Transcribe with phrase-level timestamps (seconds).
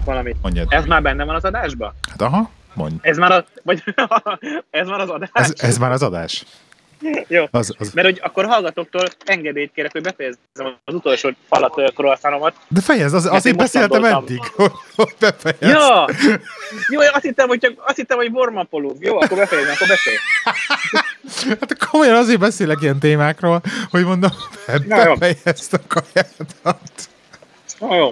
[0.00, 0.36] tisztázzuk valamit.
[0.42, 0.66] Mondjad.
[0.70, 1.94] Ez már benne van az adásba?
[2.10, 2.94] Hát aha, mondj.
[3.00, 3.82] Ez már, a, vagy,
[4.70, 5.30] ez már az adás?
[5.32, 6.44] Ez, ez már az adás.
[7.28, 7.44] Jó.
[7.50, 7.92] Az, az.
[7.92, 12.54] Mert hogy akkor hallgatóktól engedélyt kérek, hogy befejezzem az utolsó falat croissanomat.
[12.68, 14.22] De fejezd, az, azért beszéltem gondoltam.
[14.22, 15.62] eddig, hogy, hogy befejezd.
[15.62, 16.08] Ja!
[16.88, 18.58] Jó, azt hittem, hogy csak azt hittem, hogy warm
[19.00, 20.16] Jó, akkor befejezem, akkor beszélj.
[21.60, 23.60] Hát komolyan azért beszélek ilyen témákról,
[23.90, 24.30] hogy mondom,
[24.88, 27.09] befejezd a kajádat.
[27.80, 28.10] Jó, jó.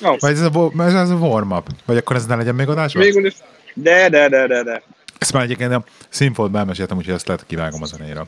[0.00, 0.16] jó.
[0.18, 1.66] Vagy ez a, ez az a warm-up?
[1.84, 3.02] Vagy akkor ez ne legyen még adásban?
[3.02, 3.34] Végül is.
[3.74, 4.82] De, de, de, de, de.
[5.18, 8.26] Ezt már egyébként a színfoltban elmeséltem, úgyhogy ezt lehet kivágom a zenéra.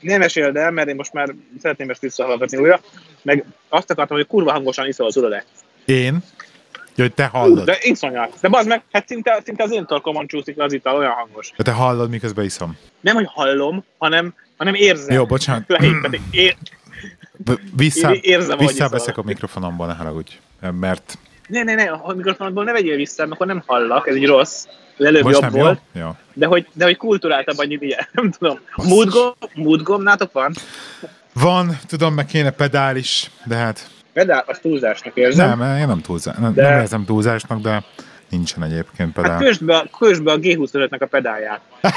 [0.00, 2.80] Nem meséld el, mert én most már szeretném ezt visszahallgatni újra.
[3.22, 5.44] Meg azt akartam, hogy kurva hangosan iszol, tudod-e?
[5.84, 6.22] Én?
[6.96, 7.64] Ja, hogy te hallod.
[7.64, 8.32] De iszonyat.
[8.40, 11.52] De bazd meg, hát szinte, szinte az én torkomon csúszik az ital, olyan hangos.
[11.56, 12.78] Ja, te hallod, miközben iszom.
[13.00, 15.14] Nem, hogy hallom, hanem, hanem érzem.
[15.14, 15.64] Jó, bocsánat.
[15.66, 16.20] Lehívteti.
[16.30, 16.56] Ér...
[17.76, 20.38] Vissza, Én érzem, visszaveszek a mikrofonomból, ne haragudj.
[20.80, 21.18] Mert
[21.48, 24.66] Ne, ne, ne, a mikrofonodból ne vegyél vissza, mert akkor nem hallak, ez egy rossz.
[24.98, 25.80] Előbb most jobb volt.
[25.92, 26.00] jó?
[26.00, 26.16] Jó.
[26.32, 28.58] De hogy, de hogy kulturáltabb annyit, ilyen, nem tudom.
[28.76, 30.52] Moodgom, moodgom nátok van?
[31.32, 35.58] Van, tudom, meg kéne pedál is, de hát Pedál, az túlzásnak érzem.
[35.58, 37.84] nem, én nem, túlzá, nem, De- nem érzem túlzásnak, de
[38.28, 39.38] nincsen egyébként Hát pedál.
[39.38, 41.60] kösd be, kösd be a G25-nek a pedálját.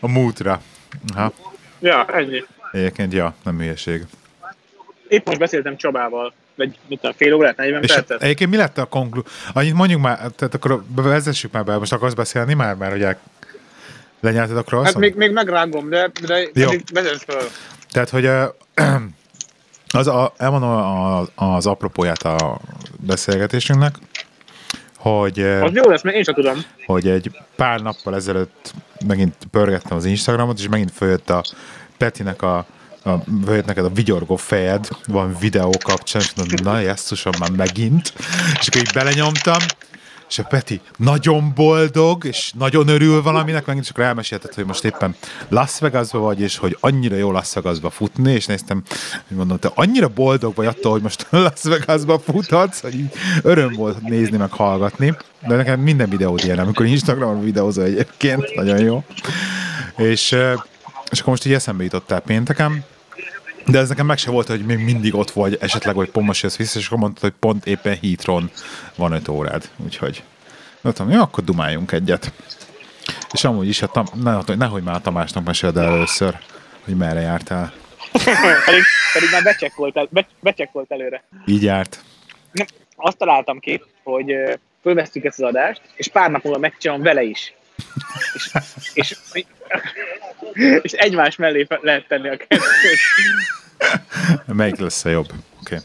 [0.00, 0.60] A mútra.
[1.14, 1.32] Aha.
[1.78, 2.44] Ja, ennyi.
[2.72, 4.04] Egyébként, ja, nem hülyeség.
[5.08, 8.22] Épp most beszéltem Csabával, vagy mit tudom, fél órát, 40 És percet.
[8.22, 9.22] egyébként mi lett a konklú...
[9.52, 13.16] Annyit mondjuk már, tehát akkor vezessük már be, most akarsz beszélni már, mert ugye
[14.20, 14.98] lenyelted a Hát croissant?
[14.98, 16.70] még, még megrágom, de, de Jó.
[16.92, 17.42] vezess fel.
[17.90, 18.26] Tehát, hogy
[20.00, 22.60] az a, elmondom a- az apropóját a
[23.00, 23.94] beszélgetésünknek,
[24.96, 26.64] hogy, Az jó lesz, mert én sem tudom.
[26.86, 28.72] hogy egy pár nappal ezelőtt
[29.06, 31.44] megint pörgettem az Instagramot, és megint följött a
[32.00, 32.56] Petinek a,
[33.04, 33.10] a
[33.44, 38.12] följött neked a vigyorgó fejed, van videó kapcsán, és mondom, na, jesszusom, már megint.
[38.60, 39.58] És akkor így belenyomtam,
[40.28, 45.14] és a Peti nagyon boldog, és nagyon örül valaminek, megint csak elmesélted, hogy most éppen
[45.48, 48.82] Las Vegasba vagy, és hogy annyira jó Las Vegasba futni, és néztem,
[49.28, 53.04] hogy mondom, te annyira boldog vagy attól, hogy most Las Vegasba futhatsz, hogy
[53.42, 55.16] öröm volt nézni, meg hallgatni.
[55.48, 59.04] De nekem minden videód ilyen, amikor Instagramon videózol egyébként, nagyon jó.
[59.96, 60.36] És,
[61.10, 62.84] és akkor most így eszembe jutottál pénteken,
[63.66, 66.42] de ez nekem meg se volt, hogy még mindig ott vagy, esetleg, hogy pont most
[66.42, 68.42] jössz vissza, és akkor mondtad, hogy pont éppen Heathrow
[68.96, 69.68] van 5 órád.
[69.76, 70.22] Úgyhogy
[70.80, 72.32] mondtam, jó, akkor dumáljunk egyet.
[73.32, 76.38] És amúgy is, a tam, ne, nehogy már a Tamásnak meséld el először,
[76.84, 77.72] hogy merre jártál.
[78.66, 78.82] pedig,
[79.12, 81.24] pedig már becsekkolt, el, be, becsekkolt előre.
[81.46, 82.02] Így járt.
[82.52, 82.66] Nem,
[82.96, 84.34] azt találtam ki, hogy
[84.82, 87.54] fölvesztük ezt az adást, és pár nap múlva megcsinálom vele is.
[88.34, 88.52] És,
[88.94, 89.16] és,
[90.82, 92.60] és egymás mellé lehet tenni a kettőt.
[94.46, 95.28] Melyik lesz a jobb?
[95.60, 95.78] Okay.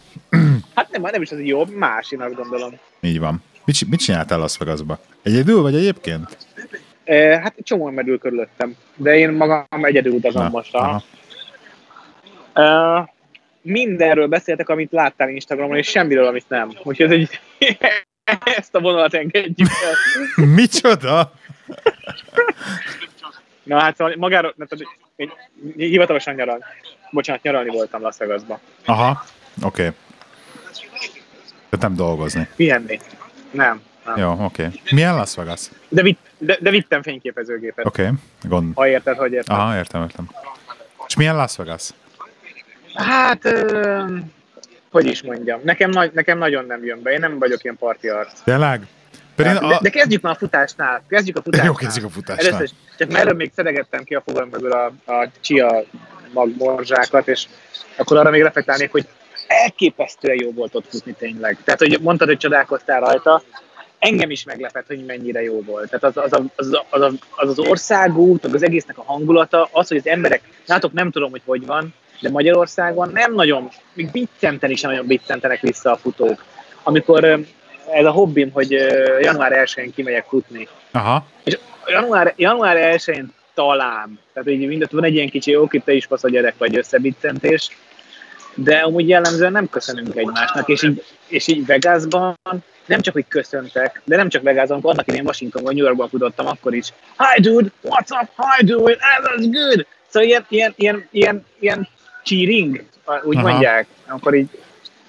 [0.75, 2.79] Hát nem, nem is az jobb, más, én azt gondolom.
[3.01, 3.43] így van.
[3.65, 4.99] Mit, mit csináltál Las Vegasba?
[5.23, 6.37] Egyedül vagy egyébként?
[7.03, 10.75] E, hát csomó merül körülöttem, de én magam egyedül utazom most.
[10.75, 11.03] aha.
[12.53, 13.13] E,
[13.61, 16.71] mindenről beszéltek, amit láttál Instagramon, és semmiről, amit nem.
[16.83, 17.11] Úgyhogy ez
[17.59, 17.77] egy,
[18.57, 20.45] ezt a vonalat engedjük el.
[20.55, 21.33] Micsoda?
[23.63, 25.31] Na hát szóval magáról, tehát én
[25.75, 26.63] hivatalosan nyaral.
[27.11, 28.59] Bocsánat, nyaralni voltam Las Vegasba.
[28.85, 29.23] Aha,
[29.63, 29.87] oké.
[29.87, 29.93] Okay.
[31.69, 32.47] Tehát nem dolgozni.
[32.55, 32.99] Pihenni.
[33.51, 33.81] Nem.
[34.05, 34.17] nem.
[34.17, 34.43] Jó, oké.
[34.43, 34.81] Okay.
[34.91, 35.69] Milyen Las Vegas?
[35.89, 37.85] De, vitt, de, de vittem fényképezőgépet.
[37.85, 38.13] Oké, okay.
[38.43, 38.75] gond.
[38.75, 39.55] Ha érted, hogy érted.
[39.55, 40.29] Aha, értem, értem.
[41.07, 41.89] És milyen Las Vegas?
[42.93, 44.05] Hát, ö,
[44.91, 48.07] hogy is mondjam, nekem, nagy, nekem nagyon nem jön be, én nem vagyok ilyen parti
[48.07, 48.41] arc.
[48.43, 48.87] Tényleg?
[49.35, 51.03] Pedig Hát, de, de kezdjük már a futásnál.
[51.09, 51.67] Kezdjük a futásnál.
[51.67, 52.47] Jó, kezdjük a futásnál.
[52.47, 55.83] Először csak előbb még szedegettem ki a fogam mögül a, a csia
[56.33, 57.45] magmorzsákat, és
[57.97, 59.07] akkor arra még reflektálnék, hogy
[59.47, 61.57] elképesztően jó volt ott futni tényleg.
[61.63, 63.43] Tehát, hogy mondtad, hogy csodálkoztál rajta,
[63.99, 65.89] engem is meglepett, hogy mennyire jó volt.
[65.89, 69.97] Tehát az az, az, az, az, az, az országút, az egésznek a hangulata, az, hogy
[69.97, 74.81] az emberek, látok, nem tudom, hogy hogy van, de Magyarországon nem nagyon, még biccenten is
[74.81, 76.43] nagyon biccentenek vissza a futók.
[76.83, 77.39] Amikor
[77.93, 78.71] ez a hobbim, hogy
[79.21, 81.25] január 1-én kimegyek futni, Aha.
[81.43, 86.05] és január, január 1-én talán, tehát így mindent van egy ilyen kicsi, jó, te is
[86.05, 87.69] fasz a gyerek vagy összebiccentés,
[88.53, 92.37] de amúgy jellemzően nem köszönünk egymásnak, és így, és így Vegasban
[92.85, 96.47] nem csak, hogy köszöntek, de nem csak Vegasban, amikor annak idén Washingtonban, New Yorkban futottam,
[96.47, 96.93] akkor is.
[97.17, 99.85] Hi dude, what's up, hi dude, that's good!
[100.07, 101.87] Szóval ilyen, ilyen, ilyen, ilyen, ilyen
[102.23, 102.83] cheering,
[103.23, 103.49] úgy Aha.
[103.49, 104.49] mondják, akkor így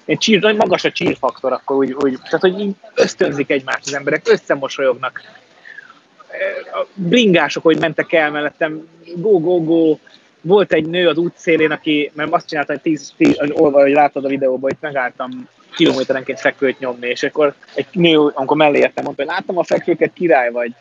[0.07, 3.87] egy cheer, nagy magas a cheer faktor, akkor úgy, úgy, tehát hogy így ösztönzik egymást
[3.87, 5.21] az emberek, összemosolyognak,
[6.73, 9.99] a bringások, hogy mentek el mellettem, go, go, go,
[10.41, 14.25] volt egy nő az útszélén, aki, mert azt csinálta, hogy tíz, tíz olva, hogy láttad
[14.25, 19.23] a videóban, hogy megálltam kilométerenként fekvőt nyomni, és akkor egy nő, amikor mellé értem, mondta,
[19.23, 20.75] hogy láttam a fekvőket, király vagy.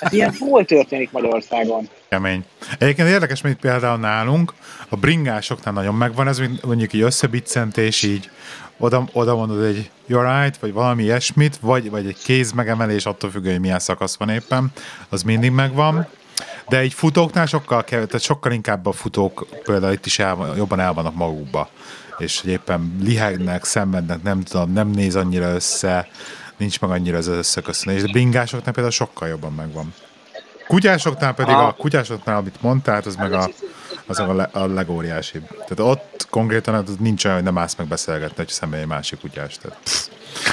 [0.00, 1.88] Hát ilyen hol történik Magyarországon?
[2.08, 2.44] Kemény.
[2.78, 4.52] Egyébként érdekes, mint például nálunk,
[4.88, 8.30] a bringásoknál nagyon megvan ez, mondjuk így összebiccentés, így
[8.78, 13.30] oda, oda mondod egy you're right, vagy valami ilyesmit, vagy, vagy egy kéz megemelés, attól
[13.30, 14.72] függően, hogy milyen szakasz van éppen,
[15.08, 16.06] az mindig megvan.
[16.68, 20.80] De egy futóknál sokkal, kev- tehát sokkal inkább a futók például itt is el, jobban
[20.80, 21.68] el vannak magukba.
[22.18, 26.08] És hogy éppen lihegnek, szenvednek, nem tudom, nem néz annyira össze,
[26.56, 28.02] nincs meg annyira az összeköszönés.
[28.02, 29.94] De bringásoknál például sokkal jobban megvan.
[30.66, 33.48] Kutyásoknál pedig a kutyásoknál, amit mondtál, az meg a,
[34.06, 35.48] az a, le, a legóriásibb.
[35.48, 39.20] Tehát ott konkrétan az nincs olyan, hogy nem állsz meg beszélgetni, hogy személy egy másik
[39.20, 39.58] kutyás.
[39.58, 39.78] Tehát,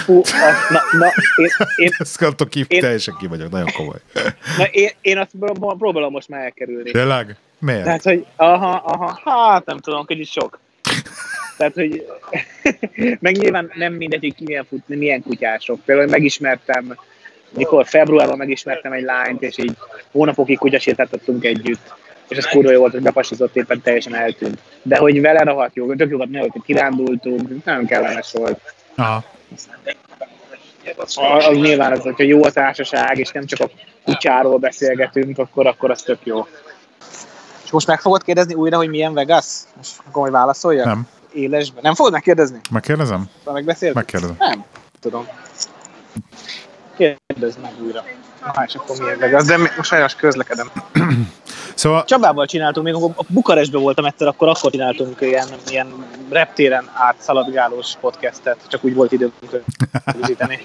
[0.06, 3.98] Hú, azt, na, na, én, én, ezt kaptok ki, Én- teljesen ki vagyok, nagyon komoly.
[4.58, 6.92] na, én, én azt pró- próbálom most már elkerülni.
[6.92, 7.38] Tényleg?
[7.60, 7.84] Miért?
[7.84, 10.60] Tehát, hogy aha, aha, hát nem tudom, kicsit sok.
[11.58, 12.06] Tehát, hogy
[13.26, 15.80] meg nyilván nem mindegy, hogy ki milyen, fut, milyen kutyások.
[15.86, 16.98] Például megismertem,
[17.50, 19.78] mikor februárban megismertem egy lányt, és így
[20.12, 21.94] hónapokig kutyasétáltattunk együtt.
[22.28, 24.60] És ez kurva jó volt, hogy bepasizott éppen teljesen eltűnt.
[24.82, 28.60] De hogy vele rohadt jó, tök jókat nőtt, kirándultunk, nagyon kellemes volt.
[28.96, 29.24] Aha.
[30.98, 33.72] Az, az nyilván az, hogyha jó a társaság, és nem csak a
[34.04, 36.48] kutyáról beszélgetünk, akkor, akkor az tök jó.
[37.64, 39.46] És most meg fogod kérdezni újra, hogy milyen Vegas?
[39.76, 40.86] Most akkor majd válaszoljak?
[40.86, 41.08] Nem.
[41.36, 41.80] Élesben.
[41.84, 42.60] Nem fogod megkérdezni?
[42.72, 43.30] Megkérdezem?
[43.46, 43.96] Már megbeszéltük?
[43.98, 44.36] Megkérdezem.
[44.40, 44.64] Nem.
[45.00, 45.28] Tudom.
[46.98, 48.04] Kérdezd meg újra.
[48.54, 49.44] Na, és akkor milyen Vegas?
[49.46, 50.72] De mi- most sajnos közlekedem.
[51.76, 57.94] Szóval, Csabával csináltunk, még a Bukarestben voltam egyszer, akkor akkor csináltunk ilyen, ilyen reptéren átszaladgálós
[58.02, 59.34] podcastet, csak úgy volt időnk
[60.06, 60.60] rögzíteni.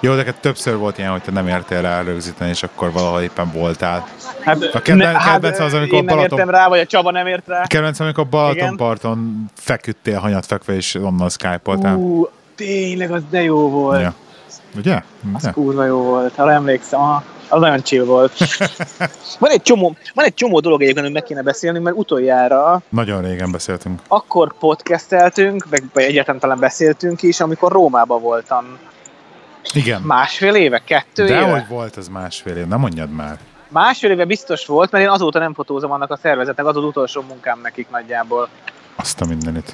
[0.00, 3.50] Jó, de többször volt ilyen, hogy te nem értél rá rögzíteni, és akkor valahol éppen
[3.52, 4.06] voltál.
[4.40, 7.26] Hát, A kedven- kedvenc az, amikor én nem Balaton- értem rá, vagy a Csaba nem
[7.26, 7.62] ért rá.
[7.66, 11.96] Kedvencem, amikor Balatonparton feküdtél hanyat fekve, és onnan skype-oltál.
[11.96, 14.00] Ú, tényleg, az de jó volt.
[14.00, 14.14] Ja.
[14.76, 15.02] Ugye?
[15.34, 17.00] Az kurva jó volt, arra emlékszem.
[17.00, 18.32] Aha, az nagyon chill volt.
[19.38, 23.22] van, egy csomó, van egy csomó dolog egyébként, hogy meg kéne beszélni, mert utoljára Nagyon
[23.22, 24.00] régen beszéltünk.
[24.08, 28.64] akkor podcasteltünk, meg vagy egyáltalán talán beszéltünk is, amikor Rómában voltam.
[29.74, 30.02] Igen.
[30.02, 31.50] Másfél éve, kettő De éve?
[31.50, 33.38] hogy volt ez másfél év, nem mondjad már.
[33.68, 37.22] Másfél éve biztos volt, mert én azóta nem fotózom annak a szervezetnek, az az utolsó
[37.22, 38.48] munkám nekik nagyjából.
[38.96, 39.72] Azt a mindenit.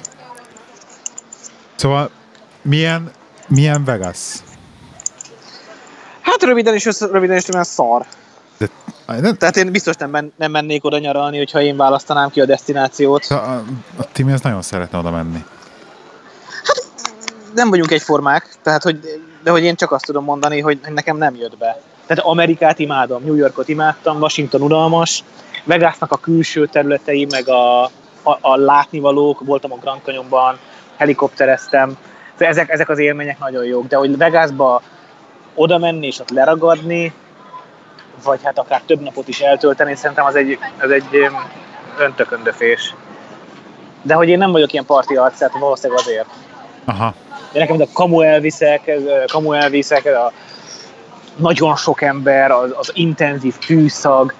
[1.75, 2.09] Szóval
[2.61, 3.11] milyen,
[3.47, 4.35] milyen Vegas?
[6.21, 8.05] Hát röviden is, röviden is olyan szar.
[8.57, 8.69] De,
[9.05, 12.45] nem, Tehát én biztos nem, men, nem mennék oda nyaralni, hogyha én választanám ki a
[12.45, 13.25] destinációt.
[13.25, 13.63] a, a,
[13.97, 15.43] a Timi az nagyon szeretne oda menni.
[17.53, 18.99] Nem vagyunk egyformák, tehát hogy,
[19.45, 21.77] de hogy én csak azt tudom mondani, hogy nekem nem jött be.
[22.05, 25.23] Tehát Amerikát imádom, New Yorkot imádtam, Washington unalmas,
[25.63, 30.57] Vegasnak a külső területei, meg a, a, a látnivalók, voltam a Grand Canyonban,
[30.97, 31.97] helikoptereztem,
[32.37, 34.81] ezek, ezek az élmények nagyon jók, de hogy Vegasba
[35.55, 37.13] oda menni és ott leragadni,
[38.23, 41.35] vagy hát akár több napot is eltölteni, szerintem az egy, az egy öm,
[41.97, 42.95] öntököndöfés.
[44.01, 46.29] De hogy én nem vagyok ilyen parti arc, tehát valószínűleg azért.
[46.85, 47.13] Aha.
[47.55, 48.91] De nekem a kamu elviszek,
[49.31, 50.31] kamu elviszek, a
[51.35, 54.33] nagyon sok ember, az, az intenzív fűszag,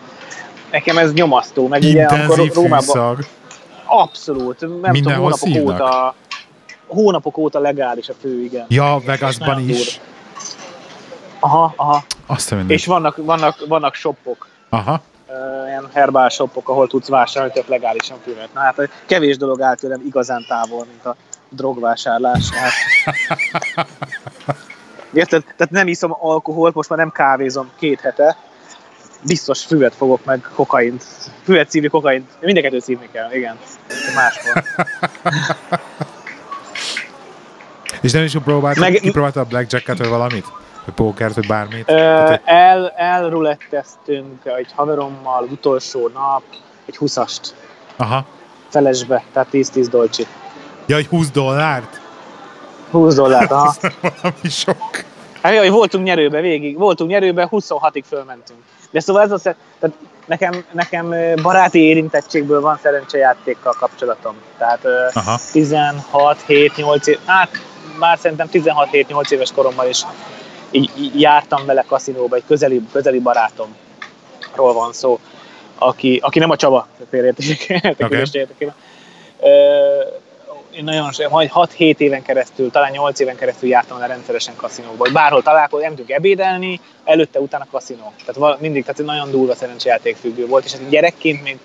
[0.72, 1.68] nekem ez nyomasztó.
[1.68, 3.20] Meg ugye, amikor Intenzív Rómában, fűszag.
[3.86, 5.74] abszolút, nem tudom, Mindenhol hónapok szívnak?
[5.74, 6.16] óta,
[6.88, 8.66] hónapok óta legális a fő, igen.
[8.70, 10.00] Ja, Vegasban is.
[11.40, 12.04] Aha, aha.
[12.26, 12.58] Azt a.
[12.68, 15.02] És vannak, vannak, vannak shopok, Aha.
[15.28, 18.50] ö, ilyen herbál shopok, ahol tudsz vásárolni tök legálisan füvet.
[18.54, 21.16] Na hát kevés dolog áll tőlem igazán távol, mint a
[21.50, 22.50] drogvásárlás.
[22.50, 22.72] Hát.
[25.14, 25.44] Érted?
[25.44, 28.38] Tehát nem iszom alkoholt, most már nem kávézom két hete.
[29.22, 31.04] Biztos füvet fogok meg kokaint.
[31.44, 32.30] Füvet szívni, kokaint.
[32.42, 33.58] Mind a kettőt szívni kell, igen.
[34.16, 34.64] Máskor.
[38.02, 40.46] És nem is próbáltad, Meg- kipróbáltad a blackjacket vagy valamit?
[40.86, 41.90] Vagy pókert, vagy bármit?
[41.90, 46.44] Ö, Tehát, el, elruletteztünk egy haverommal utolsó nap
[46.86, 47.48] egy 20-ast
[47.96, 48.26] aha.
[48.70, 50.28] felesbe, tehát 10-10 dolcsi.
[50.86, 52.02] Ja, hogy 20 dollárt?
[52.92, 53.76] 20 dollárt, aha.
[54.02, 55.04] Valami sok.
[55.42, 58.60] Hát jaj, voltunk nyerőbe végig, voltunk nyerőbe, 26-ig fölmentünk.
[58.92, 64.36] De szóval ez az, tehát nekem, nekem baráti érintettségből van szerencsejátékkal kapcsolatom.
[64.58, 65.40] Tehát Aha.
[65.52, 67.50] 16, 7, 8 év, hát
[68.00, 70.06] már szerintem 16, 7, 8 éves koromban is
[70.72, 75.20] így, így jártam vele kaszinóba, egy közeli, közeli barátomról van szó,
[75.78, 78.72] aki, aki nem a Csaba, félreértések Oké.
[80.78, 85.12] Én nagyon, majd 6-7 éven keresztül, talán 8 éven keresztül jártam el rendszeresen kaszinóba, hogy
[85.12, 88.14] bárhol találkozunk, nem tudjuk ebédelni, előtte, utána kaszinó.
[88.20, 91.58] Tehát val- mindig, tehát nagyon durva szerencsejáték függő volt, és ez gyerekként még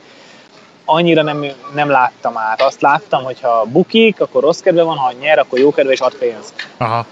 [0.85, 2.63] annyira nem, nem láttam át.
[2.63, 6.01] Azt láttam, hogy ha bukik, akkor rossz kedve van, ha nyer, akkor jó kedve és
[6.01, 6.53] ad pénzt.
[6.77, 7.07] Aha,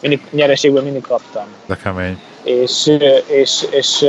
[0.00, 1.46] Mindig nyereségből mindig kaptam.
[1.66, 2.20] de kemény.
[2.42, 2.86] És,
[3.26, 4.04] és, és,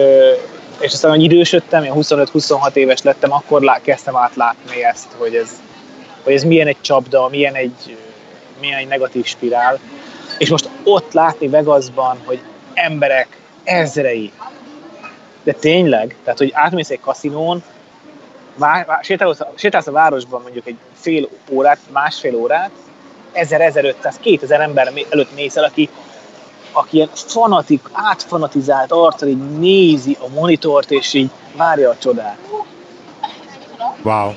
[0.80, 5.50] és aztán, hogy idősödtem, én 25-26 éves lettem, akkor lá, kezdtem átlátni ezt, hogy ez,
[6.28, 7.98] hogy ez milyen egy csapda, milyen egy,
[8.60, 9.80] milyen egy negatív spirál.
[10.38, 12.40] És most ott látni Vegasban, hogy
[12.74, 13.28] emberek
[13.64, 14.32] ezrei,
[15.44, 17.64] de tényleg, tehát hogy átmész egy kaszinón,
[18.56, 22.72] vá, vá, sétálsz, sétálsz a városban mondjuk egy fél órát, másfél órát,
[23.34, 25.90] 1000-1500-2000 ember előtt mész el, aki,
[26.72, 32.38] aki ilyen fanatik, átfanatizált arccal így nézi a monitort, és így várja a csodát.
[34.04, 34.34] Wow.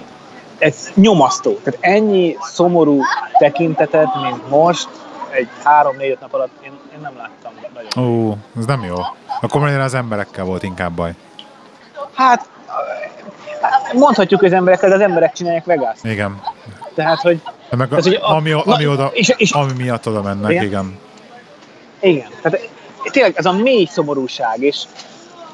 [0.60, 1.58] Ez nyomasztó.
[1.62, 3.00] Tehát ennyi szomorú
[3.38, 4.88] tekintetet, mint most,
[5.30, 8.08] egy három-négy nap alatt én, én nem láttam nagyon.
[8.30, 8.94] Ó, ez nem jó.
[9.40, 11.12] Akkor már az emberekkel volt inkább baj.
[12.14, 12.48] Hát,
[13.92, 16.40] mondhatjuk az emberekkel, de az emberek csinálják vegas Igen.
[16.94, 17.40] Tehát, hogy
[17.70, 20.50] De meg Tehát, hogy a- ami, ami, na, oda, és- és- ami miatt oda mennek,
[20.50, 20.64] Igen.
[20.64, 20.98] igen.
[22.00, 22.68] Igen, tehát
[23.10, 24.82] tényleg ez a mély szomorúság, és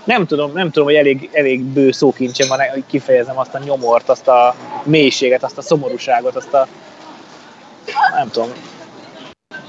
[0.07, 4.09] nem tudom, nem tudom, hogy elég, elég bő szókincsem van, hogy kifejezem azt a nyomort,
[4.09, 6.67] azt a mélységet, azt a szomorúságot, azt a
[8.17, 8.49] nem tudom,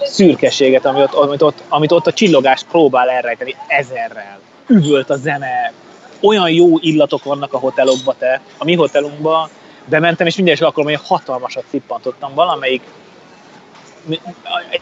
[0.01, 4.39] szürkeséget, amit ott, amit ott, amit ott a csillogás próbál elrejteni ezerrel.
[4.67, 5.73] Üvölt a zene,
[6.21, 9.49] olyan jó illatok vannak a hotelokba te, a mi hotelunkba,
[9.85, 12.81] bementem, és minden is alkalommal egy hatalmasat szippantottam valamelyik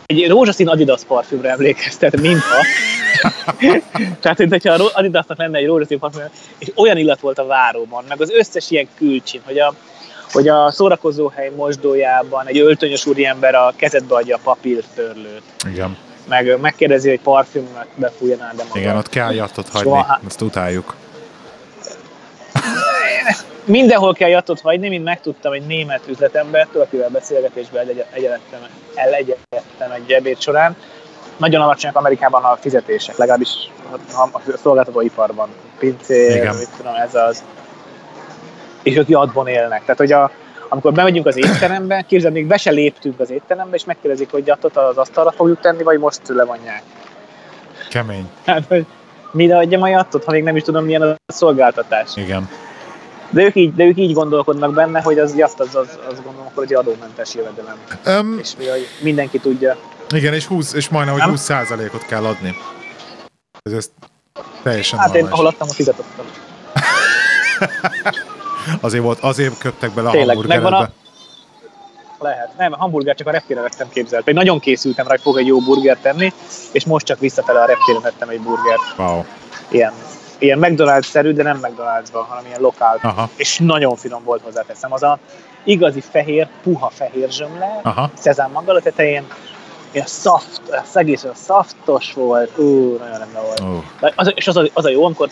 [0.05, 2.65] egy rózsaszín Adidas parfümre emlékeztet, mintha.
[4.21, 6.21] Tehát, mint hogyha a Adidasnak lenne egy rózsaszín parfüm,
[6.57, 9.73] és olyan illat volt a váróban, meg az összes ilyen külcsin, hogy a,
[10.31, 15.41] hogy a szórakozóhely mosdójában egy öltönyös úriember a kezedbe adja a papírtörlőt,
[15.71, 15.97] Igen.
[16.27, 18.79] meg megkérdezi, hogy parfümöt befújjanál, de maga.
[18.79, 20.95] Igen, ott kell jattot hagyni, Soha- ezt utáljuk.
[23.65, 28.59] Mindenhol kell jattot hagyni, mint megtudtam egy német üzletembertől, akivel beszélgetésben egy- egyenettem,
[28.95, 30.75] elegyedtem egy ebéd során.
[31.37, 33.49] Nagyon alacsonyak Amerikában a fizetések, legalábbis
[34.13, 35.49] a a szolgáltatóiparban.
[35.79, 36.55] Pincér, Igen.
[36.55, 37.43] mit tudom, ez az.
[38.83, 39.81] És ők jatban élnek.
[39.81, 40.31] Tehát, hogy a,
[40.69, 44.77] amikor bemegyünk az étterembe, képzeld, még be se léptünk az étterembe, és megkérdezik, hogy jattot
[44.77, 46.81] az asztalra fogjuk tenni, vagy most levonják.
[47.89, 48.29] Kemény.
[48.45, 48.85] Hát, hogy
[49.31, 52.09] mire adjam a jattot, ha még nem is tudom, milyen a szolgáltatás.
[52.15, 52.49] Igen.
[53.35, 56.51] De ők így, de ők így gondolkodnak benne, hogy az jacht az, az, az gondolom,
[56.61, 57.77] egy adómentes jövedelem.
[58.05, 59.75] Um, És hogy mindenki tudja.
[60.15, 61.31] igen, és, 20, és majdnem, hogy Nem?
[61.31, 62.55] 20 százalékot kell adni.
[63.61, 63.91] Ez, ez
[64.63, 65.37] teljesen Hát én normális.
[65.39, 66.25] ahol adtam, ott fizetottam.
[68.81, 70.69] Azért volt, azért köptek bele a Tényleg, hamburgeredbe.
[70.69, 70.93] megvan
[72.19, 72.57] Lehet.
[72.57, 74.23] Nem, a hamburger csak a reptéren vettem képzelt.
[74.23, 76.33] Pedig nagyon készültem rá, hogy fogok egy jó burgert tenni,
[76.71, 78.81] és most csak visszafele a reptéren vettem egy burgert.
[78.97, 79.23] Wow.
[79.69, 79.93] Ilyen,
[80.37, 82.99] ilyen McDonald's-szerű, de nem McDonald's-ban, hanem ilyen lokál.
[83.01, 83.29] Aha.
[83.35, 84.93] És nagyon finom volt hozzáteszem.
[84.93, 85.19] Az a
[85.63, 88.09] igazi fehér, puha fehér zsömle, Aha.
[88.13, 89.27] szezám maga a tetején,
[89.91, 93.61] ilyen szaft, az egész olyan szaftos volt, ú, nagyon rendben volt.
[93.61, 93.83] Ó.
[93.99, 95.29] De Az, és az a, az a jó, amikor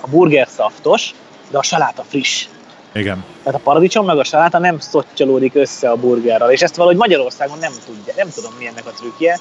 [0.00, 1.14] a burger szaftos,
[1.50, 2.48] de a saláta friss.
[2.92, 3.24] Igen.
[3.42, 7.58] Tehát a paradicsom meg a saláta nem szottyolódik össze a burgerrel, és ezt valahogy Magyarországon
[7.58, 9.38] nem tudja, nem tudom mi ennek a trükkje.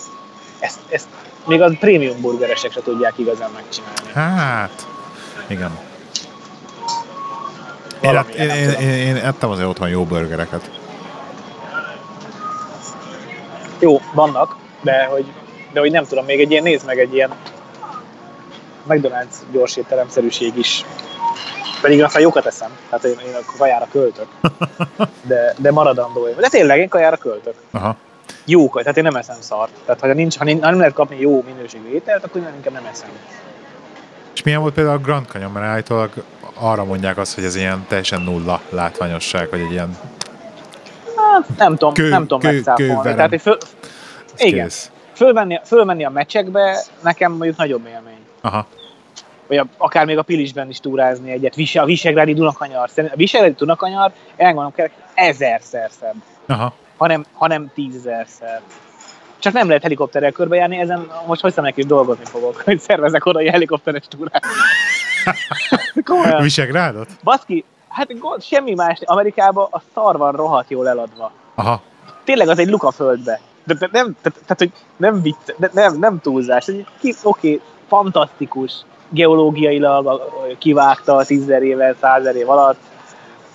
[0.60, 1.08] Ezt, ezt
[1.50, 4.12] még a prémium burgeresek se tudják igazán megcsinálni.
[4.14, 4.88] Hát,
[5.48, 5.78] igen.
[8.02, 8.82] Én, Valami, én, én, tudom.
[8.82, 10.70] én, én ettem azért otthon jó burgereket.
[13.80, 15.26] Jó, vannak, de hogy,
[15.74, 17.32] de hogy nem tudom, még egy ilyen, nézd meg egy ilyen
[18.90, 20.86] McDonald's gyorsétteremszerűség is.
[21.82, 24.28] Pedig aztán jókat eszem, hát én, én a kajára költök.
[25.28, 26.28] De, de maradandó.
[26.38, 27.54] De tényleg, én kajára költök.
[27.72, 27.96] Aha.
[28.50, 29.72] Jó kaj, tehát én nem eszem szart.
[29.86, 32.74] Tehát ha, nincs, ha nincs- ha nem lehet kapni jó minőségű ételt, akkor én inkább
[32.74, 33.10] nem eszem.
[34.34, 36.12] És milyen volt például a Grand Canyon, mert állítólag
[36.54, 39.98] arra mondják azt, hogy ez ilyen teljesen nulla látványosság, vagy egy ilyen
[41.16, 43.16] Hát nem tudom, Kő- nem tudom kő- megszáfolni.
[43.16, 43.58] Tehát, hogy föl,
[44.38, 44.92] igen, kész.
[45.14, 48.18] fölmenni, fölmenni a meccsekbe nekem mondjuk nagyobb élmény.
[48.42, 48.68] Aha.
[49.48, 52.90] vagy a, akár még a Pilisben is túrázni egyet, a Visegrádi Dunakanyar.
[52.96, 56.16] A Visegrádi Dunakanyar, elmondom kell, ezerszer szebb,
[56.48, 56.74] Aha.
[57.00, 58.62] Hanem, hanem tízezerszer.
[59.38, 63.50] Csak nem lehet helikopterrel körbejárni, ezen most hozzám is dolgozni fogok, hogy szervezek oda egy
[63.50, 64.46] helikopteres túrát.
[66.42, 67.08] Visegrádot?
[67.24, 71.32] Baszki, hát gond, semmi más, Amerikában a szar van rohadt jól eladva.
[71.56, 71.82] Aha.
[72.24, 73.40] Tényleg az egy luka földbe.
[73.64, 76.66] De, de nem, tehát, tehát, hogy nem vicc, de nem, nem túlzás.
[77.24, 78.72] Oké, fantasztikus,
[79.10, 82.80] geológiailag kivágta a tízezer éve, százezer év alatt,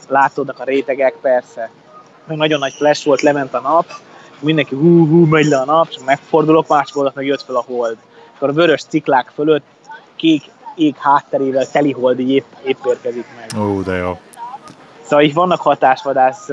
[0.08, 1.70] látodnak a rétegek, persze.
[2.26, 3.86] Meg nagyon nagy flash volt, lement a nap,
[4.40, 7.64] mindenki hú, hú, megy le a nap, és megfordulok, másik oldalt meg jött fel a
[7.66, 7.96] hold.
[8.34, 9.64] Akkor a vörös ciklák fölött
[10.16, 10.42] kék
[10.76, 13.62] ég hátterével teli hold így épp, épp érkezik meg.
[13.62, 14.20] Ó, de jó.
[15.02, 16.48] Szóval így vannak hatásvadász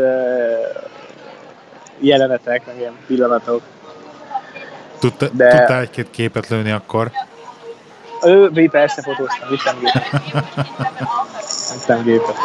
[1.99, 3.61] jelenetek, meg ilyen pillanatok.
[4.99, 7.11] Tudta, De- Tudtál egy-két képet lőni akkor?
[8.23, 10.09] Ő, persze fotóztam, vittem gépet.
[11.73, 12.35] vittem gépet.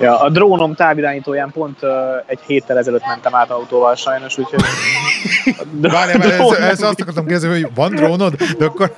[0.00, 1.90] Ja, a drónom távirányítóján pont uh,
[2.26, 4.60] egy héttel ezelőtt mentem át autóval sajnos, úgyhogy...
[5.80, 8.94] Várjál, mert ezt, ezt azt akartam kérdezni, hogy van drónod, de akkor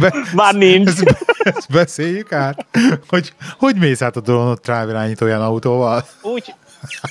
[0.00, 0.88] be, Már nincs.
[0.88, 2.66] ezt, ezt beszéljük át,
[3.08, 6.04] hogy hogy mész át a drónod távirányítóján autóval?
[6.22, 6.54] Úgy,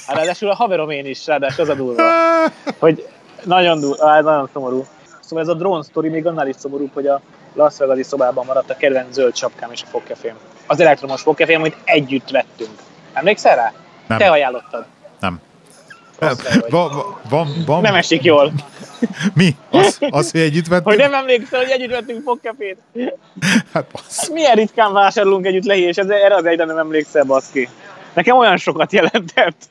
[0.06, 2.04] hát ráadásul a haverom én is, ráadásul az a durva,
[2.80, 3.08] hogy
[3.44, 4.86] nagyon, durva, á, nagyon szomorú.
[5.20, 7.22] Szóval ez a drón sztori még annál is szomorúbb, hogy a
[7.54, 10.34] Las Vegas-i szobában maradt a kedvenc zöld sapkám és a fogkefém.
[10.68, 12.86] Az elektromos fogkefém, amit együtt vettünk.
[13.18, 13.74] Emlékszel rá?
[14.08, 14.18] Nem.
[14.18, 14.86] Te ajánlottad.
[15.20, 15.40] Nem.
[16.20, 16.36] Vagy.
[16.70, 18.52] Van, van, van, Nem esik jól.
[19.34, 19.56] mi?
[19.72, 20.88] Az, az, hogy együtt vettünk?
[20.88, 22.78] Hogy nem emlékszel, hogy együtt vettünk fogkefét?
[23.74, 24.30] Hát bassz.
[24.30, 27.70] Milyen ritkán vásárolunk együtt lehi, és ez, erre az egyre nem emlékszel, baszki.
[28.14, 29.68] Nekem olyan sokat jelentett.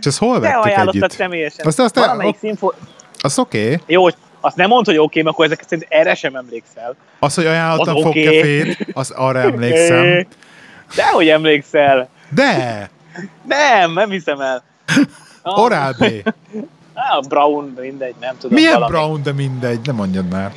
[0.00, 1.10] És ezt hol Te vettük ajánlottad együtt?
[1.10, 1.66] személyesen.
[1.66, 2.72] Azt- azt- Valamelyik színfo...
[3.20, 3.64] Az oké.
[3.64, 3.78] Okay.
[3.86, 4.06] Jó,
[4.40, 6.96] azt nem mondta, hogy oké, mert akkor ezek szerint erre sem emlékszel.
[7.18, 10.26] Az, hogy ajánlottam Az fogkefét, az arra emlékszem.
[10.92, 12.08] É, Dehogy emlékszel.
[12.30, 12.90] De!
[13.46, 14.62] Nem, nem hiszem el.
[15.42, 16.04] Ah, Oral B.
[16.94, 18.56] ah, Brown, mindegy, nem tudom.
[18.58, 18.92] Milyen valami.
[18.92, 20.52] Brown, de mindegy, nem mondjad már.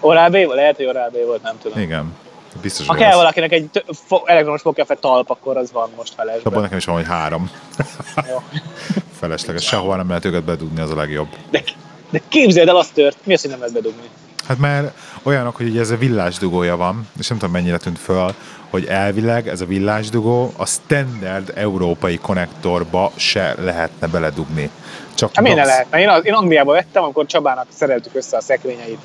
[0.00, 0.54] Oral B volt?
[0.54, 1.78] Lehet, hogy Oral B volt, nem tudom.
[1.80, 2.14] Igen.
[2.62, 3.16] Biztos, Ha hogy kell az.
[3.16, 6.60] valakinek egy tö- fo- elektromos fogkefe talp, akkor az van most Abban felesben.
[6.62, 7.50] nekem is van, hogy három.
[9.18, 9.64] Felesleges.
[9.64, 11.28] Sehova nem lehet őket bedugni, az a legjobb.
[11.50, 11.62] De,
[12.10, 13.16] de képzeld el, azt tört.
[13.24, 14.08] Mi az, hogy nem lehet bedugni?
[14.48, 18.34] Hát mert olyanok, hogy ugye ez a villásdugója van, és nem tudom mennyire tűnt föl,
[18.70, 24.70] hogy elvileg ez a villásdugó a standard európai konnektorba se lehetne beledugni.
[25.14, 26.00] Csak Hát miért ne lehetne?
[26.00, 28.98] Én, az, én Angliába vettem, amikor Csabának szereltük össze a szekrényeit.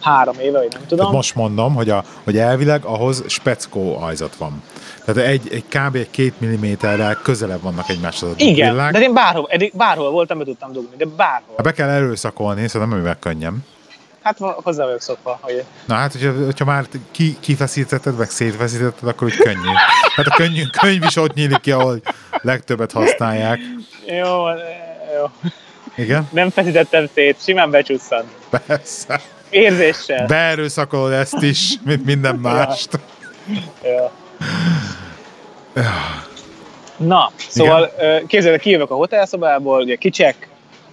[0.00, 0.98] Három éve, vagy nem tudom.
[0.98, 4.62] Tehát most mondom, hogy, a, hogy elvileg ahhoz speckó ajzat van.
[5.04, 5.96] Tehát egy, egy kb.
[5.96, 8.92] egy két milliméterrel közelebb vannak egymáshoz a Igen, villák.
[8.92, 11.54] de én bárhol, eddig bárhol voltam, be tudtam dugni, de bárhol.
[11.56, 13.64] Hát be kell erőszakolni, szóval nem mivel könnyem.
[14.22, 19.26] Hát hozzá vagyok szokva, hogy Na hát, hogyha, hogyha már ki, kifeszítetted, meg szétfeszítetted, akkor
[19.26, 19.68] úgy könnyű.
[20.16, 23.60] Hát a könnyű, könyv is ott nyílik ki, ahol legtöbbet használják.
[24.06, 24.48] jó,
[25.16, 25.30] jó.
[25.96, 26.28] Igen?
[26.32, 28.28] Nem feszítettem szét, simán becsusszant.
[28.66, 29.20] Persze.
[29.50, 30.26] Érzéssel.
[30.26, 32.98] Beerőszakolod ezt is, mint minden mást.
[33.82, 34.10] Ja.
[36.96, 37.90] Na, szóval
[38.26, 40.48] képzeld, el, kijövök a hotelszobából, ugye kicsek,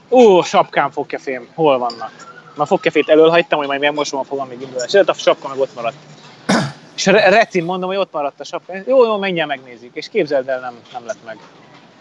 [0.09, 2.28] ó, sapkám, fogkefém, hol vannak?
[2.59, 4.93] Már fogkefét elölhagytam, hogy majd megmosom a fogam még indulás.
[4.93, 5.95] előtt, a sapka meg ott maradt.
[6.95, 8.73] És a re- recin mondom, hogy ott maradt a sapka.
[8.87, 9.89] Jó, jó, menjen megnézik.
[9.93, 11.37] És képzeld el, nem, nem lett meg.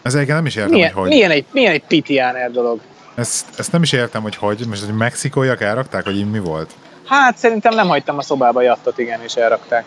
[0.01, 1.09] Ez egyébként nem is értem, Milyen, hogy hogy.
[1.09, 2.79] milyen egy, milyen egy pitiáner dolog.
[3.15, 4.65] Ezt, ezt nem is értem, hogy hogy.
[4.67, 6.71] Most, hogy mexikóiak elrakták, hogy mi volt?
[7.05, 9.83] Hát szerintem nem hagytam a szobába jattot, igen, és elrakták.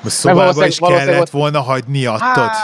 [0.00, 2.26] Most szobába is kellett ott- volna hagyni attól.
[2.26, 2.56] Hát,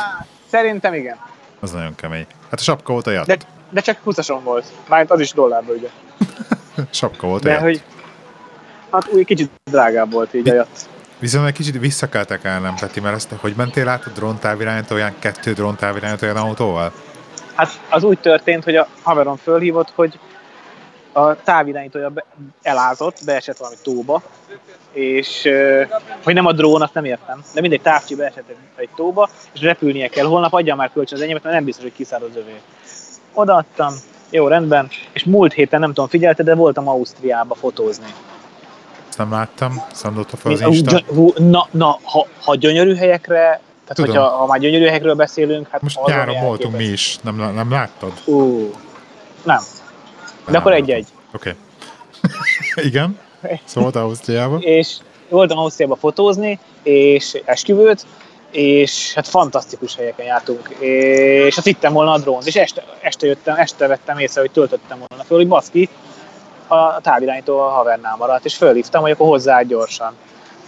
[0.50, 1.16] szerintem igen.
[1.60, 2.26] Az nagyon kemény.
[2.50, 3.26] Hát a sapka volt a jatt.
[3.26, 3.36] De,
[3.70, 4.64] de csak 20-ason volt.
[4.88, 5.88] Mármint az is dollárban, ugye.
[6.90, 7.82] Sapka volt De hogy...
[8.90, 10.88] Hát úgy kicsit drágább volt így a jat.
[11.18, 15.52] Viszont egy kicsit vissza kell tekernem, Peti, mert ezt, hogy mentél át a dróntávirányítóján, kettő
[15.52, 16.92] dróntávirányítóján autóval?
[17.54, 20.18] Hát az úgy történt, hogy a haverom fölhívott, hogy
[21.12, 22.24] a távirányítója be,
[22.62, 24.22] elázott, beesett valami tóba,
[24.92, 25.48] és
[26.24, 29.60] hogy nem a drón, azt nem értem, de mindegy távcsi beesett egy, egy tóba, és
[29.60, 30.26] repülnie kell.
[30.26, 32.60] Holnap adja már kölcsön az enyémet, mert nem biztos, hogy kiszáll az övé.
[33.32, 33.94] Odaadtam,
[34.30, 38.14] jó, rendben, és múlt héten, nem tudom, figyelte, de voltam Ausztriába fotózni.
[39.08, 41.02] Ezt nem láttam, szandolta fel az Insta.
[41.36, 44.10] Na, na ha, ha gyönyörű helyekre, tehát Tudom.
[44.10, 48.12] hogyha ha már gyönyörű helyekről beszélünk, hát Most nyáron voltunk mi is, nem, nem láttad?
[48.24, 48.70] Ú,
[49.42, 49.60] nem.
[50.44, 51.06] De Nem akkor egy-egy.
[51.34, 51.54] Oké.
[52.88, 53.18] Igen?
[53.64, 54.62] Szóval Ausztriában.
[54.62, 54.96] És
[55.28, 58.06] voltam Ausztriába fotózni, és esküvőt,
[58.50, 63.56] és hát fantasztikus helyeken jártunk, és azt hittem volna a drónt, és este, este jöttem,
[63.56, 65.88] este vettem észre, hogy töltöttem volna föl, hogy baszki,
[66.68, 70.14] a távirányító a havernál maradt, és fölhívtam, hogy akkor hozzá gyorsan.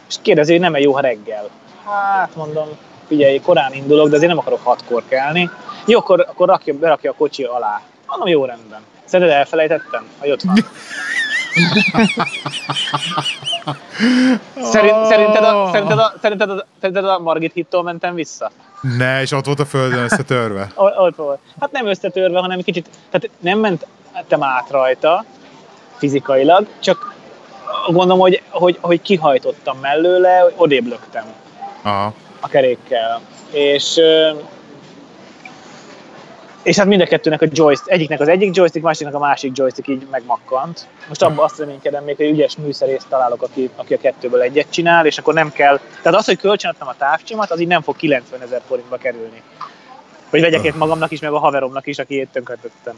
[0.09, 1.49] És kérdezi, hogy nem-e jó, ha reggel.
[1.85, 2.69] Hát mondom,
[3.09, 5.51] figyelj, korán indulok, de azért nem akarok hatkor kelni.
[5.87, 7.83] Jó, akkor, akkor rakja, berakja a kocsi alá.
[8.07, 8.81] Mondom, jó rendben.
[9.05, 10.09] Szerinted elfelejtettem?
[10.19, 10.55] Hogy ott van.
[14.63, 18.51] Szerint, szerinted, a, szerinted, a, szerinted, a, szerinted a Margit hittól mentem vissza?
[18.99, 20.71] Ne, és ott volt a földön összetörve.
[20.75, 21.39] O- Ott volt.
[21.61, 23.59] Hát nem összetörve, hanem kicsit, tehát nem
[24.13, 25.25] mentem át rajta
[25.97, 27.15] fizikailag, csak
[27.87, 31.25] gondolom, hogy, hogy, hogy kihajtottam mellőle, hogy odébb löktem
[31.83, 32.13] Aha.
[32.41, 33.21] a kerékkel.
[33.51, 34.31] És ö,
[36.63, 39.89] És hát mind a kettőnek a joystick, egyiknek az egyik joystick, másiknak a másik joystick
[39.89, 40.87] így megmakkant.
[41.09, 45.07] Most abban azt reménykedem még, hogy ügyes műszerészt találok, aki, aki a kettőből egyet csinál,
[45.07, 45.81] és akkor nem kell.
[46.03, 49.43] Tehát az, hogy kölcsönadtam a távcsimat, az így nem fog 90 ezer forintba kerülni.
[50.31, 52.95] Hogy vegyek itt magamnak is, meg a haveromnak is, aki itt tönkretettem.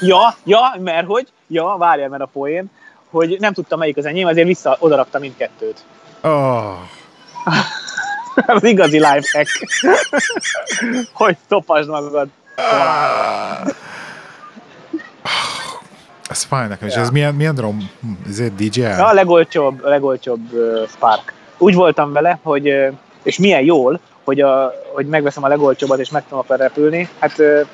[0.00, 2.70] Ja, ja, mert hogy, ja, várjál, mert a poén,
[3.10, 5.84] hogy nem tudtam melyik az enyém, azért vissza odaraktam mindkettőt.
[6.22, 6.78] Oh.
[8.46, 9.50] az igazi lifehack.
[11.12, 12.28] hogy topasd magad.
[16.28, 17.90] Ez fáj nekem, és ez milyen, milyen drom?
[18.28, 18.80] Ez egy DJI?
[18.80, 21.32] Ja, a legolcsóbb, a legolcsóbb uh, Spark.
[21.58, 22.92] Úgy voltam vele, hogy, uh,
[23.22, 27.08] és milyen jól, hogy, a, hogy megveszem a legolcsóbbat, és meg tudom repülni.
[27.18, 27.66] Hát uh,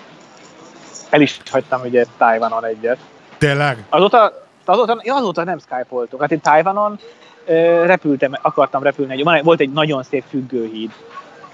[1.10, 2.98] el is hagytam ugye Taiwanon egyet.
[3.38, 3.84] Tényleg?
[3.88, 6.20] Azóta, azóta, ja, azóta nem Skype-oltuk.
[6.20, 6.98] Hát én Taiwanon
[7.46, 9.12] uh, repültem, akartam repülni.
[9.12, 10.90] Egy, volt egy nagyon szép függőhíd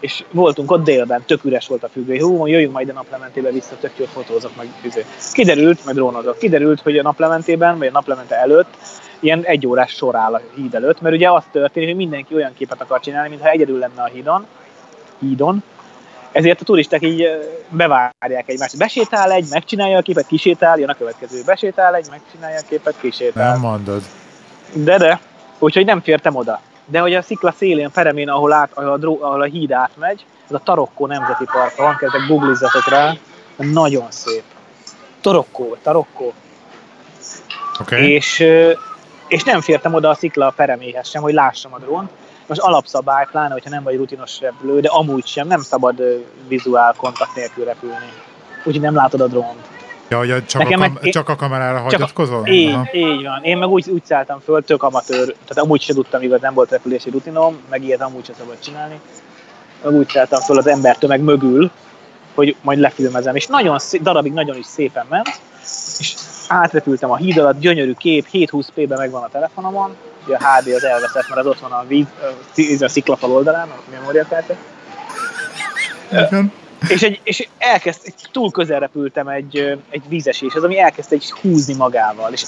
[0.00, 3.76] és voltunk ott délben, tök üres volt a függő, hú, jöjjünk majd a naplementébe vissza,
[3.80, 5.04] tök jó fotózok, meg izé.
[5.32, 8.76] Kiderült, meg drónozok, kiderült, hogy a naplementében, vagy a naplemente előtt
[9.20, 12.54] ilyen egy órás sor áll a híd előtt, mert ugye az történik, hogy mindenki olyan
[12.54, 14.46] képet akar csinálni, mintha egyedül lenne a hídon,
[15.18, 15.62] hídon,
[16.32, 17.26] ezért a turisták így
[17.68, 18.78] bevárják egymást.
[18.78, 21.42] Besétál egy, megcsinálja a képet, kisétál, jön a következő.
[21.46, 23.52] Besétál egy, megcsinálja a képet, kisétál.
[23.52, 24.02] Nem mondod.
[24.72, 25.20] De, de.
[25.58, 29.22] Úgyhogy nem fértem oda de hogy a szikla szélén, Feremén, ahol, át, ahol, a, dró,
[29.22, 33.12] ahol a híd átmegy, ez a Tarokkó Nemzeti Park van, kezdek googlizzatok rá,
[33.56, 34.42] nagyon szép.
[35.20, 36.32] Tarokkó, Tarokkó.
[37.80, 38.12] Okay.
[38.12, 38.44] És,
[39.28, 42.10] és nem fértem oda a szikla a Fereméhez sem, hogy lássam a drónt.
[42.46, 46.02] Most alapszabály, pláne, hogyha nem vagy rutinos repülő, de amúgy sem, nem szabad
[46.46, 48.12] vizuál kontakt nélkül repülni.
[48.64, 49.67] Úgyhogy nem látod a drónt.
[50.08, 52.46] Ja, hogy csak, Nekem a, kam- meg, csak a kamerára hagyatkozol?
[52.46, 53.42] Így, így van.
[53.42, 56.70] Én meg úgy, úgy szálltam föl, tök amatőr, tehát amúgy sem tudtam, igaz, nem volt
[56.70, 59.00] repülési rutinom, meg ilyet amúgy sem szabad csinálni.
[59.82, 61.70] Meg úgy szálltam föl az embertömeg mögül,
[62.34, 63.34] hogy majd lefilmezem.
[63.34, 65.40] És nagyon szép, darabig nagyon is szépen ment,
[65.98, 66.14] és
[66.48, 71.28] átrepültem a híd alatt, gyönyörű kép, 720p-ben megvan a telefonomon, ugye a HD az elveszett,
[71.28, 71.84] mert az ott van a,
[72.54, 74.54] víz, a sziklafal oldalán, a memóriakártya.
[76.88, 82.32] És, egy, és elkezd, túl közel repültem egy, egy vízeséshez, ami elkezdte egy húzni magával,
[82.32, 82.42] és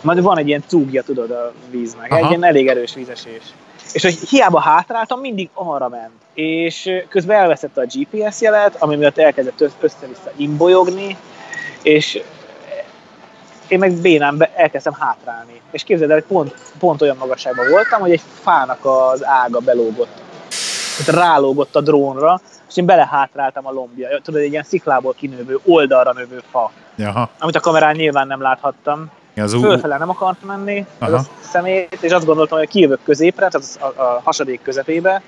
[0.00, 2.20] majd van egy ilyen cúgja, tudod, a víznek, Aha.
[2.20, 3.42] egy ilyen elég erős vízesés.
[3.92, 6.12] És hogy hiába hátráltam, mindig arra ment.
[6.34, 11.16] És közben elveszette a GPS jelet, ami miatt elkezdett össze-vissza imbolyogni,
[11.82, 12.22] és
[13.68, 15.60] én meg bénán elkezdtem hátrálni.
[15.70, 20.22] És képzeld el, hogy pont, pont olyan magasságban voltam, hogy egy fának az ága belógott.
[20.96, 22.40] Tehát rálógott a drónra,
[22.74, 24.20] és én belehátráltam a lombja.
[24.22, 26.70] Tudod, egy ilyen sziklából kinővő, oldalra növő fa.
[26.96, 27.30] Jaha.
[27.38, 29.10] Amit a kamerán nyilván nem láthattam.
[29.36, 33.94] Az Fölfele nem akart menni az a szemét, és azt gondoltam, hogy kijövök középre, tehát
[33.96, 35.22] a, a hasadék közepébe,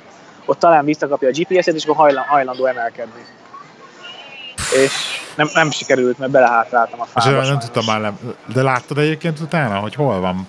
[0.45, 3.25] ott talán visszakapja a GPS-et, és akkor hajlan, hajlandó emelkedni.
[4.85, 4.93] És
[5.37, 7.41] nem, nem sikerült, mert belehátráltam a fába.
[7.41, 8.19] És nem tudtam már nem.
[8.53, 10.49] De láttad egyébként utána, hogy hol van?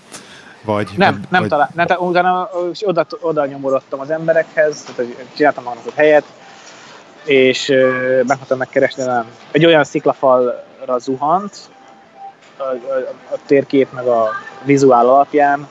[0.64, 1.50] Vagy, nem, nem vagy...
[1.50, 1.70] talán.
[1.74, 2.50] Nem, utána
[2.82, 6.24] oda, oda nyomorodtam az emberekhez, tehát csináltam magamnak helyet,
[7.28, 7.68] és
[8.18, 9.26] meg akartam megkeresni, nem.
[9.52, 11.56] Egy olyan sziklafalra zuhant,
[12.58, 14.30] a, a, a térkép meg a
[14.64, 15.68] vizuál alapján,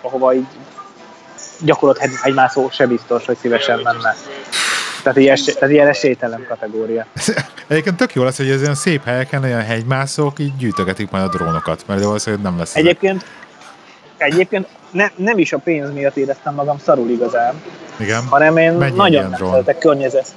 [0.00, 0.46] ahova így
[1.60, 4.14] gyakorlott egymászó se biztos, hogy szívesen menne.
[5.02, 7.06] Tehát, ilyen, tehát ilyen esélytelen kategória.
[7.68, 11.28] Egyébként tök jó lesz, hogy ez ilyen szép helyeken, olyan hegymászók így gyűjtögetik majd a
[11.28, 12.76] drónokat, mert valószínűleg nem lesz.
[12.76, 13.24] Egyébként,
[14.16, 17.62] egyébként ne, nem is a pénz miatt éreztem magam szarul igazán,
[17.96, 18.26] Igen.
[18.26, 20.34] hanem én Mennyi nagyon nem szeretek környezet,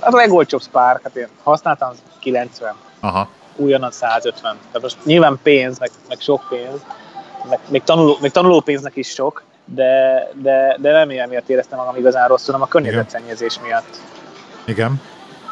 [0.00, 2.74] a legolcsóbb Spark, hát én használtam 90.
[3.00, 3.28] Aha.
[3.56, 4.40] Újonnan 150.
[4.42, 6.80] Tehát most nyilván pénz, meg, meg sok pénz,
[7.48, 11.78] meg, még, tanuló, még tanuló pénznek is sok, de, de, de nem ilyen miatt éreztem
[11.78, 13.96] magam igazán rosszul, hanem a környezetszennyezés miatt.
[14.64, 15.00] Igen.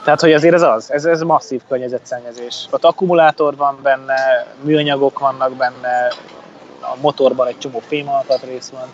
[0.05, 2.67] Tehát, hogy azért ez az, ez, ez masszív környezetszennyezés.
[2.71, 6.13] Ott akkumulátor van benne, műanyagok vannak benne,
[6.81, 8.89] a motorban egy csomó fémalkatrész van.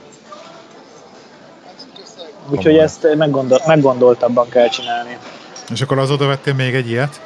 [2.51, 5.19] Úgyhogy ezt meggondol, meggondoltabban kell csinálni.
[5.73, 7.21] És akkor azóta vettél még egy ilyet?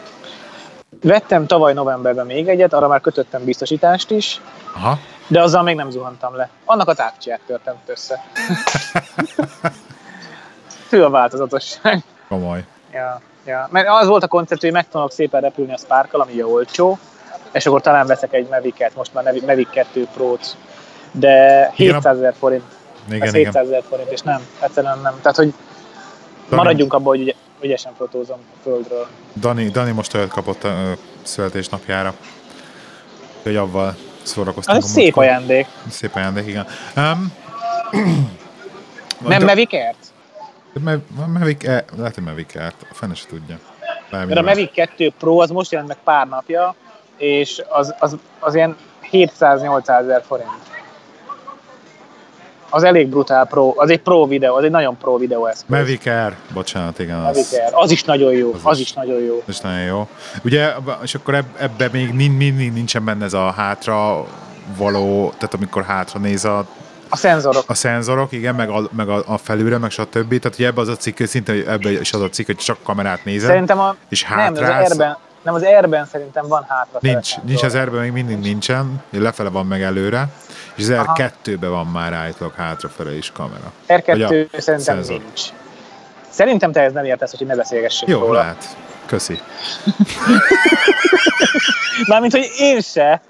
[1.02, 4.40] Vettem tavaly novemberben még egyet, arra már kötöttem biztosítást is,
[4.74, 4.98] Aha.
[5.26, 6.48] de azzal még nem zuhantam le.
[6.64, 8.18] Annak a távcsiját törtem össze.
[10.88, 12.02] Fő a változatosság.
[12.28, 12.64] Komoly.
[12.92, 13.68] Ja, ja.
[13.70, 16.98] Mert az volt a koncept, hogy megtanulok szépen repülni a spark ami a olcsó,
[17.52, 20.56] és akkor talán veszek egy Mavic-et, most már Mavic 2 Pro-t,
[21.10, 22.64] de 700 ezer forint
[23.08, 25.14] igen, ez 700 ezer forint, és nem, egyszerűen nem.
[25.20, 25.54] Tehát, hogy
[26.48, 29.06] Dani, maradjunk abban, hogy ügyesen fotózom a földről.
[29.36, 32.14] Dani, Dani most olyat kapott a születésnapjára,
[33.42, 34.78] hogy avval szórakoztunk.
[34.78, 35.22] Ez szép múltkor.
[35.22, 35.66] ajándék.
[35.90, 36.66] Szép ajándék, igen.
[36.96, 37.32] Um,
[39.28, 39.96] nem Mavic Air-t?
[41.26, 43.58] Mavic Air, lehet, hogy Mavic Air-t, a fene se tudja.
[44.10, 46.74] Mert a Mavic 2 Pro az most jelent meg pár napja,
[47.16, 48.76] és az, az, az ilyen
[49.12, 50.50] 700-800 ezer forint.
[52.74, 55.64] Az elég brutál pro, az egy pro videó, az egy nagyon pro videó eszköz.
[55.78, 57.16] Mavic Air, bocsánat, igen.
[57.18, 57.70] Az, Mavic Air.
[57.72, 58.84] Az is nagyon jó, Az az, is.
[58.84, 59.42] is nagyon jó.
[59.48, 60.08] Ez nagyon jó.
[60.44, 64.24] Ugye, és akkor eb- ebbe még min- mindig nincsen benne ez a hátra
[64.76, 66.66] való, tehát amikor hátra néz a,
[67.08, 67.64] A szenzorok.
[67.66, 70.28] a szenzorok, igen, meg a, meg a, a felülre, meg stb.
[70.38, 73.24] Tehát ugye ebbe az a cikk, szinte ebbe is az a cikk, hogy csak kamerát
[73.24, 73.96] nézel, Szerintem a...
[74.08, 74.88] és Nem, az hátrálsz.
[74.90, 76.98] Airben, nem, az Airben szerintem van hátra.
[77.02, 80.28] Nincs, nincs az erben még mindig nincsen, lefele van meg előre,
[80.74, 81.14] és az Aha.
[81.18, 83.72] R2-ben van már állítólag hátrafele is kamera.
[83.88, 85.18] R2 Vagy a szerintem szenzor.
[85.18, 85.40] nincs.
[86.28, 88.38] Szerintem te ez nem értesz, hogy ne beszélgessünk Jó, róla.
[88.38, 88.76] lehet.
[89.06, 89.38] Köszi.
[92.08, 93.20] Mármint, hogy én se.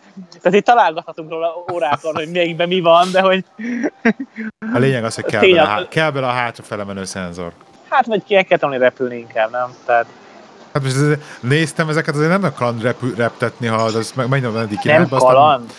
[0.43, 3.45] Tehát itt találgathatunk róla órákon, hogy melyikben mi van, de hogy
[4.75, 5.65] A lényeg az, hogy kell, Tényleg.
[5.65, 7.53] bele, a kell bele a hátrafele menő szenzor.
[7.89, 9.75] hát vagy ki kell tanulni repülni inkább, nem?
[9.87, 10.07] Tehát
[10.73, 10.97] Hát most
[11.41, 15.73] néztem ezeket, azért nem kaland rep, reptetni, ha az meg, megnyomod nem irányba, aztán kaland.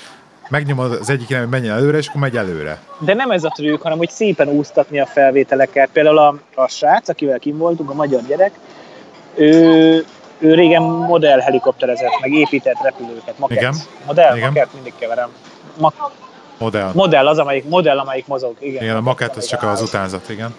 [0.50, 2.80] megnyomod az egyik irányba, hogy menjen előre, és akkor megy előre.
[3.00, 5.90] De nem ez a trükk, hanem hogy szépen úsztatni a felvételeket.
[5.94, 8.52] Például a, a srác, akivel kim voltunk, a magyar gyerek,
[9.36, 10.06] ő,
[10.40, 13.58] ő régen modell helikopterezett, meg épített repülőket, makett.
[13.58, 13.76] Igen.
[14.06, 14.48] Modell, Igen.
[14.48, 15.30] makett, mindig keverem.
[15.78, 15.94] Ma,
[16.58, 16.92] Modell.
[16.94, 18.56] modell az, amelyik, modell, amelyik mozog.
[18.60, 20.56] Igen, Igen, a makett az csak az utánzat, igen.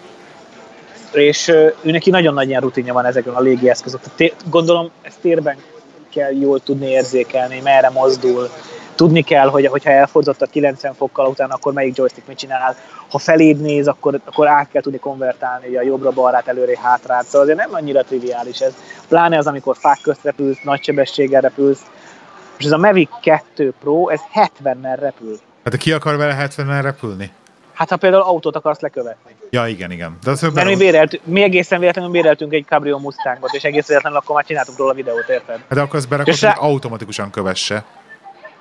[1.17, 4.01] És ő neki nagyon nagy ilyen rutinja van ezeken a légi eszközök.
[4.15, 5.57] Té- gondolom, ezt térben
[6.09, 8.49] kell jól tudni érzékelni, merre mozdul.
[8.95, 12.75] Tudni kell, hogy hogyha elfordzott a 90 fokkal utána, akkor melyik joystick mit csinál.
[13.09, 17.25] Ha feléd néz, akkor, akkor át kell tudni konvertálni, a jobbra, balrát, előre, hátrát.
[17.25, 18.73] Szóval azért nem annyira triviális ez.
[19.07, 21.81] Pláne az, amikor fák közt repülsz, nagy sebességgel repülsz.
[22.57, 25.39] És ez a Mavic 2 Pro, ez 70-nel repül.
[25.63, 27.31] Hát ki akar vele 70-nel repülni?
[27.75, 29.35] Hát ha például autót akarsz lekövetni.
[29.49, 30.17] Ja, igen, igen.
[30.23, 34.17] De az Mert mi, bérelt, mi egészen véletlenül béreltünk egy Cabrio Mustangot, és egész véletlenül
[34.17, 35.55] akkor már csináltuk róla videót, érted?
[35.57, 37.83] Hát de akkor azt berakod, hogy automatikusan kövesse.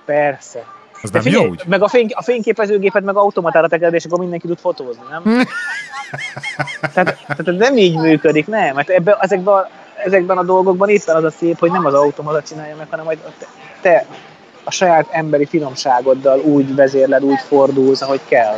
[0.04, 0.64] Persze.
[1.02, 1.62] Az De nem jó úgy?
[1.66, 5.22] meg a, fény, a fényképezőgépet meg automatára tekered, és akkor mindenki tud fotózni, nem?
[6.94, 8.74] tehát, tehát ez nem így működik, nem.
[8.74, 9.68] Mert ebbe, ezekben, a-
[10.04, 13.18] ezekben a dolgokban éppen az a szép, hogy nem az automata csinálja meg, hanem hogy
[13.38, 13.46] te,
[13.80, 14.06] te
[14.64, 18.56] a saját emberi finomságoddal úgy vezérled, úgy fordulsz, ahogy kell.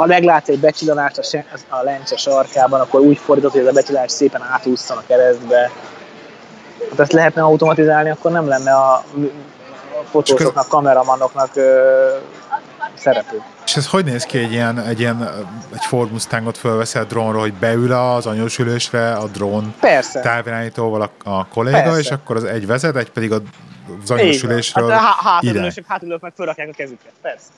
[0.00, 3.72] Ha meglátsz egy becsillanást a, se, a lencse sarkában, akkor úgy fordítod, hogy ez a
[3.72, 5.70] becsillanás szépen átúszson a keresztbe.
[6.90, 9.04] Hát ezt lehetne automatizálni, akkor nem lenne a, a
[10.10, 12.08] fotósoknak, kameramanoknak ö,
[12.94, 13.42] szerepük.
[13.64, 15.22] És ez hogy néz ki egy ilyen, egy ilyen
[15.72, 20.20] egy Ford Mustangot fölveszel drónról, hogy beül az anyós ülésre a drón Persze.
[20.20, 21.98] távirányítóval a, a kolléga, Persze.
[21.98, 23.40] és akkor az egy vezet, egy pedig az
[24.06, 24.18] Van.
[24.18, 25.50] ülésről Hát, há- ide.
[25.50, 27.12] hátulülősök, hátulülők meg fölrakják a kezüket.
[27.22, 27.48] Persze.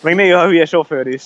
[0.00, 1.22] Meg néha a hülye sofőr is.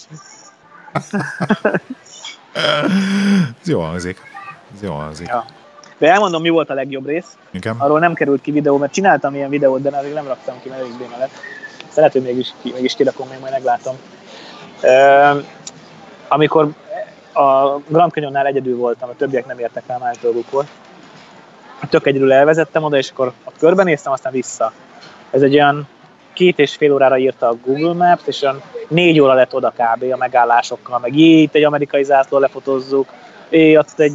[3.63, 4.21] Ez jó hangzik.
[4.75, 5.27] Ez jó hangzik.
[5.29, 5.45] Ja.
[5.99, 7.37] De elmondom, mi volt a legjobb rész.
[7.51, 7.77] Igen.
[7.79, 10.81] Arról nem került ki videó, mert csináltam ilyen videót, de azért nem raktam ki, mert
[10.81, 11.31] elég béna lett.
[11.95, 13.97] Lehet, hogy mégis, ki, mégis kirakom, még majd meglátom.
[14.81, 15.39] Ö,
[16.29, 16.69] amikor
[17.33, 20.67] a Grand Canyonnál egyedül voltam, a többiek nem értek rá, más dolguk volt.
[21.91, 24.73] Tök egyedül elvezettem oda, és akkor ott körbenéztem, aztán vissza.
[25.31, 25.89] Ez egy olyan
[26.33, 30.13] két és fél órára írta a Google Maps, és olyan négy óra lett oda kb.
[30.13, 33.09] a megállásokkal, meg jé, itt egy amerikai zászló lefotozzuk,
[33.49, 34.13] é, ott egy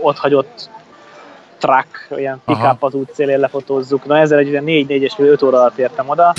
[0.00, 0.70] ott hagyott
[1.58, 4.04] truck, ilyen pick-up az útszélén lefotózzuk.
[4.04, 6.34] Na ezzel egy olyan 4 4 és 5 óra alatt értem oda,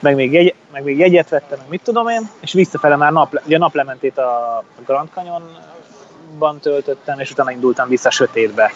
[0.00, 3.40] meg még, jegy, meg még jegyet vettem, meg mit tudom én, és visszafele már nap,
[3.44, 8.72] ugye naplementét a Grand Canyonban töltöttem, és utána indultam vissza sötétbe.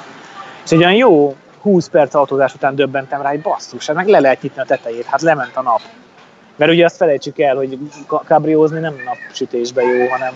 [0.67, 4.21] És egy olyan jó 20 perc autózás után döbbentem rá, hogy basszus, hát meg le
[4.21, 5.81] lehet nyitni a tetejét, hát lement a nap.
[6.57, 10.33] Mert ugye azt felejtsük el, hogy ka- kabriózni nem napsütésben jó, hanem,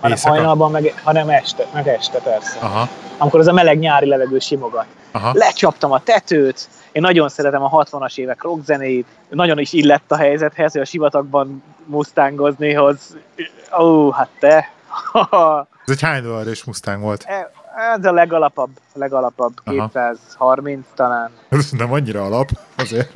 [0.00, 0.34] hanem Éjszaka.
[0.34, 2.58] hajnalban, meg, hanem este, meg este persze.
[2.60, 4.86] Aha, Amikor az a meleg nyári levegő simogat.
[5.12, 5.30] aha.
[5.34, 10.72] Lecsaptam a tetőt, én nagyon szeretem a 60-as évek rockzenét, nagyon is illett a helyzethez,
[10.72, 13.16] hogy a sivatagban mustangozni, hoz.
[13.80, 14.70] Ó, hát te!
[15.86, 17.26] Ez egy hány dolláros Mustang volt?
[17.76, 19.88] Ez a legalapabb, legalapabb, Aha.
[19.92, 21.30] 230 talán.
[21.48, 23.12] Ez nem annyira alap, azért.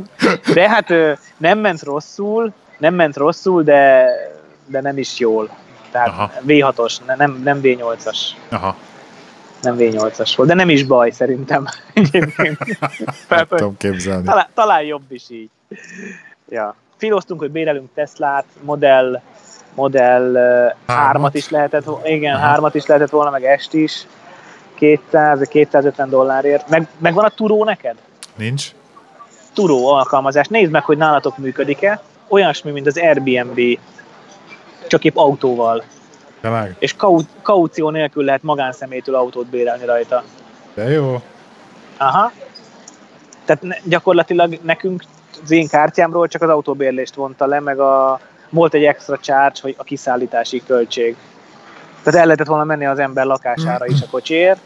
[0.55, 0.89] De hát
[1.37, 4.07] nem ment rosszul, nem ment rosszul, de,
[4.67, 5.51] de nem is jól.
[5.91, 6.31] Tehát Aha.
[6.47, 8.19] V6-os, ne- nem, nem V8-as.
[8.51, 8.77] Aha,
[9.63, 11.67] Nem V8-as volt, de nem is baj szerintem.
[13.29, 14.25] Nem tudom képzelni.
[14.25, 15.51] talán, talán jobb is így.
[16.49, 16.75] Ja.
[16.97, 19.21] Filoztunk, hogy bérelünk Teslát, modell,
[19.75, 20.37] modell uh,
[20.87, 21.07] Hármat?
[21.07, 22.47] hármat is lehetett, igen, Aha.
[22.47, 24.07] hármat is lehetett volna, meg est is.
[24.83, 26.69] 200, vagy 250 dollárért.
[26.99, 27.97] Meg, van a Turó neked?
[28.37, 28.71] Nincs?
[29.53, 30.47] Turó alkalmazás.
[30.47, 32.03] Nézd meg, hogy nálatok működik-e.
[32.29, 33.61] Olyasmi, mint az Airbnb,
[34.87, 35.83] csak épp autóval.
[36.41, 36.77] Tényleg?
[36.79, 40.23] és kau- kaució nélkül lehet magánszemélytől autót bérelni rajta.
[40.75, 41.23] De jó.
[41.97, 42.33] Aha.
[43.45, 45.03] Tehát ne, gyakorlatilag nekünk
[45.43, 49.75] az én kártyámról csak az autóbérlést vonta le, meg a, volt egy extra charge, hogy
[49.79, 51.17] a kiszállítási költség.
[52.03, 54.61] Tehát el lehetett volna menni az ember lakására is a kocsiért,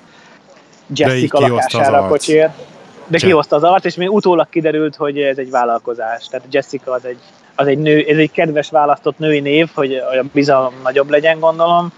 [0.95, 2.53] Jessica az lakására a kocsiért.
[3.09, 6.27] De kihozta az arc, és még utólag kiderült, hogy ez egy vállalkozás.
[6.27, 7.19] Tehát Jessica az egy,
[7.55, 11.93] az egy nő, ez egy kedves választott női név, hogy a bizalom nagyobb legyen, gondolom,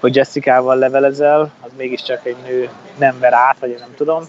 [0.00, 4.22] hogy Jessica-val levelezel, az mégiscsak egy nő nem ver át, vagy én nem tudom.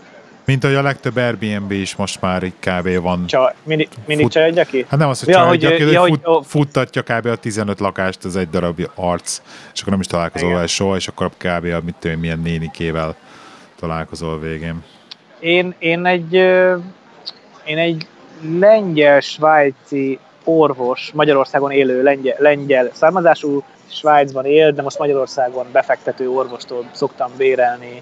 [0.45, 3.01] Mint ahogy a legtöbb Airbnb is most már így kb.
[3.01, 3.25] van.
[3.27, 4.85] Csaj, mindig, mindig Fut- csajodja ki?
[4.89, 6.41] Hát nem az, hogy Ja, ja, hogy- hogy, hogy, ja, hogy hogy- fut, ó.
[6.41, 7.25] futtatja kb.
[7.25, 9.41] a 15 lakást, ez egy darab arc,
[9.73, 11.65] és akkor nem is találkozol vele soha, és akkor kb.
[11.65, 13.15] a mit én, milyen nénikével
[13.81, 14.83] találkozol végén.
[15.39, 16.33] Én, én egy
[17.65, 18.07] én egy
[18.41, 27.31] lengyel-svájci orvos, Magyarországon élő lengyel, lengyel származású, Svájcban él, de most Magyarországon befektető orvostól szoktam
[27.37, 28.01] bérelni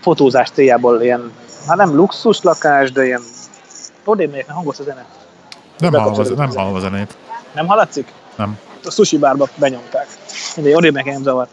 [0.00, 1.32] fotózás céljából ilyen,
[1.66, 3.22] hát nem luxus lakás, de ilyen
[4.04, 5.06] odébb megyek, hangos a zene.
[5.78, 7.16] Nem hallom, Bekapcsolódott nem hallom a zenét.
[7.52, 8.12] Nem hallatszik?
[8.36, 8.58] Nem.
[8.84, 10.06] A sushi bárba benyomták.
[10.56, 11.48] Mindegy, odébb nekem zavar.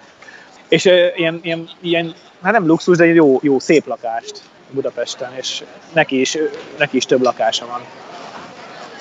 [0.67, 5.33] És ö, ilyen, ilyen, ilyen, hát nem luxus, de egy jó, jó szép lakást Budapesten,
[5.35, 6.37] és neki is,
[6.77, 7.81] neki is több lakása van.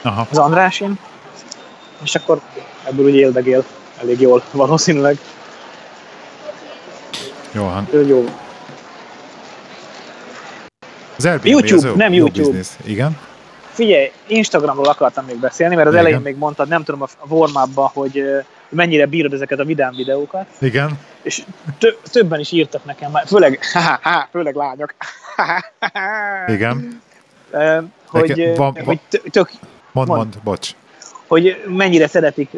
[0.02, 0.26] Aha.
[0.30, 0.98] Az Andrásin,
[2.02, 2.40] és akkor
[2.84, 3.64] ebből úgy éldegél
[4.00, 5.18] elég jól valószínűleg.
[7.52, 7.88] Jó, hát.
[8.06, 8.24] Jó.
[11.16, 12.42] Az Airbnb YouTube, az nem YouTube.
[12.42, 12.68] Business.
[12.84, 13.18] Igen?
[13.72, 16.04] Figyelj, Instagramról akartam még beszélni, mert az Igen.
[16.04, 18.22] elején még mondtad, nem tudom a warm hogy
[18.74, 20.46] mennyire bírod ezeket a vidám videókat.
[20.60, 20.98] Igen?
[21.22, 21.42] És
[21.78, 23.58] tö- többen is írtak nekem, már, főleg,
[24.32, 24.94] főleg lányok,
[26.56, 27.02] Igen?
[28.06, 29.50] Hogy, Nekem ö, van- hogy tö- tök,
[29.92, 30.20] Mond, Mond.
[30.20, 30.70] mond, bocs.
[31.26, 32.50] hogy mennyire szeretik,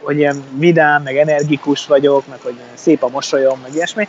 [0.00, 4.08] hogy ilyen vidám, meg energikus vagyok, meg hogy szép a mosolyom, meg ilyesmi.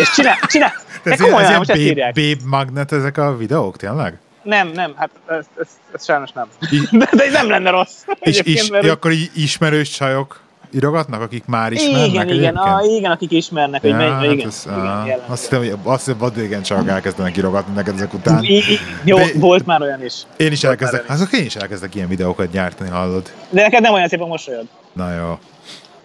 [0.00, 4.18] És csinál, csinál, de Ez, komolyan, ez ilyen babe, babe magnet ezek a videók, tényleg?
[4.46, 6.46] Nem, nem, hát ez, ez, ez sajnos nem.
[7.00, 8.04] De, de ez nem lenne rossz.
[8.20, 13.10] És is, mert- akkor így ismerős csajok írogatnak, akik már ismernek igen, igen, a, igen,
[13.10, 15.32] akik ismernek, hogy Ja, megy, hát igen, ez, igen, á, jellemző.
[15.32, 18.42] azt hittem, hogy azt hittem, hogy igen csajok elkezdenek írogatni neked ezek után.
[18.42, 20.14] I, I, jó, De- volt már olyan is.
[20.36, 23.32] Én is Volt elkezdek, azok én is elkezdek ilyen videókat gyártani, hallod?
[23.50, 24.66] De neked nem olyan szép a mosolyod.
[24.92, 25.38] Na jó.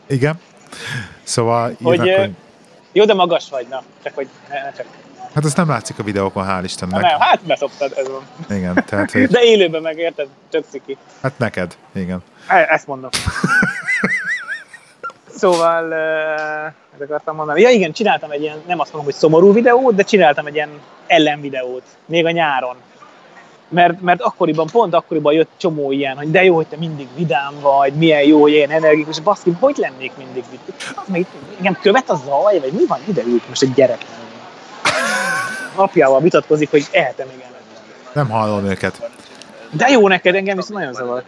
[0.07, 0.39] Igen?
[1.23, 2.31] Szóval Hogy, írnak, hogy,
[2.93, 3.83] Jó, de magas vagy, na.
[4.03, 4.85] Csak hogy ne, ne csak.
[5.33, 7.01] Hát azt nem látszik a videókon, hál' Istennek.
[7.01, 8.57] nem, hát beszoptad, ez van.
[8.57, 10.97] Igen, tehát, hogy, De élőben megérted, tök ciki.
[11.21, 12.23] hát neked, igen.
[12.47, 13.09] E- Ezt mondom.
[15.35, 17.61] Szóval, ezt akartam mondani.
[17.61, 20.69] Ja igen, csináltam egy ilyen, nem azt mondom, hogy szomorú videót, de csináltam egy ilyen
[21.07, 22.75] ellenvideót, még a nyáron.
[23.69, 27.53] Mert, mert akkoriban, pont akkoriban jött csomó ilyen, hogy de jó, hogy te mindig vidám
[27.61, 30.93] vagy, milyen jó, hogy ilyen energikus, baszki, hogy lennék mindig vidám?
[30.95, 31.25] Az meg
[31.57, 34.20] engem követ a zaj, vagy mi van, ide ült most egy gyerek mellé.
[35.75, 37.41] Apjával vitatkozik, hogy ehetem még.
[38.13, 39.09] Nem hallom őket.
[39.71, 41.23] De jó neked, engem viszont nagyon zavar.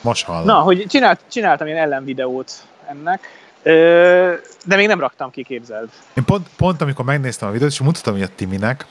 [0.00, 0.44] Most hallom.
[0.44, 2.52] Na, hogy csinált, csináltam ilyen ellenvideót
[2.88, 3.20] ennek,
[3.62, 4.32] ö,
[4.64, 5.88] de még nem raktam ki, képzeld.
[6.14, 8.86] Én pont, pont amikor megnéztem a videót, és mutattam a Timinek,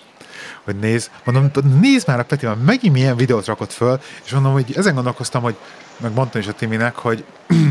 [0.63, 4.51] hogy néz, mondom, nézd már a Peti, már megint milyen videót rakott föl, és mondom,
[4.51, 5.55] hogy ezen gondolkoztam, hogy
[5.97, 7.23] meg mondtam is a Timinek, hogy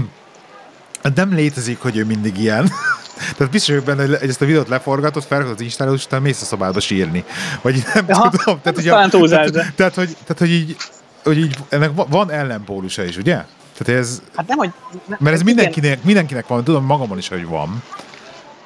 [1.14, 2.70] nem létezik, hogy ő mindig ilyen.
[3.36, 6.42] Tehát biztos vagyok benne, hogy ezt a videót leforgatott, felrakod az Instára, és utána mész
[6.42, 7.24] a szobába sírni.
[7.62, 8.60] Vagy nem Aha, tudom.
[8.62, 10.76] Tehát, ez hogy, de- tehát, tehát, hogy, tehát, hogy így,
[11.22, 13.44] hogy így, ennek va- van ellenpólusa is, ugye?
[13.78, 14.70] Tehát ez, Hát nem, hogy...
[14.92, 17.82] Ne, mert ez igen, mindenkinek, mindenkinek van, tudom magamon is, hogy van.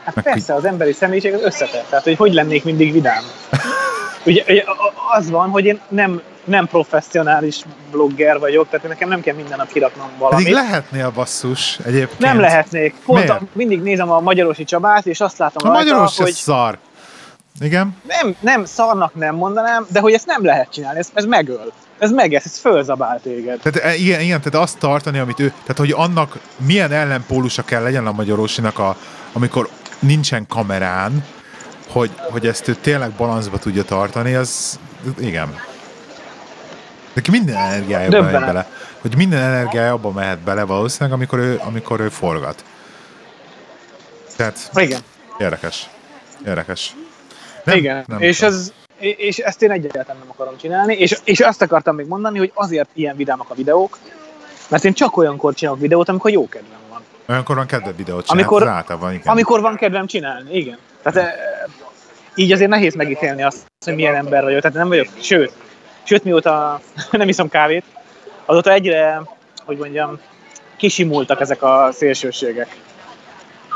[0.05, 1.89] Hát meg persze, az emberi személyiség az összetett.
[1.89, 3.23] Tehát, hogy hogy lennék mindig vidám.
[4.27, 4.65] Ugye, ugye
[5.17, 9.73] az van, hogy én nem, nem professzionális blogger vagyok, tehát nekem nem kell minden nap
[9.73, 10.45] kiraknom valamit.
[10.45, 12.19] Pedig lehetnél basszus egyébként.
[12.19, 12.95] nem lehetnék.
[13.05, 16.79] Pont a, mindig nézem a Magyarosi Csabát, és azt látom A rajta, magyaros hogy szar.
[17.61, 17.97] Igen?
[18.07, 21.73] nem, nem szarnak nem mondanám, de hogy ezt nem lehet csinálni, ez, ez megöl.
[21.99, 23.61] Ez megesz, ez fölzabál téged.
[23.61, 27.83] Tehát e, igen, igen, tehát azt tartani, amit ő, tehát hogy annak milyen ellenpólusa kell
[27.83, 28.97] legyen a magyarosinak, a,
[29.33, 29.69] amikor
[29.99, 31.25] nincsen kamerán,
[31.89, 34.79] hogy, hogy ezt ő tényleg balanszba tudja tartani, az
[35.19, 35.55] igen.
[37.13, 38.47] Neki minden energiája Döbbenet.
[38.47, 38.71] bele.
[39.01, 42.65] Hogy minden energiája abba mehet bele valószínűleg, amikor ő, amikor ő forgat.
[44.37, 45.01] Tehát Igen.
[45.39, 45.89] érdekes.
[46.47, 46.95] Érdekes.
[47.67, 48.53] Igen, és, tudom.
[48.55, 52.53] ez, és ezt én egyáltalán nem akarom csinálni, és, és azt akartam még mondani, hogy
[52.55, 53.99] azért ilyen vidámak a videók,
[54.69, 57.03] mert én csak olyankor csinálok videót, amikor jó kedvem van.
[57.29, 59.33] Olyankor van kedved videót csinálni, Amikor- amikor, általában, igen.
[59.33, 60.79] Amikor van kedvem csinálni, igen.
[61.03, 61.35] Tehát e,
[62.35, 64.61] így azért nehéz megítélni azt, hogy milyen ember vagyok.
[64.61, 65.53] Tehát nem vagyok, sőt,
[66.03, 66.81] sőt mióta
[67.11, 67.85] nem iszom kávét,
[68.45, 69.23] azóta egyre,
[69.65, 70.19] hogy mondjam,
[70.77, 72.77] kisimultak ezek a szélsőségek.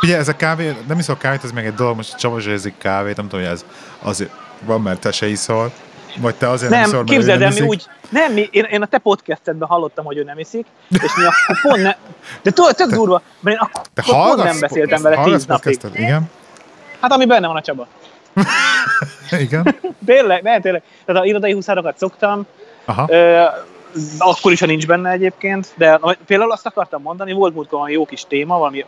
[0.03, 3.17] Ugye ez a kávé, nem iszol kávét, ez meg egy dolog, most Csaba zsérzik kávét,
[3.17, 3.65] nem tudom, hogy ez
[4.03, 5.73] azért van, mert te se iszol,
[6.17, 8.65] vagy te azért nem, Nem, iszol, mert képzeld nem el, mi úgy, nem, mi, én,
[8.65, 11.97] én a te podcastedben hallottam, hogy ő nem iszik, és mi akkor pont ne,
[12.43, 15.79] de tök, tök durva, mert én akkor Te pont nem beszéltem vele tíz napig.
[15.93, 16.31] Igen.
[17.01, 17.87] Hát ami benne van a Csaba.
[19.41, 19.75] Igen.
[20.07, 20.83] Tényleg, nem, tényleg.
[21.05, 22.47] Tehát a irodai huszárokat szoktam,
[22.85, 23.07] Aha.
[23.09, 23.45] Ö,
[24.19, 28.05] akkor is, ha nincs benne egyébként, de például azt akartam mondani, volt múltkor valami jó
[28.05, 28.85] kis téma, valami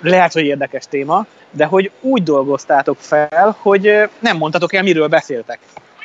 [0.00, 5.58] lehet, hogy érdekes téma, de hogy úgy dolgoztátok fel, hogy nem mondtatok el, miről beszéltek.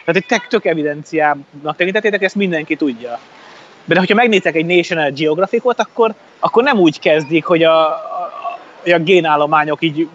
[0.06, 3.20] Tehát egy tök, tök evidenciának tekintettétek, ezt mindenki tudja.
[3.86, 8.32] De hogyha megnéztek egy National Geographicot, akkor, akkor nem úgy kezdik, hogy a, a,
[8.86, 10.08] a génállományok így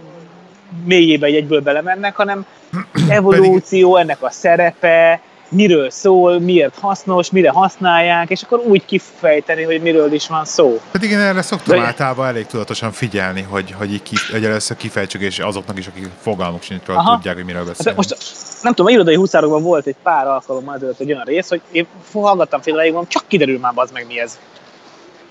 [0.84, 2.46] mélyébe egy egyből belemennek, hanem
[3.08, 5.20] evolúció, ennek a szerepe,
[5.52, 10.80] miről szól, miért hasznos, mire használják, és akkor úgy kifejteni, hogy miről is van szó.
[10.90, 14.76] Pedig én erre szoktam De- általában elég tudatosan figyelni, hogy, hogy, így ki, hogy először
[14.76, 17.96] kifejtsük, és azoknak is, akik fogalmuk sincs, tudják, hogy miről Hát beszélünk.
[17.96, 18.16] most
[18.62, 21.86] nem tudom, a irodai huszárokban volt egy pár alkalommal ezelőtt egy olyan rész, hogy én
[22.12, 24.38] hallgattam fél mondom, csak kiderül már az meg mi ez.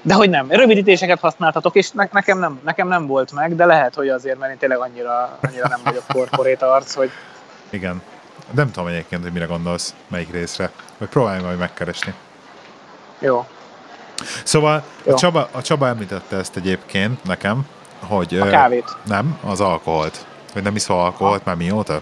[0.02, 3.96] De hogy nem, rövidítéseket használtatok, és ne, nekem, nem, nekem nem volt meg, de lehet,
[3.96, 7.12] hogy azért, mert én tényleg annyira, annyira nem vagyok corporate arc, hogy
[7.70, 8.02] Igen.
[8.52, 10.72] Nem tudom egyébként, hogy mire gondolsz, melyik részre.
[10.98, 12.14] Vagy próbálj majd megkeresni.
[13.20, 13.46] jó.
[14.44, 15.14] Szóval Jó.
[15.14, 17.68] a Csaba, a Csaba említette ezt egyébként nekem,
[18.08, 18.36] hogy...
[18.40, 18.98] A ö, kávét.
[19.06, 20.26] Nem, az alkoholt.
[20.54, 22.02] Hogy nem iszol alkoholt már mióta?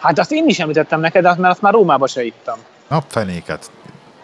[0.00, 2.58] Hát azt én is említettem neked, mert azt már Rómába se ittam.
[2.88, 3.70] A fenéket.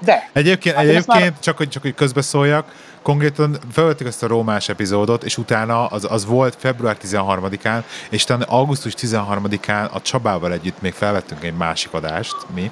[0.04, 4.68] De, Egyébként, Hát egyébként már- csak, hogy, csak hogy közbeszóljak, konkrétan felvettük ezt a rómás
[4.68, 10.80] epizódot, és utána az, az volt február 13-án, és utána augusztus 13-án a Csabával együtt
[10.80, 12.70] még felvettünk egy másik adást, mi,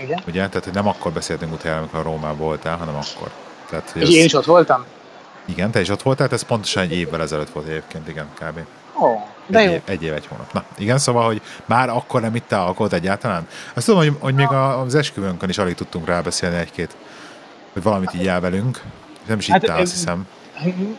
[0.00, 0.22] igen.
[0.26, 0.46] ugye?
[0.48, 3.30] Tehát, hogy nem akkor beszéltünk utána, amikor Rómában voltál, hanem akkor.
[3.70, 4.84] Tehát, hogy És az, én is ott voltam?
[5.44, 8.58] Igen, te is ott voltál, ez pontosan egy évvel ezelőtt volt egyébként, igen, kb.
[9.02, 9.72] Ó, de Egy jó.
[9.72, 10.52] év, egy év, egy hónap.
[10.52, 13.48] Na, igen, szóval, hogy már akkor nem ittál alkoholt egyáltalán?
[13.74, 14.48] Azt tudom, hogy, hogy még
[14.84, 16.96] az esküvőnkön is alig tudtunk rábeszélni egy-két,
[17.72, 18.80] hogy valamit így elvelünk.
[19.26, 20.26] Nem is Hát, ittál, azt hiszem.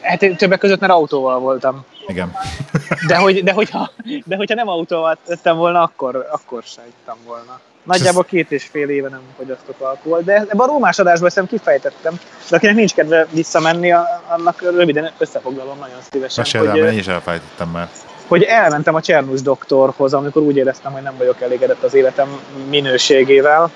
[0.01, 1.85] Hát többek között, mert autóval voltam.
[2.07, 2.31] Igen.
[3.07, 3.91] De, hogy, de, hogyha,
[4.25, 7.59] de hogyha nem autóval tettem volna, akkor, akkor se ittam volna.
[7.83, 12.19] Nagyjából két és fél éve nem fogyasztok alkohol, de ebben a rómás adásban ezt kifejtettem.
[12.49, 13.91] De akinek nincs kedve visszamenni,
[14.27, 17.89] annak röviden összefoglalom nagyon szívesen, Meséld el, hogy, mert én is elfejtettem már.
[18.27, 23.71] Hogy elmentem a Csernus doktorhoz, amikor úgy éreztem, hogy nem vagyok elégedett az életem minőségével,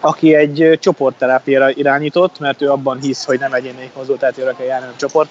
[0.00, 4.96] aki egy csoportterápiára irányított, mert ő abban hisz, hogy nem egyéni konzultációra kell járni, hanem
[4.96, 5.30] csoport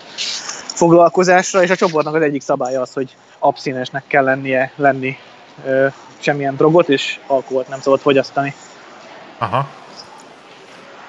[0.66, 5.18] foglalkozásra, és a csoportnak az egyik szabálya az, hogy abszinesnek kell lennie, lenni
[5.66, 8.54] ö, semmilyen drogot, és alkoholt nem szabad fogyasztani.
[9.38, 9.68] Aha.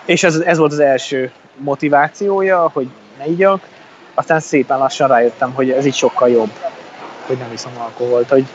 [0.05, 3.69] És ez, ez volt az első motivációja, hogy ne igyak,
[4.15, 6.51] aztán szépen lassan rájöttem, hogy ez így sokkal jobb,
[7.31, 8.47] hogy nem iszom alkoholt, hogy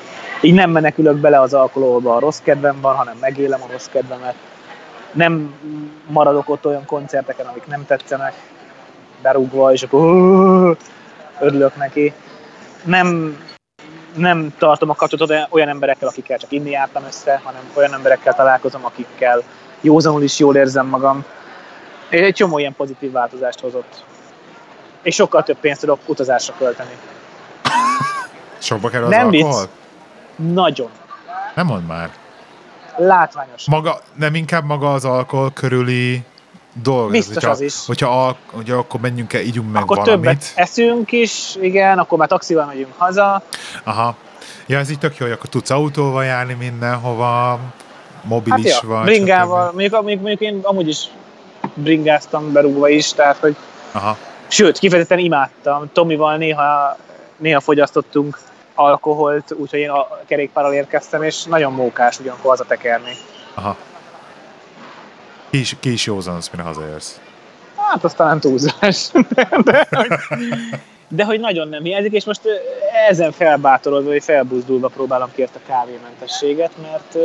[0.42, 4.36] így nem menekülök bele az alkoholba, a rossz kedvem van, hanem megélem a rossz kedvemet.
[5.12, 5.54] Nem
[6.08, 8.34] maradok ott olyan koncerteken, amik nem tetszenek,
[9.22, 10.78] berúgva, és akkor
[11.40, 12.14] örülök neki.
[12.84, 13.38] Nem,
[14.16, 18.86] nem tartom a kapcsolatot olyan emberekkel, akikkel csak inni jártam össze, hanem olyan emberekkel találkozom,
[18.86, 19.42] akikkel
[19.82, 21.26] józanul is jól érzem magam.
[22.10, 24.04] És egy csomó ilyen pozitív változást hozott.
[25.02, 26.98] És sokkal több pénzt tudok utazásra költeni.
[28.66, 29.44] Sokba kerül az Nem vicc.
[29.44, 29.68] alkohol?
[30.36, 30.90] Nagyon.
[31.56, 32.10] Nem mondd már.
[32.98, 33.66] Látványos.
[33.68, 36.24] Maga, nem inkább maga az alkohol körüli
[36.74, 37.12] dolog.
[37.12, 37.74] Biztos hogyha, az is.
[37.86, 40.24] Hogyha, al, hogyha akkor menjünk el, ígyunk meg Akkor valamit.
[40.24, 43.42] többet eszünk is, igen, akkor már taxival megyünk haza.
[43.84, 44.16] Aha.
[44.68, 47.60] Ja, ez így tök jó, hogy akkor tudsz autóval járni mindenhova,
[48.24, 49.04] mobilis Hát ja, vagy.
[49.04, 51.04] bringával, mondjuk, mondjuk, mondjuk én amúgy is
[51.74, 53.56] bringáztam berúgva is, tehát hogy
[53.92, 54.18] Aha.
[54.48, 55.90] Sőt, kifejezetten imádtam.
[55.94, 56.98] Tomival néha,
[57.38, 58.40] néha fogyasztottunk
[58.76, 63.14] alkoholt, úgyhogy én a kerékpárral érkeztem, és nagyon mókás ugyankor hazatekerni.
[63.54, 63.76] Aha.
[65.50, 67.20] Ki is, ki is józansz, mire hazaérsz.
[67.76, 69.10] Hát az talán túlzás.
[69.30, 70.08] De, de, hogy,
[71.08, 72.42] de hogy nagyon nem hiányzik, és most
[73.10, 77.18] ezen felbátorodva, vagy felbuzdulva próbálom ki ezt a kávémentességet, mert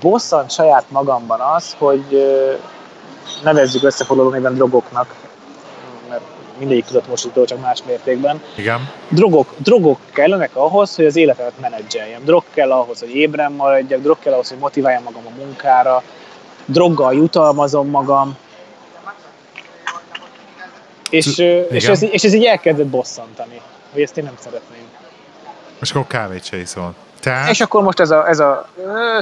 [0.00, 2.04] bosszant saját magamban az, hogy
[3.42, 5.14] nevezzük összefoglaló néven drogoknak,
[6.58, 8.42] mindegyik tudatmosító, csak más mértékben.
[8.56, 8.90] Igen?
[9.08, 12.24] drogok, drogok kellenek ahhoz, hogy az életemet menedzseljem.
[12.24, 16.02] Drog kell ahhoz, hogy ébren maradjak, drog kell ahhoz, hogy motiváljam magam a munkára,
[16.64, 18.36] droggal jutalmazom magam.
[21.10, 21.38] És,
[21.70, 23.60] és, ez, és ez így elkezdett bosszantani,
[23.92, 24.84] hogy ezt én nem szeretném.
[25.80, 26.94] És akkor kávét se iszol.
[27.20, 27.50] Tehát?
[27.50, 28.68] És akkor most ez a, ez a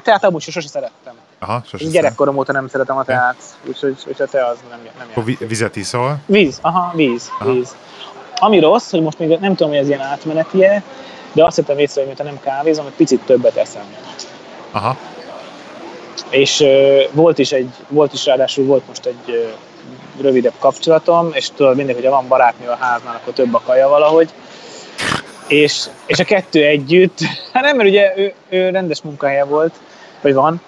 [0.03, 1.15] tehát amúgy se sose szerettem.
[1.45, 3.37] Aha, sose Gyerekkorom óta nem szeretem a teát,
[3.67, 6.19] úgyhogy, úgyhogy a te az nem, nem Akkor vi- vizet iszol?
[6.27, 7.53] Víz, aha, víz, Aha.
[7.53, 7.77] víz.
[8.37, 10.59] Ami rossz, hogy most még nem tudom, hogy ez ilyen átmeneti
[11.33, 13.83] de azt hittem észre, hogy mintha nem kávézom, hogy picit többet eszem.
[14.71, 14.97] Aha.
[16.31, 19.49] És ö, volt is egy, volt is ráadásul volt most egy ö,
[20.23, 24.31] rövidebb kapcsolatom, és tudod mindig, hogyha van barátnő a háznál, akkor több a kaja valahogy.
[25.47, 27.19] És, és a kettő együtt,
[27.53, 29.75] hát nem, mert ugye ő, ő rendes munkahelye volt,
[30.21, 30.61] vagy van,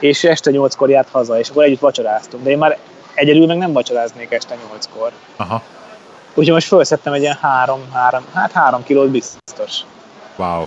[0.00, 2.44] és este nyolckor járt haza, és akkor együtt vacsoráztunk.
[2.44, 2.78] De én már
[3.14, 5.12] egyedül meg nem vacsoráznék este nyolckor.
[5.36, 5.62] Aha.
[6.34, 9.80] Úgyhogy most felszettem egy ilyen három, három, hát három kilót biztos.
[10.36, 10.66] Wow.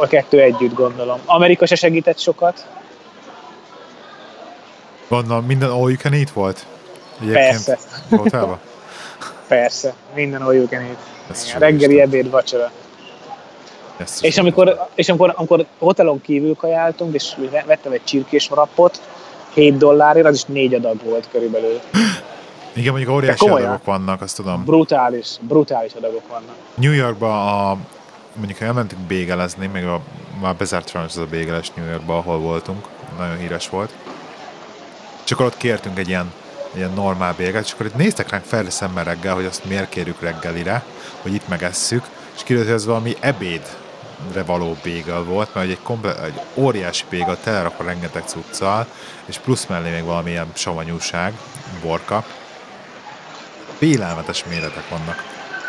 [0.00, 1.20] A kettő együtt gondolom.
[1.24, 2.66] Amerika se segített sokat.
[5.08, 6.66] Gondolom minden all you can eat volt?
[7.32, 7.78] Persze.
[8.10, 8.58] Hotelba?
[9.48, 10.98] Persze, minden all you can eat.
[11.30, 12.70] Ez reggeli, ebéd, vacsora.
[13.98, 17.34] Ezt És amikor, és amikor, amikor hotelon kívül kajáltunk, és
[17.66, 19.00] vettem egy csirkés wrappot,
[19.54, 21.80] 7 dollárért, az is négy adag volt körülbelül.
[22.72, 24.64] Igen, mondjuk óriási adagok vannak, azt tudom.
[24.64, 26.54] Brutális, brutális adagok vannak.
[26.74, 27.76] New Yorkba a,
[28.34, 30.00] mondjuk ha elmentünk bégelezni, még a,
[30.40, 32.86] már bezárt sajnos az a bégeles New Yorkba, ahol voltunk,
[33.18, 33.90] nagyon híres volt.
[35.24, 36.32] És akkor ott kértünk egy ilyen,
[36.72, 39.88] egy ilyen normál béget, és akkor itt néztek ránk fel szemmel reggel, hogy azt miért
[39.88, 40.84] kérjük reggelire,
[41.22, 42.04] hogy itt megesszük,
[42.36, 43.86] és kiderült, hogy ez valami ebédre
[44.46, 48.86] való bégel volt, mert egy, komple- egy óriási bégel telerakva rengeteg cuccal,
[49.24, 51.32] és plusz mellé még valamilyen savanyúság,
[51.82, 52.24] borka.
[53.78, 55.24] Félelmetes méretek vannak.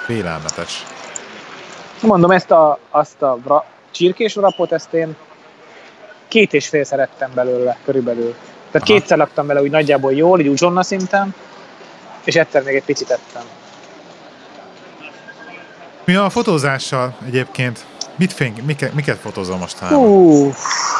[0.05, 0.85] Félelmetes.
[2.01, 5.15] Mondom, ezt a, azt a vra, csirkés wrappot, ezt én
[6.27, 8.35] két és fél szerettem belőle körülbelül.
[8.71, 8.99] Tehát Aha.
[8.99, 11.35] kétszer laktam vele úgy nagyjából jól, így uzsonna szinten,
[12.23, 13.43] és egyszer még egy picit ettem.
[16.03, 17.85] Mi a fotózással egyébként?
[18.19, 19.99] Mit fény, miket, miket fotózol mostanában?
[19.99, 20.47] Hú,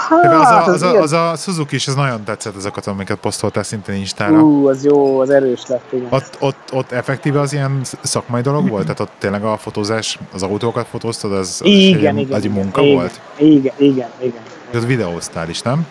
[0.09, 3.63] az, hát a, az, a, az a Suzuki is, az nagyon tetszett azokat, amiket posztoltál
[3.63, 4.41] szintén Instára.
[4.41, 6.07] Ú, az jó, az erős lett, igen.
[6.09, 8.81] Ott, ott, ott effektíve az ilyen szakmai dolog volt?
[8.81, 12.45] Tehát ott tényleg a fotózás, az autókat fotóztad, az, az igen, egy, igen, az egy
[12.45, 13.21] igen, munka igen, volt?
[13.37, 14.41] Igen, igen, igen.
[14.71, 15.87] És ott videóztál is, nem?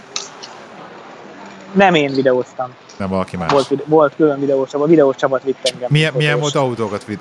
[1.72, 2.68] Nem én videóztam.
[2.96, 3.52] Nem valaki más.
[3.52, 5.88] Volt, volt külön videós csapat, videós csapat vitt engem.
[5.90, 7.20] Milyen, milyen volt autókat vid-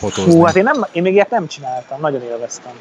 [0.00, 0.32] fotózni?
[0.32, 2.72] Hú, hát én, nem, én még ilyet nem csináltam, nagyon élveztem.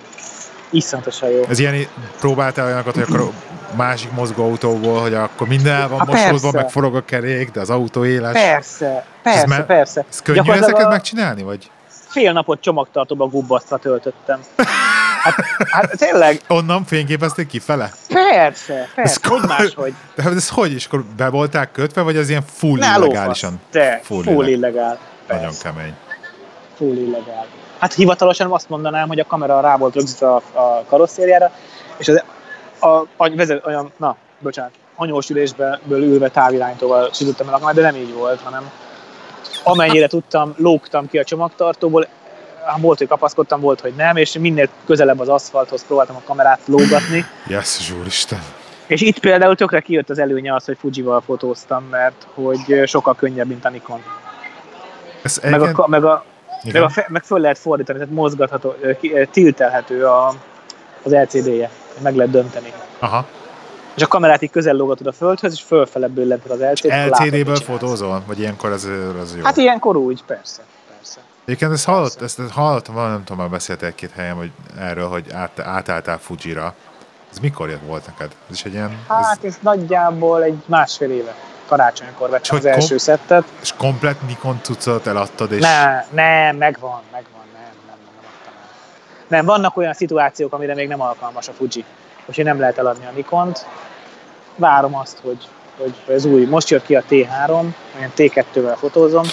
[0.70, 1.44] Iszonyatosan jó.
[1.50, 1.88] Ez ilyen,
[2.20, 3.30] próbáltál olyanokat, hogy akkor
[3.76, 6.50] másik mozgó autóból, hogy akkor minden el van persze.
[6.52, 8.34] meg forog a kerék, de az autó éles.
[8.34, 10.06] Persze, persze, me- persze.
[10.10, 11.72] Ez könnyű ezeket a megcsinálni, vagy?
[12.08, 14.40] Fél napot csomagtartóba gubbasztva töltöttem.
[15.24, 15.36] Hát,
[15.72, 17.92] hát tényleg, Onnan fényképezték kifele?
[18.14, 19.94] persze, persze, Ez hogy máshogy.
[20.16, 20.86] De hát ez hogy is?
[20.86, 23.06] Akkor be volták kötve, vagy az ilyen full Ne, lófasz.
[23.12, 23.60] illegálisan?
[23.72, 24.98] De, Full full, illeg- illegál.
[25.28, 25.94] Nagyon kemény.
[26.80, 27.46] Full illegál.
[27.80, 31.52] Hát hivatalosan azt mondanám, hogy a kamera rá volt rögzítve a, a karosszériára,
[31.98, 32.24] és az,
[32.80, 37.92] a, a vezet, olyan, na, bocsánat, anyós ülésből ülve távirányítóval sütöttem el a kamerát, de
[37.92, 38.72] nem így volt, hanem
[39.64, 42.08] amennyire tudtam, lógtam ki a csomagtartóból,
[42.66, 46.60] Hát volt, hogy kapaszkodtam, volt, hogy nem, és minél közelebb az aszfalthoz próbáltam a kamerát
[46.66, 48.40] lógatni, Jesszus úristen.
[48.88, 53.48] És itt például tökre kijött az előnye az, hogy Fujival fotóztam, mert hogy sokkal könnyebb,
[53.48, 54.04] mint a Nikon.
[55.22, 56.26] Ez Meg, a, egyébként- ka- meg, a,
[56.64, 56.84] meg, igen.
[56.84, 58.76] a, fe- meg föl lehet fordítani, tehát mozgatható,
[59.32, 60.28] tiltelhető a,
[61.04, 61.70] az LCD-je,
[62.02, 62.74] meg lehet dönteni.
[63.00, 63.26] Aha.
[63.96, 67.10] És a kamerát így közel lógatod a földhöz, és fölfele bőllented az LCD-t.
[67.10, 68.24] LCD-ből fotózol?
[68.28, 68.88] Vagy ilyenkor ez,
[69.22, 69.44] ez jó?
[69.44, 70.62] Hát ilyenkor úgy, persze.
[70.96, 71.20] persze.
[71.46, 75.32] Egyébként ezt, hallott, ezt hallottam, valami, nem tudom, már beszélt egy-két helyen hogy erről, hogy
[75.32, 76.74] át, átálltál Fujira.
[77.32, 78.36] Ez mikor volt neked?
[78.50, 78.92] Ez is egy ilyen...
[78.92, 81.36] Ez, Hát ez nagyjából egy másfél éve.
[81.70, 83.44] Karácsonykor vettem az első kom- szettet.
[83.62, 85.62] és komplet Nikon cuccot eladtad, és...
[85.62, 88.70] Ne, nem, megvan, megvan, nem, nem, nem, nem adtam el.
[89.28, 91.86] Nem, vannak olyan szituációk, amire még nem alkalmas a Fuji,
[92.26, 93.66] úgyhogy nem lehet eladni a Nikont.
[94.56, 95.48] Várom azt, hogy,
[95.78, 97.50] hogy az új, most jött ki a T3,
[97.98, 99.26] olyan T2-vel fotózom,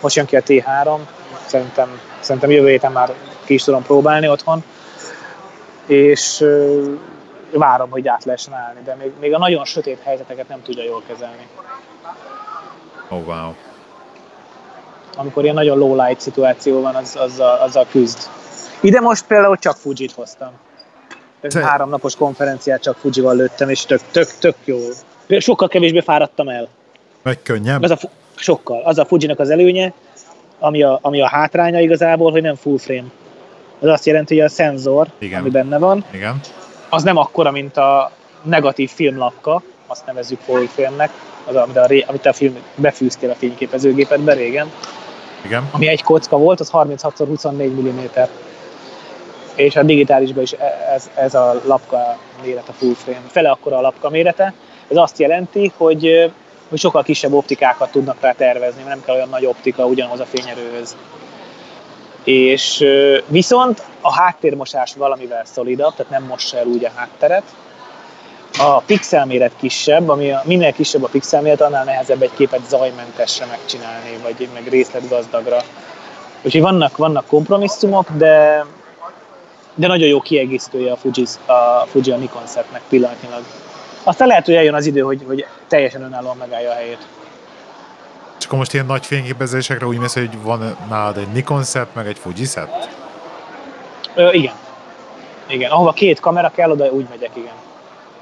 [0.00, 0.98] most jön ki a T3,
[1.46, 3.12] szerintem, szerintem jövő héten már
[3.44, 4.64] ki is tudom próbálni otthon,
[5.86, 6.44] és
[7.52, 11.02] várom, hogy át lehessen állni, de még, még a nagyon sötét helyzeteket nem tudja jól
[11.06, 11.46] kezelni.
[13.08, 13.52] Oh, wow.
[15.16, 18.18] amikor ilyen nagyon low light szituáció van, az, azzal, azzal küzd.
[18.80, 20.50] Ide most például csak Fujit hoztam.
[21.40, 24.78] Ez három napos konferenciát csak Fujival lőttem, és tök, tök, tök jó.
[25.38, 26.68] Sokkal kevésbé fáradtam el.
[27.22, 27.82] Meg könnyebb?
[27.82, 27.98] Az a,
[28.34, 28.82] sokkal.
[28.84, 29.92] Az a Fujinak az előnye,
[30.58, 33.08] ami a, ami a hátránya igazából, hogy nem full frame.
[33.80, 35.40] Ez azt jelenti, hogy a szenzor, Igen.
[35.40, 36.40] ami benne van, Igen.
[36.94, 38.10] Az nem akkora, mint a
[38.42, 41.10] negatív filmlapka, azt nevezzük full frame-nek,
[41.44, 44.72] az, amit a, amit a film befűztél a fényképezőgépedbe régen
[45.44, 45.68] Igen.
[45.70, 47.98] ami egy kocka volt, az 36x24 mm.
[49.54, 53.76] és a digitálisban is e- ez, ez a lapka méret a full frame, fele akkora
[53.76, 54.54] a lapka mérete.
[54.88, 56.32] Ez azt jelenti, hogy,
[56.68, 60.24] hogy sokkal kisebb optikákat tudnak rá tervezni, mert nem kell olyan nagy optika ugyanaz a
[60.24, 60.96] fényerőhöz.
[62.24, 62.84] És
[63.26, 67.42] viszont a háttérmosás valamivel szolidabb, tehát nem mossa el úgy a hátteret.
[68.58, 74.18] A pixelméret kisebb, ami a, minél kisebb a pixelméret, annál nehezebb egy képet zajmentesre megcsinálni,
[74.22, 75.62] vagy meg részletgazdagra.
[76.42, 78.64] Úgyhogy vannak, vannak kompromisszumok, de,
[79.74, 83.42] de nagyon jó kiegészítője a Fuji a, Fuji a Nikon setnek pillanatnyilag.
[84.02, 87.06] Aztán lehet, hogy eljön az idő, hogy, hogy teljesen önállóan megállja a helyét.
[88.42, 92.06] És akkor most ilyen nagy fényképezésekre úgy mész, hogy van nálad egy Nikon set, meg
[92.06, 92.88] egy Fuji set?
[94.14, 94.52] Ö, igen.
[95.46, 97.52] Igen, ahova két kamera kell, oda úgy megyek, igen.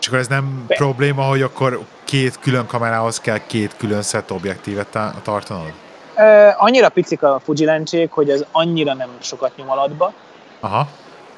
[0.01, 4.31] És akkor ez nem Be- probléma, hogy akkor két külön kamerához kell két külön set
[4.31, 5.73] objektívet tartanod?
[6.17, 10.13] Ö, annyira picik a Fuji lencsék, hogy ez annyira nem sokat nyom alatba.
[10.61, 10.89] Aha.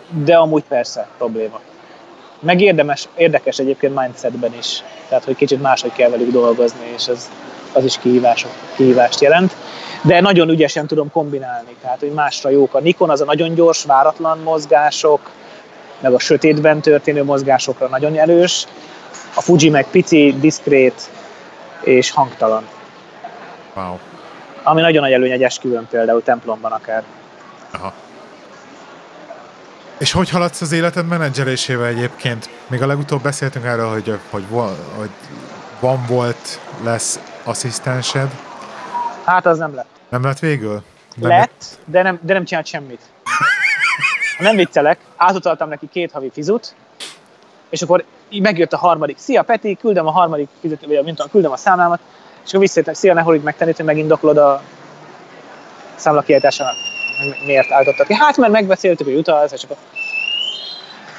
[0.08, 1.60] De amúgy persze probléma.
[2.40, 4.82] Meg érdemes, érdekes egyébként mindsetben is.
[5.08, 7.30] Tehát, hogy kicsit máshogy kell velük dolgozni, és ez
[7.72, 8.46] az is kihívás,
[8.76, 9.56] kihívást jelent.
[10.02, 12.74] De nagyon ügyesen tudom kombinálni, tehát hogy másra jók.
[12.74, 15.30] A Nikon az a nagyon gyors, váratlan mozgások,
[16.00, 18.66] meg a sötétben történő mozgásokra nagyon erős.
[19.34, 21.10] A Fuji meg pici, diszkrét
[21.80, 22.64] és hangtalan.
[23.74, 23.96] Wow.
[24.62, 27.02] Ami nagyon nagy előny egy esküvőn például, templomban akár.
[27.70, 27.92] Aha.
[29.98, 32.48] És hogy haladsz az életed menedzselésével egyébként?
[32.66, 34.44] Még a legutóbb beszéltünk erről, hogy, hogy,
[34.96, 35.10] hogy
[35.80, 38.30] van volt, lesz asszisztensed.
[39.24, 39.86] Hát az nem lett.
[40.08, 40.82] Nem lett végül?
[41.16, 43.00] Nem lett, de nem, de nem csinált semmit.
[44.38, 46.74] Nem viccelek, átutaltam neki két havi fizut,
[47.68, 49.18] és akkor megjött a harmadik.
[49.18, 52.00] Szia Peti, küldöm a harmadik fizet, vagy mint tudom, küldöm a számlámat,
[52.44, 54.62] és akkor visszajöttem, szia, ne hogy megtenni, hogy megindokolod a
[55.94, 56.74] számla kiállításának.
[57.46, 58.14] Miért állítottak ki?
[58.14, 59.76] Hát mert megbeszéltük, hogy utalsz, és akkor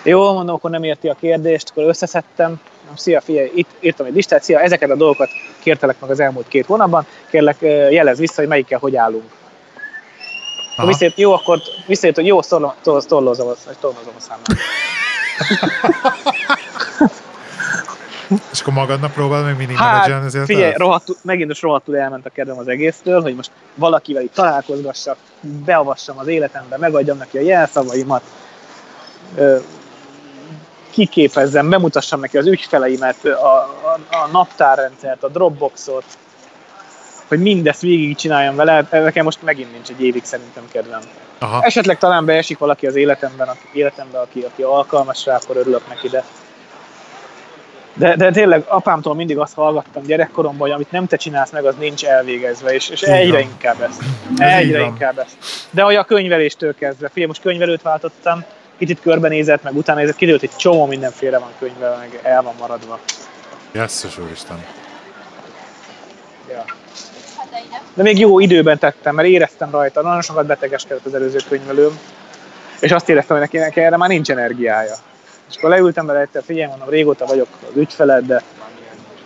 [0.04, 2.62] jó, mondom, akkor nem érti a kérdést, akkor összeszedtem,
[2.96, 5.30] szia, figyelj, itt írtam egy listát, szia, ezeket a dolgokat
[5.60, 7.62] kértelek meg az elmúlt két hónapban, kérlek
[7.92, 9.32] jelez vissza, hogy melyikkel hogy állunk.
[10.76, 10.88] Aha.
[10.88, 12.76] Visszajött, jó, akkor visszajött, hogy jó, torlózom a,
[13.10, 13.48] torlózom
[14.18, 14.58] a számát.
[18.52, 20.46] És akkor magadnak próbálod meg mindig hát, menedzselni ezért?
[20.46, 25.18] Figyelj, rohadtul, megint is rohadtul elment a kedvem az egésztől, hogy most valakivel itt találkozgassak,
[25.42, 28.24] beavassam az életembe, megadjam neki a jelszavaimat,
[30.94, 36.04] kiképezzem, bemutassam neki az ügyfeleimet, a, a, a naptárrendszert, a Dropboxot,
[37.28, 41.02] hogy mindezt végig csináljam vele, nekem most megint nincs egy évig szerintem kedvem.
[41.40, 41.62] Aha.
[41.62, 46.08] Esetleg talán beesik valaki az életemben, aki, életemben, aki, aki alkalmas rá, akkor örülök neki,
[46.08, 46.24] de
[47.96, 51.76] de, de tényleg apámtól mindig azt hallgattam gyerekkoromban, hogy amit nem te csinálsz meg, az
[51.80, 54.02] nincs elvégezve, és, és egyre inkább ezt.
[54.38, 55.38] Egyre inkább ezt.
[55.70, 58.44] De hogy a könyveléstől kezdve, figyelj, most könyvelőt váltottam,
[58.78, 63.00] kicsit körbenézett, meg utána nézett, kiderült, hogy csomó mindenféle van könyve, meg el van maradva.
[63.72, 64.66] Jesszus úristen.
[66.50, 66.66] Ja.
[67.94, 72.00] De még jó időben tettem, mert éreztem rajta, nagyon sokat betegeskedett az előző könyvelőm,
[72.80, 74.96] és azt éreztem, hogy neki, neki erre már nincs energiája.
[75.50, 78.42] És akkor leültem vele egyszer, figyelj, mondom, régóta vagyok az ügyfeled, de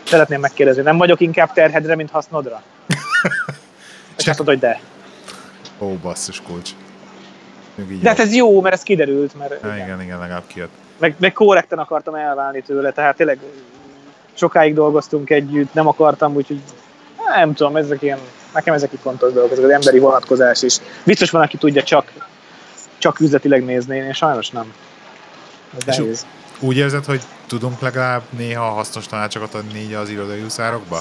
[0.03, 2.61] szeretném megkérdezni, nem vagyok inkább terhedre, mint hasznodra?
[4.17, 4.79] és azt mondta, hogy de.
[5.79, 6.69] Ó, basszus kulcs.
[8.01, 9.37] De hát ez jó, mert ez kiderült.
[9.37, 10.71] Mert igen, igen, igen, legalább kijött.
[10.97, 13.39] Meg, meg korrekten akartam elválni tőle, tehát tényleg
[14.33, 16.61] sokáig dolgoztunk együtt, nem akartam, úgyhogy
[17.35, 18.19] nem tudom, ezek ilyen,
[18.53, 20.77] nekem ezek itt fontos dolgok, ez az emberi vonatkozás is.
[21.03, 22.11] Biztos van, aki tudja csak,
[22.97, 24.73] csak üzletileg nézni, én sajnos nem.
[25.77, 26.25] Ez nehéz.
[26.59, 30.99] Úgy érzed, hogy tudunk legalább néha hasznos tanácsokat adni így az irodai úszárokba?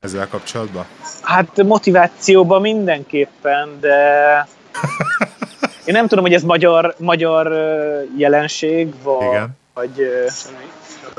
[0.00, 0.84] Ezzel kapcsolatban?
[1.22, 4.46] Hát motivációban mindenképpen, de
[5.84, 7.52] én nem tudom, hogy ez magyar, magyar
[8.16, 9.56] jelenség, vagy, Igen.
[9.74, 9.90] vagy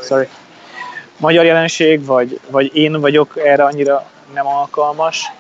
[0.01, 0.28] sorry,
[1.18, 5.32] magyar jelenség, vagy, vagy én vagyok erre annyira nem alkalmas,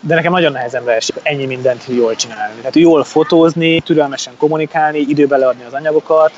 [0.00, 2.56] de nekem nagyon nehezen esik ennyi mindent jól csinálni.
[2.56, 6.32] Tehát jól fotózni, türelmesen kommunikálni, időbe leadni az anyagokat,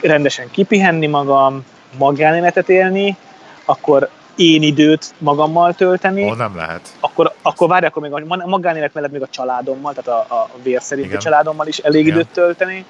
[0.00, 1.64] rendesen kipihenni magam,
[1.98, 3.16] magánéletet élni,
[3.64, 4.08] akkor
[4.38, 6.24] én időt magammal tölteni.
[6.24, 6.88] Ó, nem lehet.
[7.00, 10.82] Akkor, akkor várj, akkor még a magánélet mellett még a családommal, tehát a, a vér
[10.82, 12.14] szerinti családommal is elég Igen.
[12.14, 12.84] időt tölteni.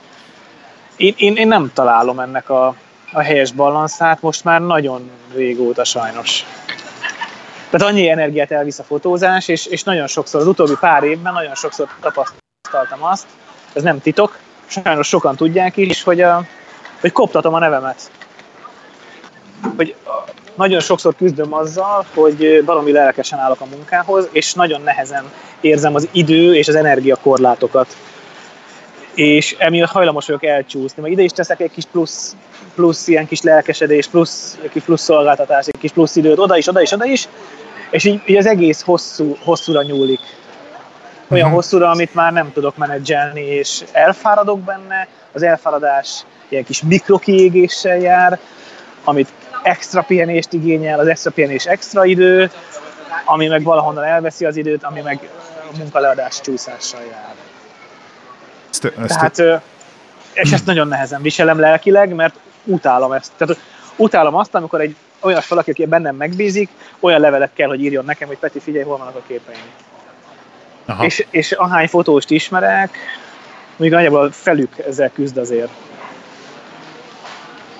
[0.97, 2.75] Én, én, én nem találom ennek a,
[3.13, 6.45] a helyes balanszát most már nagyon régóta sajnos.
[7.71, 11.55] Tehát annyi energiát elvisz a fotózás, és, és nagyon sokszor, az utóbbi pár évben nagyon
[11.55, 13.27] sokszor tapasztaltam azt,
[13.73, 16.45] ez nem titok, sajnos sokan tudják is, hogy, a,
[17.01, 18.11] hogy koptatom a nevemet.
[19.77, 19.95] Hogy
[20.59, 25.25] nagyon sokszor küzdöm azzal, hogy valami lelkesen állok a munkához, és nagyon nehezen
[25.61, 27.97] érzem az idő és az energiakorlátokat.
[29.15, 31.03] és emiatt hajlamos vagyok elcsúszni.
[31.03, 32.37] Meg ide is teszek egy kis plusz,
[32.75, 36.69] plusz ilyen kis lelkesedés, plusz, egy kis plusz szolgáltatás, egy kis plusz időt, oda is,
[36.69, 37.29] oda is, oda is,
[37.91, 40.21] és így, így az egész hosszú, hosszúra nyúlik.
[41.31, 41.63] Olyan uh-huh.
[41.63, 48.39] hosszúra, amit már nem tudok menedzselni, és elfáradok benne, az elfáradás ilyen kis mikrokiégéssel jár,
[49.05, 49.29] amit
[49.63, 52.51] extra pihenést igényel, az extra pihenés extra idő,
[53.25, 55.29] ami meg valahonnan elveszi az időt, ami meg
[55.73, 57.35] a munkaleadás csúszással jár.
[58.71, 59.63] Ezt, ezt Tehát,
[60.33, 62.35] és ezt nagyon nehezen viselem lelkileg, mert
[62.65, 63.33] utálom ezt.
[63.37, 63.59] Tehát
[63.97, 66.69] utálom azt, amikor egy olyas valaki, aki bennem megbízik,
[67.01, 69.59] olyan levelet kell, hogy írjon nekem, hogy Peti, figyelj, hol vannak a képeim.
[71.01, 72.97] És, és ahány fotóst ismerek,
[73.77, 75.71] még nagyjából felük ezzel küzd azért.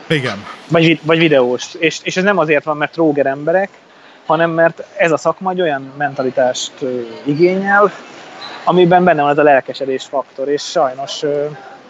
[0.09, 0.45] Igen.
[0.69, 1.75] Vagy, vagy videós.
[1.79, 3.69] És, és ez nem azért van, mert tróger emberek,
[4.27, 6.73] hanem mert ez a szakma egy olyan mentalitást
[7.25, 7.93] igényel,
[8.65, 11.23] amiben benne van ez a lelkesedés faktor, és sajnos,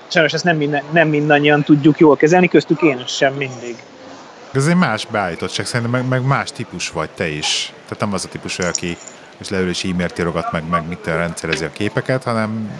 [0.06, 3.76] sajnos ezt nem, minden, nem mindannyian tudjuk jól kezelni, köztük én sem mindig.
[4.52, 7.72] Ez egy más beállítottság, szerintem meg, meg más típus vagy te is.
[7.82, 8.96] Tehát nem az a típus, aki
[9.38, 12.70] és leül és e-mailt írogat, meg, meg mit rendszerezi a képeket, hanem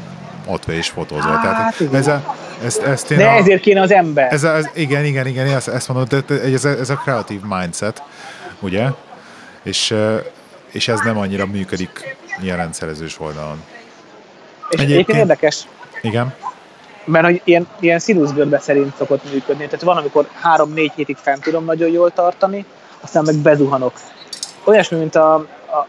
[0.46, 1.30] ott vagy is fotózol.
[1.30, 4.32] Hát, Tehát ez a, ezt, ezt én De a, ezért kéne az ember.
[4.32, 8.02] Ez ez, igen, igen, igen, ezt, ezt mondom, de ez, ez a kreatív mindset,
[8.60, 8.86] ugye?
[9.62, 9.94] És,
[10.70, 13.62] és ez nem annyira működik ilyen rendszerezős oldalon.
[14.68, 15.66] És egyébként érdekes.
[16.02, 16.34] Igen.
[17.04, 19.64] Mert hogy ilyen, ilyen színuszgörbe szerint szokott működni.
[19.64, 22.64] Tehát van, amikor három-négy hétig fent tudom nagyon jól tartani,
[23.00, 23.92] aztán meg bezuhanok.
[24.64, 25.86] Olyasmi, mint a, a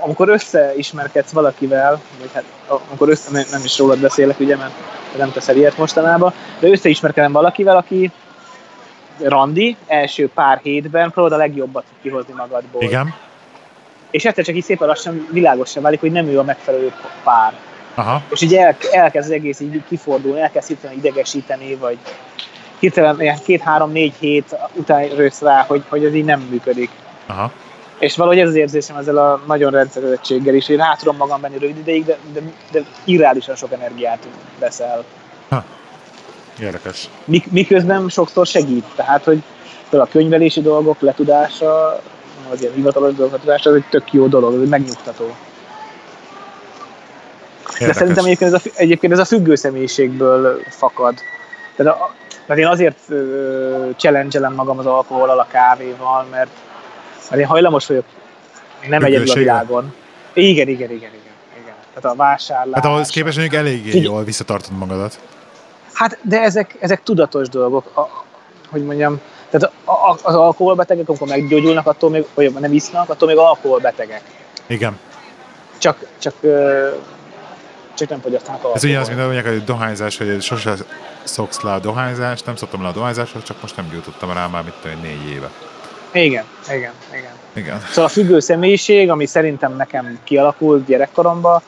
[0.00, 2.44] amikor összeismerkedsz valakivel, vagy hát
[2.88, 4.72] amikor össze, nem, nem is rólad beszélek, ugye, mert
[5.16, 8.10] nem teszel ilyet mostanában, de összeismerkedem valakivel, aki
[9.20, 12.82] randi, első pár hétben próbálod a legjobbat kihozni magadból.
[12.82, 13.14] Igen.
[14.10, 16.92] És egyszer csak így szépen lassan világosan válik, hogy nem ő a megfelelő
[17.24, 17.52] pár.
[17.94, 18.22] Aha.
[18.30, 21.98] És így el, elkezd az egész így kifordulni, elkezd hirtelen idegesíteni, vagy
[22.78, 26.90] hirtelen két-három-négy hét után rössz rá, hogy, hogy ez így nem működik.
[27.26, 27.52] Aha.
[27.98, 31.58] És valahogy ez az érzésem ezzel a nagyon rendszerezettséggel is, hogy rá tudom magam venni
[31.58, 32.40] rövid ideig, de, de,
[32.70, 34.28] de irreálisan sok energiát
[34.58, 35.04] veszel.
[35.48, 35.64] Ha.
[36.60, 37.08] Érdekes.
[37.24, 38.84] Mik, miközben sokszor segít.
[38.94, 39.42] Tehát, hogy
[39.90, 42.00] a könyvelési dolgok letudása,
[42.50, 45.24] az ilyen hivatalos dolgok letudása, az egy tök jó dolog, ez megnyugtató.
[47.64, 47.86] Érdekes.
[47.86, 51.14] De szerintem egyébként ez, a, egyébként ez a függő személyiségből fakad.
[51.76, 52.14] Tehát, a,
[52.46, 56.50] tehát én azért uh, challenge magam az alkoholal, a kávéval, mert
[57.30, 58.04] mert én hajlamos vagyok,
[58.88, 59.94] nem egyedül a világon.
[60.32, 61.20] Igen, igen, igen, igen.
[61.62, 61.74] igen.
[61.94, 62.74] Tehát a vásárlás.
[62.74, 65.20] Hát ahhoz képest mondjuk eléggé így, jól visszatartod magadat.
[65.92, 68.24] Hát, de ezek, ezek tudatos dolgok, a,
[68.70, 69.20] hogy mondjam,
[69.50, 69.72] tehát
[70.22, 74.22] az alkoholbetegek, amikor meggyógyulnak, attól még, vagy nem isznak, attól még alkoholbetegek.
[74.66, 74.98] Igen.
[75.78, 76.34] Csak, csak,
[77.94, 78.76] csak nem fogyasztanak alkohol.
[78.76, 80.74] Ez ugye az, mint mondják, hogy dohányzás, hogy sose
[81.22, 84.64] szoksz le a dohányzást, nem szoktam le a dohányzáshoz, csak most nem jutottam rá már,
[84.64, 85.50] mit tudom, négy éve.
[86.12, 87.32] Igen, igen, igen.
[87.52, 87.80] igen.
[87.80, 91.62] Szóval a függő személyiség, ami szerintem nekem kialakult gyerekkoromban,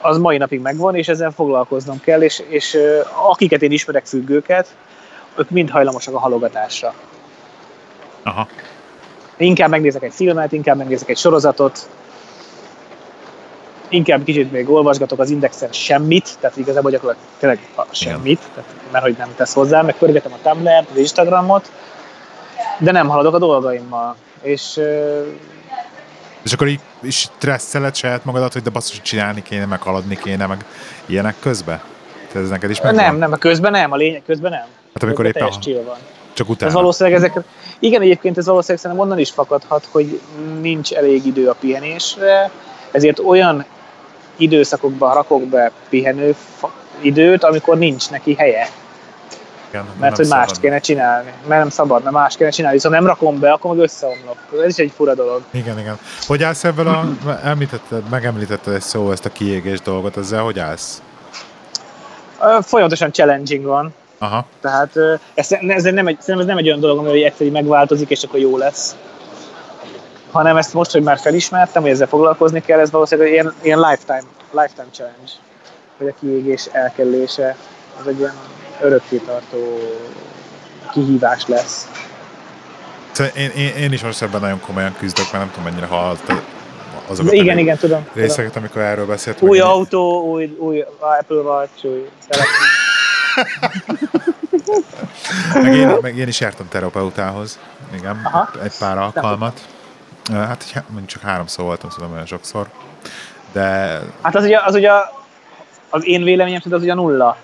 [0.00, 2.78] az mai napig megvan, és ezzel foglalkoznom kell, és, és
[3.30, 4.76] akiket én ismerek függőket,
[5.36, 6.94] ők mind hajlamosak a halogatásra.
[8.22, 8.48] Aha.
[9.36, 11.88] Inkább megnézek egy filmet, inkább megnézek egy sorozatot,
[13.88, 17.58] inkább kicsit még olvasgatok az indexen semmit, tehát igazából gyakorlatilag tényleg
[17.90, 21.70] semmit, tehát, mert hogy nem tesz hozzá, meg pörgetem a Tumblr-t, az Instagramot,
[22.78, 24.16] de nem haladok a dolgaimmal.
[24.42, 24.80] És,
[26.42, 30.64] és akkor így stresszeled saját magadat, hogy de basszus, csinálni kéne, meg haladni kéne, meg
[31.06, 31.80] ilyenek közben?
[32.28, 33.04] Tehát ez neked is megvan?
[33.04, 34.66] Nem, nem, a közben nem, a lényeg közben nem.
[34.94, 35.42] Hát amikor éppen...
[35.42, 35.82] Ha...
[35.84, 35.96] van.
[36.32, 36.70] Csak utána.
[36.70, 37.44] Ez valószínűleg ezek,
[37.78, 40.20] igen, egyébként ez valószínűleg szerintem onnan is fakadhat, hogy
[40.60, 42.50] nincs elég idő a pihenésre,
[42.90, 43.64] ezért olyan
[44.36, 46.34] időszakokban rakok be pihenő
[47.00, 48.68] időt, amikor nincs neki helye.
[49.68, 50.62] Igen, mert hogy mást szabad.
[50.62, 51.32] kéne csinálni.
[51.46, 52.76] Mert nem szabad, mert más kéne csinálni.
[52.76, 54.36] Viszont nem rakom be, akkor meg összeomlok.
[54.64, 55.42] Ez is egy fura dolog.
[55.50, 55.98] Igen, igen.
[56.26, 57.08] Hogy állsz ebben a...
[57.44, 61.02] Említetted, megemlítetted egy szó, ezt a kiégés dolgot, ezzel hogy állsz?
[62.60, 63.94] Folyamatosan challenging van.
[64.18, 64.46] Aha.
[64.60, 64.96] Tehát
[65.34, 68.40] ez, ez, nem egy, szerintem ez nem egy olyan dolog, ami egyszerűen megváltozik, és akkor
[68.40, 68.96] jó lesz.
[70.30, 74.22] Hanem ezt most, hogy már felismertem, hogy ezzel foglalkozni kell, ez valószínűleg ilyen, ilyen lifetime,
[74.50, 75.32] lifetime challenge.
[75.98, 77.56] Hogy a kiégés elkerülése,
[78.00, 78.34] az egy ilyen
[78.80, 79.78] örökkétartó
[80.92, 81.88] kihívás lesz.
[83.12, 86.42] Szóval én, én, én is most ebben nagyon komolyan küzdök, mert nem tudom mennyire hallottad
[87.06, 88.62] azokat igen, igen, tudom, részeket, tudom.
[88.62, 89.42] amikor erről beszélt.
[89.42, 92.08] Új autó, új, új Apple Watch, új
[95.62, 97.58] meg, én, meg én is jártam terapeutához,
[97.94, 98.50] igen, Aha.
[98.62, 99.60] egy pár alkalmat.
[100.32, 102.66] Hát mondjuk csak háromszor voltam, szóval olyan sokszor.
[103.52, 104.00] De...
[104.22, 104.90] Hát az ugye, az ugye
[105.90, 107.36] az én véleményem szerint az ugye nulla.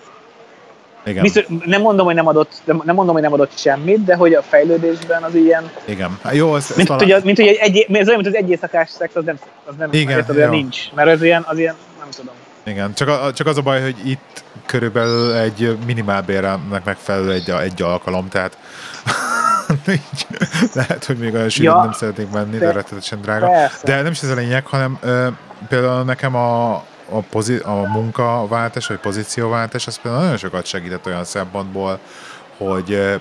[1.06, 1.22] Igen.
[1.22, 4.42] Biztos, nem mondom, hogy nem adott, nem mondom, hogy nem adott semmit, de hogy a
[4.42, 6.18] fejlődésben az ilyen, Igen.
[6.22, 7.12] Hát jó, ez, mint, talán...
[7.12, 9.74] hogy, mint hogy egy, egy, ez olyan, mint az egy éjszakás szex, az nem, az
[9.78, 10.60] nem Igen, érted, olyan jó.
[10.60, 10.92] nincs.
[10.94, 12.34] Mert az ilyen, az ilyen, nem tudom.
[12.66, 17.82] Igen, csak, a, csak az a baj, hogy itt körülbelül egy minimálbérnek megfelelő egy, egy
[17.82, 18.58] alkalom, tehát
[19.88, 20.26] így,
[20.74, 23.46] lehet, hogy még olyan sűrűn Ja, nem szeretnék menni, de- rettetesen drága.
[23.46, 23.78] Persze.
[23.84, 25.26] De nem is ez a lényeg, hanem ö,
[25.68, 31.24] például nekem a, a, pozi, a munkaváltás, vagy pozícióváltás, az például nagyon sokat segített olyan
[31.24, 31.98] szempontból,
[32.56, 33.20] hogy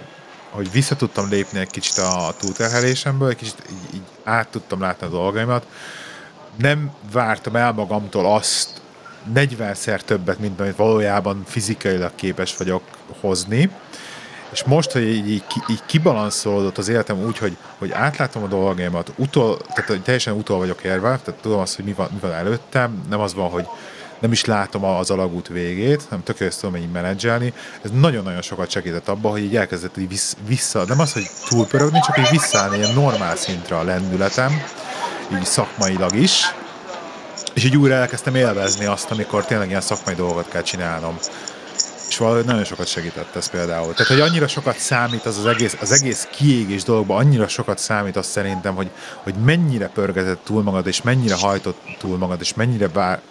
[0.53, 5.07] hogy vissza tudtam lépni egy kicsit a túlterhelésemből, egy kicsit így, így át tudtam látni
[5.07, 5.65] a dolgaimat.
[6.57, 8.81] Nem vártam el magamtól azt
[9.36, 12.84] 40-szer többet, mint amit valójában fizikailag képes vagyok
[13.19, 13.69] hozni.
[14.54, 19.12] És most, hogy így, így, így kibalanszolódott az életem úgy, hogy, hogy átlátom a dolgaimat,
[19.16, 22.32] utol, tehát hogy teljesen utol vagyok érve, tehát tudom azt, hogy mi van, mi van
[22.32, 23.68] előttem, nem az van, hogy
[24.20, 27.54] nem is látom az alagút végét, hanem tökéletesen tudom így menedzselni.
[27.82, 31.99] Ez nagyon-nagyon sokat segített abban, hogy így elkezdett így vissz, vissza, nem az, hogy túlpörögni,
[31.99, 34.64] csak így visszaállni ilyen normál szintre a lendületem,
[35.34, 36.54] így szakmailag is,
[37.54, 41.18] és így újra elkezdtem élvezni azt, amikor tényleg ilyen szakmai dolgokat kell csinálnom.
[42.14, 43.93] És valahogy nagyon sokat segített ez például.
[43.93, 48.16] Tehát, hogy annyira sokat számít az, az egész, az egész kiégés dologban, annyira sokat számít
[48.16, 48.89] azt szerintem, hogy,
[49.24, 53.22] hogy mennyire pörgetett túl magad, és mennyire hajtott túl magad, és mennyire bár,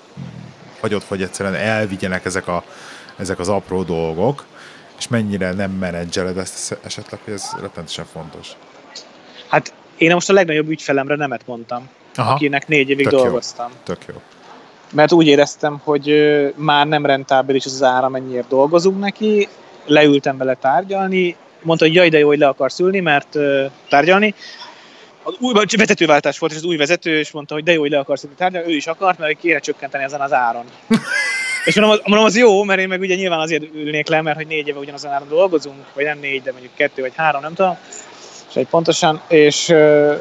[0.81, 2.65] hagyott, hogy egyszerűen elvigyenek ezek, a,
[3.17, 4.45] ezek az apró dolgok,
[4.99, 8.49] és mennyire nem menedzseled ezt esetleg, hogy ez rettenetesen fontos.
[9.49, 13.23] Hát én most a legnagyobb ügyfelemre nemet mondtam, Aha, akinek négy évig Tök jó.
[13.23, 13.71] dolgoztam.
[13.85, 14.15] tök jó.
[14.93, 16.15] Mert úgy éreztem, hogy
[16.57, 19.49] már nem rentábilis az ára, mennyiért dolgozunk neki,
[19.87, 23.39] leültem vele tárgyalni, mondta, hogy jaj, de jó, hogy le akarsz ülni, mert
[23.89, 24.35] tárgyalni.
[25.23, 27.99] Az új vezetőváltás volt, és az új vezető is mondta, hogy de jó, hogy le
[27.99, 30.65] akarsz ülni tárgyalni, ő is akart, mert kéne csökkenteni ezen az áron.
[31.65, 34.47] és mondom, mondom, az jó, mert én meg ugye nyilván azért ülnék le, mert hogy
[34.47, 37.77] négy éve ugyanazon áron dolgozunk, vagy nem négy, de mondjuk kettő vagy három, nem tudom.
[38.49, 39.75] És egy pontosan, és,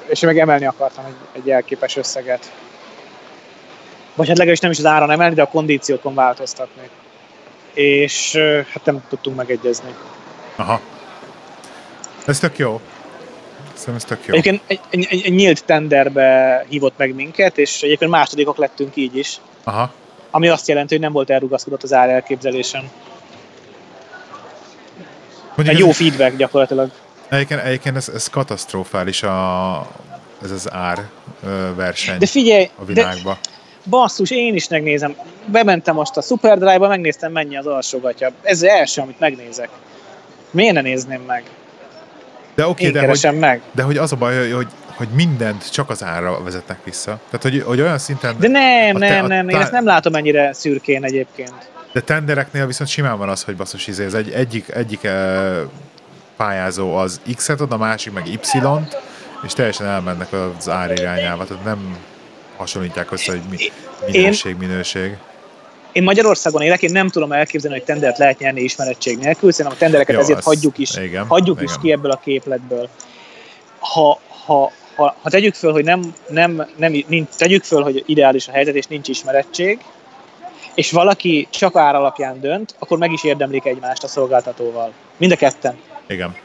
[0.07, 2.51] és meg emelni akartam egy, egy elképes összeget
[4.15, 6.89] vagy hát legalábbis nem is az áron emelni, de a kondíciókon változtatni.
[7.73, 8.37] És
[8.73, 9.93] hát nem tudtunk megegyezni.
[10.55, 10.79] Aha.
[12.25, 12.81] Ez tök jó.
[13.73, 14.33] Szerintem ez tök jó.
[14.33, 19.17] Egyébként egy, egy, egy, egy nyílt tenderbe hívott meg minket, és egyébként másodikok lettünk így
[19.17, 19.91] is, Aha.
[20.31, 22.89] ami azt jelenti, hogy nem volt elrugaszkodott az ár elképzelésen.
[25.55, 26.91] Mondjuk Egy ez- jó feedback gyakorlatilag.
[27.29, 29.87] Egyébként, egyébként ez, ez katasztrofális a,
[30.43, 31.09] ez az ár
[31.75, 33.37] verseny De figyelj, a világba.
[33.85, 35.15] Basszus, én is megnézem.
[35.45, 38.31] Bementem most a Superdrive-ba, megnéztem mennyi az alsógatja.
[38.41, 39.69] Ez az első, amit megnézek.
[40.51, 41.43] Miért ne nézném meg?
[42.55, 43.61] De oké, Én de, hogy, meg.
[43.71, 47.19] de hogy az a baj, hogy, hogy, mindent csak az árra vezetnek vissza.
[47.25, 50.53] Tehát, hogy, hogy olyan szinten, De nem, te- nem, nem, én ezt nem látom ennyire
[50.53, 51.53] szürkén egyébként.
[51.93, 55.57] de tendereknél viszont simán van az, hogy basszus, izé, ez egy, egyik, egyik eh,
[56.37, 58.97] pályázó az X-et ad, a másik meg Y-t,
[59.43, 61.45] és teljesen elmennek az ár irányába.
[61.45, 61.97] Tehát nem
[62.61, 63.57] hasonlítják össze, hogy mi,
[64.11, 65.17] minőség, minőség.
[65.91, 69.79] Én Magyarországon élek, én nem tudom elképzelni, hogy tendert lehet nyerni ismerettség nélkül, szerintem a
[69.79, 71.81] tendereket Jó, ezért azt- hagyjuk is, igen, hagyjuk is igen.
[71.81, 72.89] ki ebből a képletből.
[73.79, 78.47] Ha, ha, ha, ha tegyük föl, hogy nem, nem, nem nincs, tegyük föl, hogy ideális
[78.47, 79.79] a helyzet és nincs ismerettség,
[80.73, 84.93] és valaki csak ár alapján dönt, akkor meg is érdemlik egymást a szolgáltatóval.
[85.17, 85.75] Mind a ketten.
[86.07, 86.35] Igen.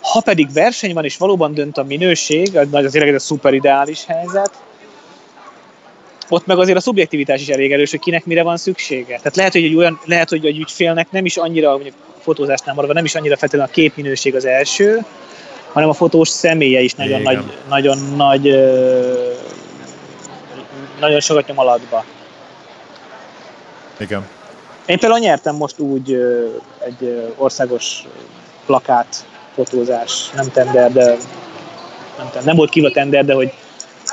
[0.00, 3.54] Ha pedig verseny van, és valóban dönt a minőség, az az tényleg ez a szuper
[3.54, 4.50] ideális helyzet,
[6.30, 9.16] ott meg azért a szubjektivitás is elég erős, hogy kinek mire van szüksége.
[9.16, 12.94] Tehát lehet, hogy egy olyan, lehet, hogy egy ügyfélnek nem is annyira, mondjuk fotózásnál maradva,
[12.94, 15.04] nem is annyira feltétlenül a képminőség az első,
[15.72, 17.34] hanem a fotós személye is nagyon Igen.
[17.34, 18.42] nagy, nagyon nagy,
[21.00, 22.04] nagyon sokat nyom alatba.
[23.98, 24.26] Igen.
[24.86, 26.12] Én például nyertem most úgy
[26.84, 28.02] egy országos
[28.66, 31.18] plakát fotózás, nem tender, de nem,
[32.16, 33.52] tender, nem volt kívül tender, de hogy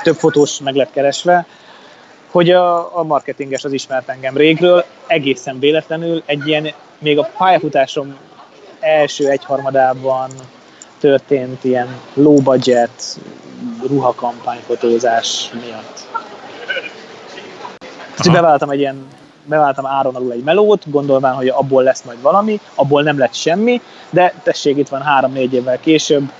[0.02, 1.46] több fotós meg lett keresve,
[2.30, 8.16] hogy a, a marketinges az ismert engem régről, egészen véletlenül egy ilyen, még a pályafutásom
[8.80, 10.30] első egyharmadában
[10.98, 13.18] történt ilyen low budget
[13.88, 16.06] ruhakampányfotózás miatt.
[18.18, 19.06] Úgyhogy beváltam egy ilyen
[19.44, 23.80] beváltam áron alul egy melót, gondolván, hogy abból lesz majd valami, abból nem lett semmi,
[24.10, 26.32] de tessék, itt van három-négy évvel később,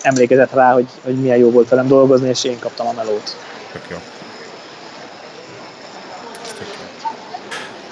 [0.00, 3.36] emlékezett rá, hogy, hogy milyen jó volt velem dolgozni, és én kaptam a melót.
[3.72, 3.96] Tök jó.
[6.58, 7.08] Tök jó.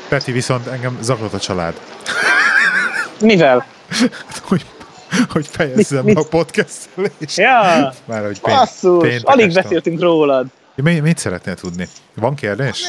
[0.09, 1.81] Peti viszont engem zaklott a család.
[3.21, 3.67] Mivel?
[4.43, 4.67] hogy,
[5.29, 6.29] hogy fejezzem Mit- a mit?
[6.29, 7.37] podcastelést.
[7.37, 10.47] Ja, Már hogy pént, basszus, alig beszéltünk rólad.
[10.75, 11.89] Mi, mit szeretnél tudni?
[12.15, 12.83] Van kérdés?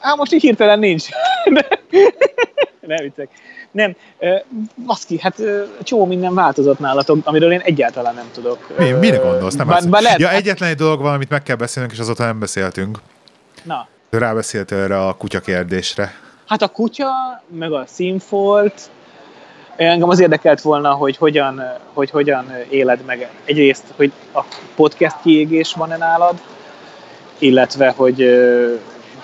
[0.00, 1.04] Á, most így hirtelen nincs.
[2.80, 3.28] nem viccek.
[3.78, 3.94] Nem,
[4.86, 5.42] baszki, hát
[5.82, 8.78] csomó minden változott nálatok, amiről én egyáltalán nem tudok.
[8.78, 9.54] Mi, mire gondolsz?
[9.54, 12.24] Nem bár, bár lehet, ja, egyetlen egy dolog van, amit meg kell beszélnünk, és azóta
[12.24, 12.98] nem beszéltünk.
[13.62, 13.88] Na.
[14.10, 16.14] Rábeszélt erre a kutya kérdésre.
[16.46, 18.90] Hát a kutya, meg a színfolt,
[19.76, 21.62] engem az érdekelt volna, hogy hogyan,
[21.92, 24.40] hogy hogyan éled meg egyrészt, hogy a
[24.74, 26.34] podcast kiégés van-e nálad,
[27.38, 28.26] illetve, hogy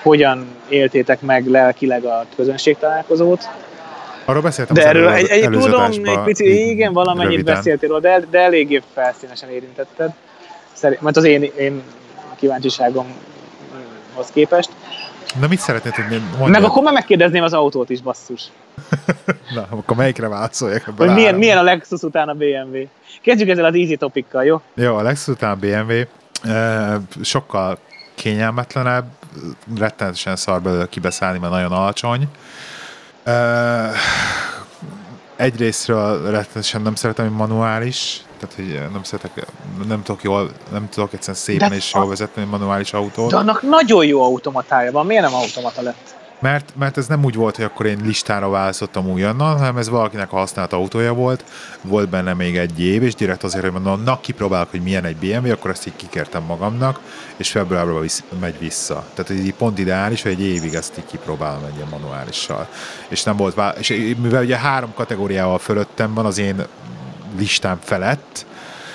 [0.02, 3.48] hogyan éltétek meg lelkileg a közönség találkozót.
[4.24, 7.54] Arról beszéltem de erről egy, egy, tudom, egy pici, igen, valamennyit röviden.
[7.54, 10.10] beszéltél róla, de, de eléggé felszínesen érintetted.
[10.72, 11.82] Szerint, mert az én, én
[12.36, 13.16] kíváncsiságomhoz
[14.32, 14.70] képest.
[15.40, 16.16] Na mit szeretnél tudni?
[16.16, 16.50] Mondjad.
[16.50, 18.42] Meg akkor már megkérdezném az autót is, basszus.
[19.54, 20.90] Na, akkor melyikre válaszoljak?
[20.96, 22.86] Hogy milyen, milyen a Lexus után a BMW?
[23.22, 24.60] Kezdjük ezzel az easy topikkal, jó?
[24.74, 26.02] Jó, a Lexus után a BMW.
[26.52, 27.78] E, sokkal
[28.14, 29.06] kényelmetlenebb,
[29.78, 32.28] rettenetesen szar belőle kibeszállni, mert nagyon alacsony.
[33.24, 33.90] E,
[35.36, 39.46] egyrésztről rettenetesen nem szeretem, hogy manuális, tehát hogy nem szeretek,
[39.86, 43.30] nem tudok jól, nem tudok egyszerűen szépen de és jól vezetni manuális autót.
[43.30, 46.14] De annak nagyon jó automatája van, miért nem automata lett?
[46.44, 50.32] Mert, mert ez nem úgy volt, hogy akkor én listára választottam újonnan, hanem ez valakinek
[50.32, 51.44] a használt autója volt,
[51.82, 55.16] volt benne még egy év, és direkt azért, hogy mondom, na kipróbálok, hogy milyen egy
[55.16, 57.00] BMW, akkor ezt így kikértem magamnak,
[57.36, 59.04] és februárban visz, megy vissza.
[59.14, 62.68] Tehát ez így pont ideális, hogy egy évig ezt így kipróbálom egy ilyen manuálissal.
[63.08, 66.64] És nem volt, vá- és mivel ugye három kategóriával fölöttem van az én
[67.38, 68.46] listám felett,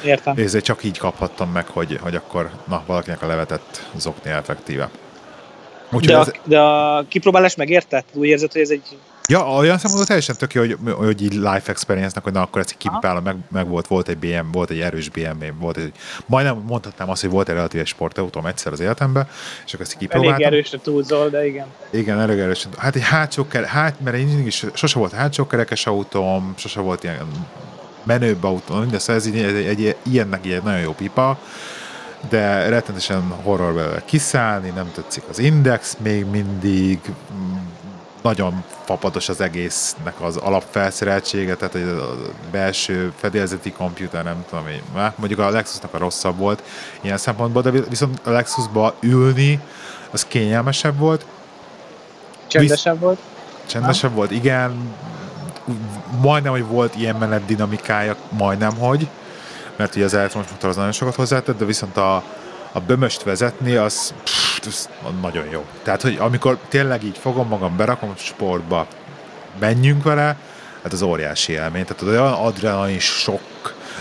[0.03, 0.33] Értem.
[0.37, 4.89] ezért csak így kaphattam meg, hogy, hogy akkor na, valakinek a levetett zokni effektíve.
[5.91, 6.27] Úgyhogy de, ez...
[6.27, 8.03] a, de a kipróbálás megérte?
[8.13, 8.97] Úgy érzed, hogy ez egy...
[9.27, 12.77] Ja, olyan szempontból teljesen tök jó, hogy, hogy így life experience-nek, hogy na akkor ezt
[12.77, 15.91] kipróbálom, meg, meg, volt, volt egy BM, volt egy erős BMW, volt egy,
[16.25, 19.27] majdnem mondhatnám azt, hogy volt egy relatív sportautóm egyszer az életemben,
[19.65, 20.33] és akkor ezt kipróbáltam.
[20.33, 21.65] Elég erősre túlzol, de igen.
[21.89, 22.67] Igen, elég erős.
[22.77, 27.03] Hát egy hátsó kerekes, hát, mert én is sose volt hátsó kerekes autóm, sose volt
[27.03, 27.27] ilyen
[28.03, 31.39] menőbb autó, de szóval ez egy, egy, egy, ilyennek egy nagyon jó pipa,
[32.30, 36.99] de rettenetesen horror belőle kiszállni, nem tetszik az index még mindig,
[38.22, 42.15] nagyon fapados az egésznek az alapfelszereltsége, tehát a
[42.51, 44.82] belső fedélzeti komputer, nem tudom én,
[45.15, 46.63] mondjuk a Lexusnak a rosszabb volt
[47.01, 49.59] ilyen szempontból, de viszont a Lexusba ülni,
[50.11, 51.26] az kényelmesebb volt.
[52.47, 53.03] Csendesebb Visz...
[53.03, 53.20] volt?
[53.65, 54.15] Csendesebb ha?
[54.15, 54.95] volt, igen.
[56.22, 59.07] Majdnem, hogy volt ilyen menet dinamikája, majdnem, hogy
[59.80, 62.15] mert ugye az elektromos motor az nagyon sokat hozzátett, de viszont a,
[62.71, 64.89] a bömöst vezetni, az, pff, az
[65.21, 65.65] nagyon jó.
[65.84, 68.88] Tehát, hogy amikor tényleg így fogom magam, berakom sportba,
[69.59, 70.36] menjünk vele,
[70.84, 71.86] hát az óriási élmény.
[71.86, 73.41] Tehát olyan adrenalin sok,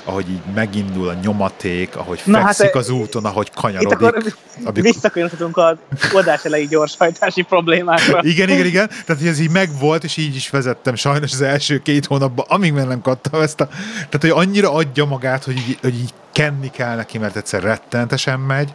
[0.09, 3.89] ahogy így megindul a nyomaték, ahogy Na, fekszik hát, az úton, ahogy kanyarodik.
[3.89, 4.33] Itt akkor
[4.65, 4.83] amikor...
[4.83, 5.79] visszakanyarodhatunk a
[6.13, 8.21] oldás elejé gyorshajtási problémákra.
[8.23, 8.89] igen, igen, igen.
[8.89, 12.73] Tehát, hogy ez így megvolt, és így is vezettem sajnos az első két hónapban, amíg
[12.73, 13.67] meg nem kaptam ezt a...
[13.95, 18.41] Tehát, hogy annyira adja magát, hogy így, hogy így kenni kell neki, mert egyszer rettenetesen
[18.41, 18.75] megy,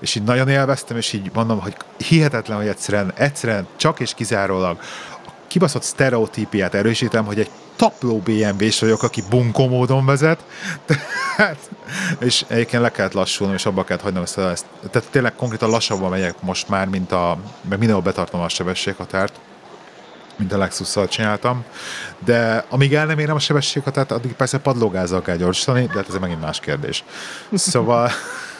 [0.00, 4.78] és így nagyon élveztem, és így mondom, hogy hihetetlen, hogy egyszerűen, egyszerűen csak és kizárólag
[5.48, 10.44] kibaszott sztereotípiát erősítem, hogy egy tapló BMW-s vagyok, aki bunkó módon vezet,
[11.36, 11.70] tehát,
[12.18, 14.66] és egyébként le kellett lassulnom, és abba kellett hagynom ezt, ezt.
[14.90, 17.38] Tehát tényleg konkrétan lassabban megyek most már, mint a,
[17.68, 19.40] meg mindenhol betartom a sebességhatárt,
[20.36, 21.64] mint a lexus csináltam,
[22.24, 26.14] de amíg el nem érem a sebességhatárt, addig persze padlógázzal kell gyorsítani, de hát ez
[26.14, 27.04] megint más kérdés.
[27.54, 28.10] Szóval,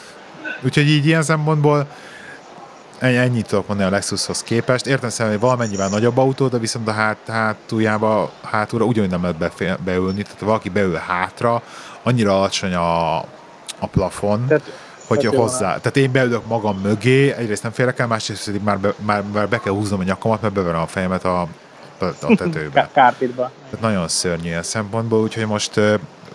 [0.65, 1.87] úgyhogy így ilyen szempontból
[2.99, 4.87] ennyit tudok mondani a Lexushoz képest.
[4.87, 9.37] Értem szerint, hogy valamennyivel nagyobb autó, de viszont a hát, hátuljába, hátulra ugyanúgy nem lehet
[9.37, 11.61] befél, beülni, tehát valaki beül hátra,
[12.03, 13.17] annyira alacsony a,
[13.79, 14.71] a plafon, tehát,
[15.07, 15.71] hogy tehát hozzá.
[15.71, 15.81] Van.
[15.81, 19.59] Tehát én beülök magam mögé, egyrészt nem félek el, másrészt már be, már, már be
[19.59, 21.41] kell húznom a nyakamat, mert beverem a fejemet a,
[21.99, 22.89] a tetőbe.
[22.93, 23.51] Kárpitba.
[23.69, 25.79] Tehát nagyon szörnyű ilyen szempontból, úgyhogy most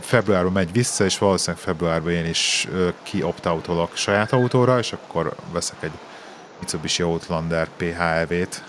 [0.01, 2.69] februárban megy vissza, és valószínűleg februárban én is
[3.03, 3.49] ki opt
[3.93, 5.91] saját autóra, és akkor veszek egy
[6.65, 8.63] Mitsubishi Outlander PHEV-t.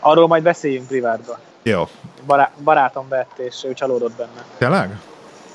[0.00, 1.36] Arról majd beszéljünk privátban.
[1.62, 1.88] Jó.
[2.26, 4.44] Bará- barátom vett, és ő csalódott benne.
[4.58, 4.98] Tényleg?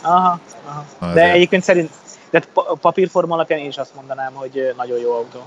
[0.01, 0.85] Aha, aha.
[0.99, 1.91] Na, de egyébként szerint,
[2.29, 2.43] de
[2.81, 5.39] papírforma alapján én is azt mondanám, hogy nagyon jó autó.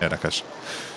[0.00, 0.44] Érdekes.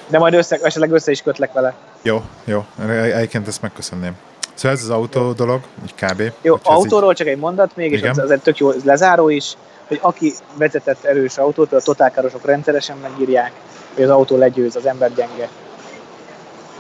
[0.08, 1.74] De majd össze, esetleg össze is kötlek vele.
[2.02, 2.66] Jó, jó.
[2.88, 4.16] Egyébként ezt megköszönném.
[4.54, 5.32] Szóval ez az autó jó.
[5.32, 6.32] dolog, úgy kb.
[6.42, 7.18] Jó, autóról így...
[7.18, 8.04] csak egy mondat még, Igen.
[8.04, 9.54] és az, az egy tök jó lezáró is
[9.92, 13.52] hogy aki vezetett erős autót, a totálkárosok rendszeresen megírják,
[13.96, 15.50] hogy az autó legyőz, az ember gyenge.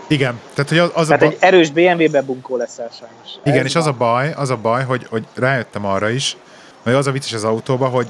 [0.07, 0.39] Igen.
[0.53, 1.31] Tehát, hogy az, az tehát a ba...
[1.31, 3.29] egy erős BMW-ben bunkó lesz sajnos.
[3.43, 3.83] Igen, Ez és van.
[3.83, 6.37] az a baj, az a baj, hogy, hogy rájöttem arra is,
[6.83, 8.07] hogy az a vicces az autóban, hogy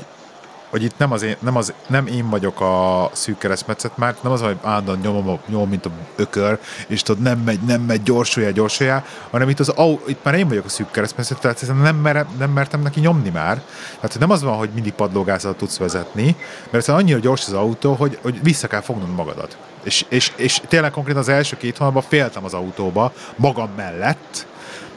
[0.71, 4.31] hogy itt nem, az én, nem, az, nem én vagyok a szűk keresztmetszet már, nem
[4.31, 8.51] az, hogy állandóan nyomom, nyomom, mint a ökör, és tudod, nem megy, nem megy, gyorsulja,
[8.51, 12.25] gyorsulja, hanem itt, az, au, itt már én vagyok a szűk keresztmetszet, tehát nem, mer,
[12.37, 13.61] nem mertem neki nyomni már.
[13.95, 16.35] Tehát nem az van, hogy mindig padlógázzal tudsz vezetni,
[16.69, 19.57] mert annyira gyors az autó, hogy, hogy vissza kell fognod magadat.
[19.83, 24.47] És, és, és tényleg konkrétan az első két hónapban féltem az autóba, magam mellett,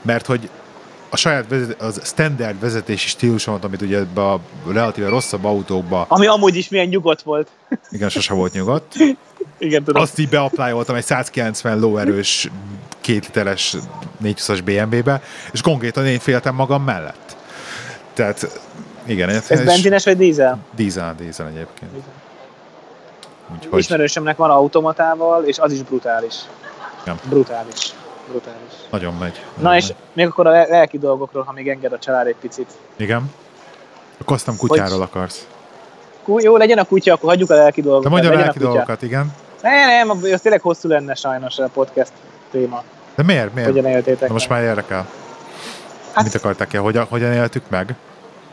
[0.03, 0.51] mert hogy
[1.15, 6.05] a saját vezet, az standard vezetési stílusomat, amit ugye ebbe a relatíve rosszabb autókba...
[6.09, 7.49] Ami amúgy is milyen nyugodt volt.
[7.91, 8.95] Igen, sose volt nyugodt.
[9.59, 10.03] Igen, tudom.
[10.03, 12.51] Azt így beaplájoltam egy 190 lóerős,
[13.01, 13.77] két literes
[14.25, 17.37] 420-as BMW-be, és konkrétan én féltem magam mellett.
[18.13, 18.61] Tehát,
[19.07, 19.29] igen.
[19.29, 20.59] Ez benzines vagy dízel?
[20.77, 21.91] Dízel, dízel egyébként.
[23.55, 23.79] Úgyhogy...
[23.79, 26.35] Ismerősömnek van automatával, és az is brutális.
[27.07, 27.17] Ja.
[27.29, 27.95] Brutális.
[28.29, 28.73] Brutális.
[28.91, 29.33] Nagyon megy.
[29.33, 29.83] Nagyon Na megy.
[29.83, 32.71] és még akkor a lelki dolgokról, ha még enged a család egy picit.
[32.97, 33.31] Igen.
[34.21, 35.47] Akkor azt nem kutyáról Hogy- akarsz.
[36.25, 38.11] Kú, jó, legyen a kutya, akkor hagyjuk a lelki De dolgokat.
[38.11, 38.65] mondja a lelki kutya.
[38.71, 39.33] dolgokat, igen.
[39.63, 42.13] Ne, nem, az tényleg hosszú lenne sajnos a podcast
[42.51, 42.83] téma.
[43.15, 43.55] De miért?
[43.55, 43.69] miért?
[43.71, 44.59] Hogyan éltétek De most meg.
[44.59, 45.07] már érdekel.
[46.13, 46.83] Hát- Mit akarták el?
[46.83, 47.95] Hogyan, hogyan éltük meg?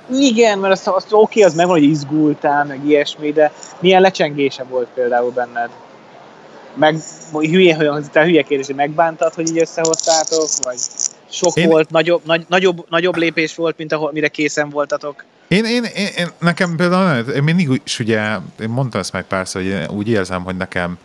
[0.10, 4.88] Igen, mert az, az oké, az megvan, hogy izgultál, meg ilyesmi, de milyen lecsengése volt
[4.94, 5.70] például benned?
[6.76, 6.96] Meg
[7.32, 10.78] hülye, hogy te hülye kérdés, hogy megbántad, hogy így összehoztátok, vagy
[11.32, 15.24] sok Én- volt, nagyobb, nagy, nagyobb, nagyobb lépés volt, mint ahol, mire készen voltatok.
[15.48, 19.62] Én, én, én, én nekem például, én mindig is ugye, én mondtam ezt meg párszor,
[19.62, 20.98] hogy úgy érzem, hogy nekem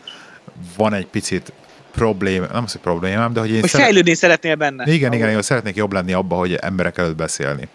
[0.76, 1.52] van egy picit
[1.92, 4.92] problém, nem az, hogy problémám, de hogy én Hogy szeret- fejlődni szeretnél benne.
[4.92, 7.68] Igen, igen, én szeretnék jobb lenni abban, hogy emberek előtt beszélni.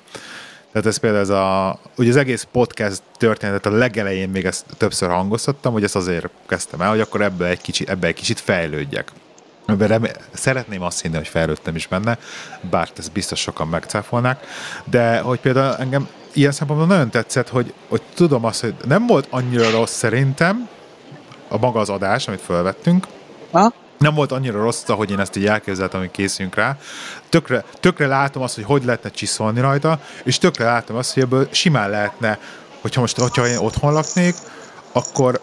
[0.72, 5.10] Tehát ez például ez a, ugye az egész podcast történetet a legelején még ezt többször
[5.10, 9.12] hangoztattam, hogy ezt azért kezdtem el, hogy akkor ebből egy kicsit, ebbe egy kicsit fejlődjek.
[9.78, 12.18] Remé- szeretném azt hinni, hogy fejlődtem is benne,
[12.70, 14.46] bár ezt biztos sokan megcáfolnák,
[14.86, 19.28] de hogy például engem ilyen szempontból nagyon tetszett, hogy, hogy tudom azt, hogy nem volt
[19.30, 20.70] annyira rossz szerintem
[21.48, 23.08] a maga az adás, amit felvettünk,
[23.52, 23.74] Ha?
[24.02, 26.78] Nem volt annyira rossz, ahogy én ezt így elképzeltem, hogy készüljünk rá.
[27.30, 31.48] Tökre, tökre látom azt, hogy hogy lehetne csiszolni rajta, és tökre látom azt, hogy ebből
[31.52, 32.40] simán lehetne,
[32.82, 34.36] hogyha most, hogyha én otthon laknék,
[34.92, 35.40] akkor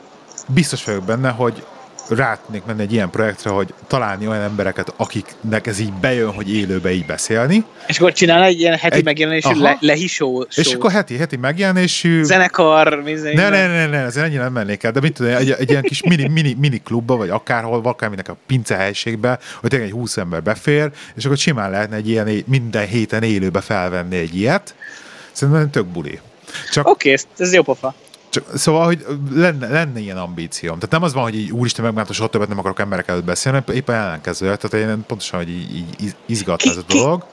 [0.47, 1.67] biztos vagyok benne, hogy
[2.09, 6.55] rá tudnék menni egy ilyen projektre, hogy találni olyan embereket, akiknek ez így bejön, hogy
[6.55, 9.63] élőbe így beszélni, És akkor csinál egy ilyen heti Egy- megjelenésű aha.
[9.63, 12.23] le, lehisó és akkor heti, heti megjelenésű...
[12.23, 13.35] zenekar, minden.
[13.35, 15.83] Ne, ne, ne, ne, ezért ennyire nem mennék el, de mit tudom, egy, egy ilyen
[15.83, 20.17] kis mini, mini, mini klubba, vagy akárhol, akárminek a pince helységbe, hogy tényleg egy 20
[20.17, 24.75] ember befér, és akkor simán lehetne egy ilyen minden héten élőbe felvenni egy ilyet.
[25.33, 26.21] Szerintem tök buli.
[26.73, 27.95] Csak, Oké, ez, ez jó pofa.
[28.39, 30.75] Csak, szóval, hogy lenne, lenne ilyen ambícióm.
[30.75, 33.63] Tehát nem az van, hogy így úristen megmondta, soha többet nem akarok emberek előtt beszélni,
[33.73, 34.57] éppen ellenkezőleg.
[34.59, 37.25] Tehát én pontosan, hogy így, így iz- izgatna ez a Ki- ki- dolog.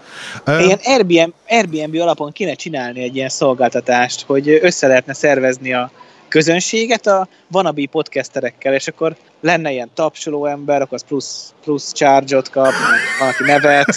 [0.45, 5.91] Ilyen Airbnb, Airbnb alapon kéne csinálni egy ilyen szolgáltatást, hogy össze lehetne szervezni a
[6.35, 12.49] közönséget a vanabi podcasterekkel, és akkor lenne ilyen tapsoló ember, akkor az plusz, plusz charge-ot
[12.49, 12.71] kap,
[13.19, 13.87] van, aki nevet,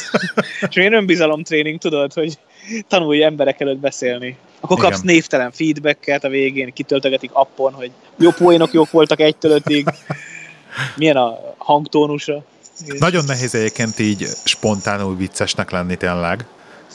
[0.68, 2.38] és ilyen önbizalomtréning, tudod, hogy
[2.88, 4.36] tanulj emberek előtt beszélni.
[4.60, 5.14] Akkor kapsz Igen.
[5.14, 9.86] névtelen feedbacket a végén, kitöltögetik appon, hogy jó poénok jók voltak egytől ötig,
[10.96, 12.44] milyen a hangtónusa.
[12.98, 16.46] Nagyon nehéz egyébként így spontánul viccesnek lenni tényleg.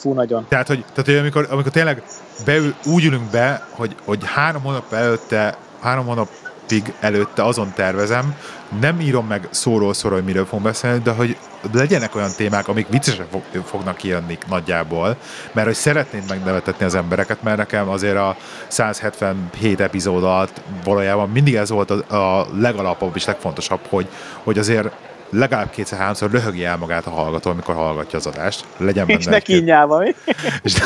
[0.04, 0.46] Fú, nagyon.
[0.48, 2.02] Tehát, hogy, tehát, hogy amikor, amikor tényleg
[2.44, 8.36] beül, úgy ülünk be, hogy, hogy három hónap előtte, három hónapig előtte azon tervezem,
[8.80, 11.36] nem írom meg szóról szóra, hogy miről fogunk beszélni, de hogy
[11.72, 15.16] legyenek olyan témák, amik viccesek fog, fognak kijönni nagyjából,
[15.52, 18.36] mert hogy szeretném megnevetetni az embereket, mert nekem azért a
[18.68, 24.08] 177 epizód alatt valójában mindig ez volt a, a legalapabb és legfontosabb, hogy,
[24.42, 24.90] hogy azért
[25.30, 28.64] legalább kétszer-háromszor röhögje el magát a hallgató, amikor hallgatja az adást.
[28.76, 30.14] Legyen benne És ne egy-két- kínjálva, mi?
[30.62, 30.74] és,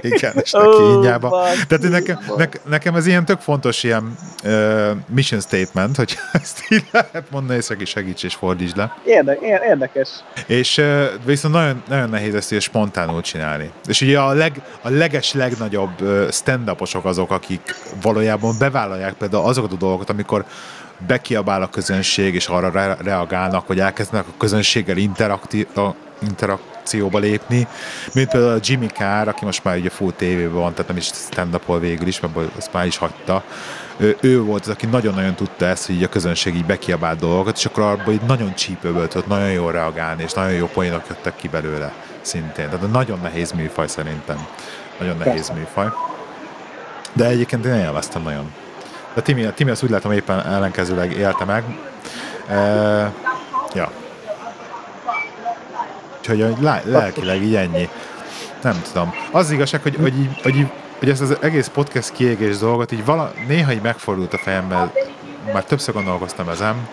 [0.00, 1.28] igen, és neki kínjába.
[1.28, 6.64] basszus, Tehát nekem, ne, nekem ez ilyen tök fontos ilyen uh, mission statement, hogy ezt
[6.68, 8.96] így lehet mondani, és segíts, segíts és fordítsd le.
[9.04, 10.08] Érde, ér- érdekes.
[10.46, 13.70] És uh, viszont nagyon, nagyon nehéz ezt ilyen spontánul csinálni.
[13.86, 15.92] És ugye a, leg, a leges, legnagyobb
[16.30, 16.70] stand
[17.02, 20.44] azok, akik valójában bevállalják például azokat a dolgokat, amikor
[21.06, 24.96] bekiabál a közönség, és arra re- reagálnak, hogy elkezdenek a közönséggel
[25.76, 27.66] a- interakcióba lépni,
[28.12, 31.04] mint például a Jimmy Carr, aki most már ugye full tévében van, tehát nem is
[31.04, 33.42] stand végül is, mert azt már is hagyta.
[33.96, 37.56] Ő, ő volt az, aki nagyon-nagyon tudta ezt, hogy így a közönség így bekiabált dolgokat,
[37.56, 41.36] és akkor abban így nagyon csípőből tudott nagyon jól reagálni, és nagyon jó poénok jöttek
[41.36, 42.68] ki belőle szintén.
[42.68, 44.46] Tehát nagyon nehéz műfaj szerintem.
[44.98, 45.52] Nagyon nehéz Persze.
[45.52, 45.86] műfaj.
[47.12, 48.52] De egyébként én élveztem nagyon.
[49.14, 51.64] De Timi, Timi azt úgy látom éppen ellenkezőleg élte meg.
[52.48, 52.56] E,
[53.74, 53.90] ja.
[56.18, 57.88] Úgyhogy hogy lá- lelkileg így ennyi.
[58.62, 59.14] Nem tudom.
[59.32, 60.66] Az igazság, hogy, hogy, így, hogy így
[60.98, 64.92] hogy ezt az egész podcast kiégés dolgot így vala, néha így megfordult a fejemben,
[65.52, 66.88] már többször gondolkoztam ezen,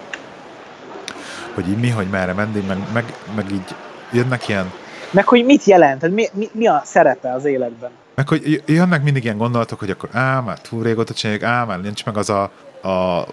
[1.54, 3.76] hogy így mi, hogy merre menni, meg, meg, meg így
[4.12, 4.72] jönnek ilyen
[5.12, 7.90] meg hogy mit jelent, mi, mi, mi a szerepe az életben.
[8.16, 11.82] Meg hogy jönnek mindig ilyen gondolatok, hogy akkor á, már túl régóta csináljuk, á, már
[11.82, 12.44] nincs meg az a,
[12.82, 13.28] a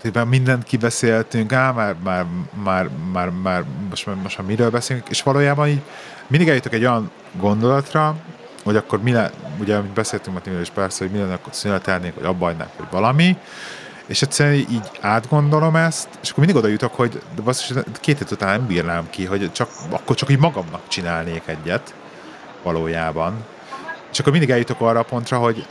[0.00, 2.26] tehát mindent kibeszéltünk, á, már, már,
[2.62, 5.80] már, már, már most, most már miről beszélünk, és valójában így
[6.26, 8.16] mindig eljutok egy olyan gondolatra,
[8.64, 12.14] hogy akkor mi le, ugye, amit beszéltünk Martinról is persze, hogy mi lenne, akkor szünetelnék,
[12.14, 13.36] vagy abba hagynák, vagy valami,
[14.06, 18.30] és egyszerűen így átgondolom ezt, és akkor mindig oda jutok, hogy de basszus, két hét
[18.30, 21.94] után nem bírnám ki, hogy csak, akkor csak így magamnak csinálnék egyet
[22.62, 23.44] valójában.
[24.12, 25.66] És akkor mindig eljutok arra a pontra, hogy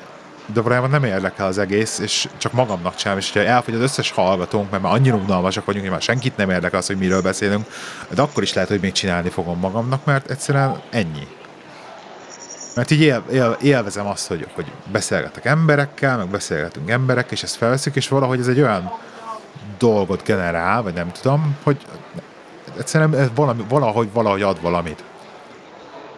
[0.53, 4.11] de valójában nem érdekel az egész, és csak magamnak csinálom, és hogyha elfogy az összes
[4.11, 7.65] hallgatónk, mert már annyira unalmasak vagyunk, hogy már senkit nem érdekel az, hogy miről beszélünk,
[8.09, 11.27] de akkor is lehet, hogy még csinálni fogom magamnak, mert egyszerűen ennyi.
[12.76, 17.55] Mert így él, él, élvezem azt, hogy, hogy beszélgetek emberekkel, meg beszélgetünk emberek, és ezt
[17.55, 18.91] felveszik, és valahogy ez egy olyan
[19.77, 21.77] dolgot generál, vagy nem tudom, hogy
[22.77, 25.03] egyszerűen ez valami, valahogy, valahogy ad valamit.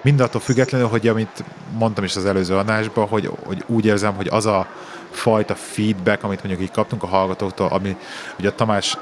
[0.03, 1.43] Mindattól függetlenül, hogy amit
[1.77, 4.67] mondtam is az előző adásban, hogy, hogy úgy érzem, hogy az a
[5.09, 7.95] fajta feedback, amit mondjuk így kaptunk a hallgatóktól, ami
[8.39, 8.97] ugye a Tamás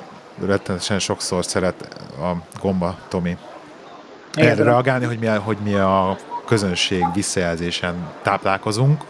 [0.45, 1.88] rettenetesen sokszor szeret
[2.19, 3.38] a gomba Tomi
[4.34, 9.03] erre reagálni, hogy mi, a, hogy mi a közönség visszajelzésen táplálkozunk,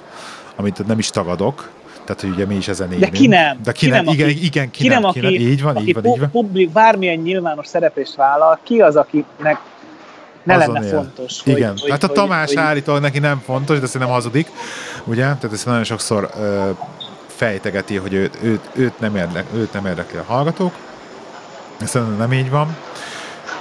[0.56, 1.70] amit nem is tagadok,
[2.06, 3.12] tehát, hogy ugye mi is ezen élünk.
[3.12, 3.60] De ki nem?
[3.64, 5.34] De ki, ki nem, nem igen, aki, igen, ki, ki nem, nem, aki, ki nem,
[5.34, 6.32] így van, aki így van, így van.
[6.32, 9.60] Publik, bármilyen nyilvános szereplést vállal, ki az, akinek
[10.44, 10.90] ne lenne él.
[10.90, 11.42] fontos.
[11.44, 14.52] Hogy, Igen, hogy, hát a Tamás hogy, állítólag neki nem fontos, de szerintem hazudik,
[15.04, 15.24] ugye?
[15.24, 16.70] Tehát ezt nagyon sokszor ö,
[17.28, 20.74] fejtegeti, hogy őt, őt, őt, nem érdek, őt nem érdekli a hallgatók.
[21.80, 22.76] Ez nem így van.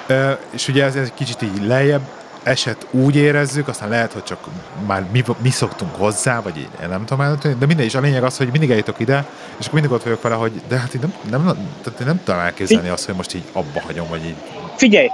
[0.06, 2.02] Ö, és ugye ez, ez egy kicsit így lejjebb
[2.42, 4.38] eset úgy érezzük, aztán lehet, hogy csak
[4.86, 8.24] már mi, mi szoktunk hozzá, vagy így, nem tudom eltűnni, de minden is a lényeg
[8.24, 9.24] az, hogy mindig eljutok ide,
[9.58, 12.40] és akkor mindig ott vagyok vele, hogy de hát én nem, nem, tehát nem tudom
[12.40, 14.36] elképzelni azt, hogy most így abba hagyom, vagy így.
[14.76, 15.08] Figyelj,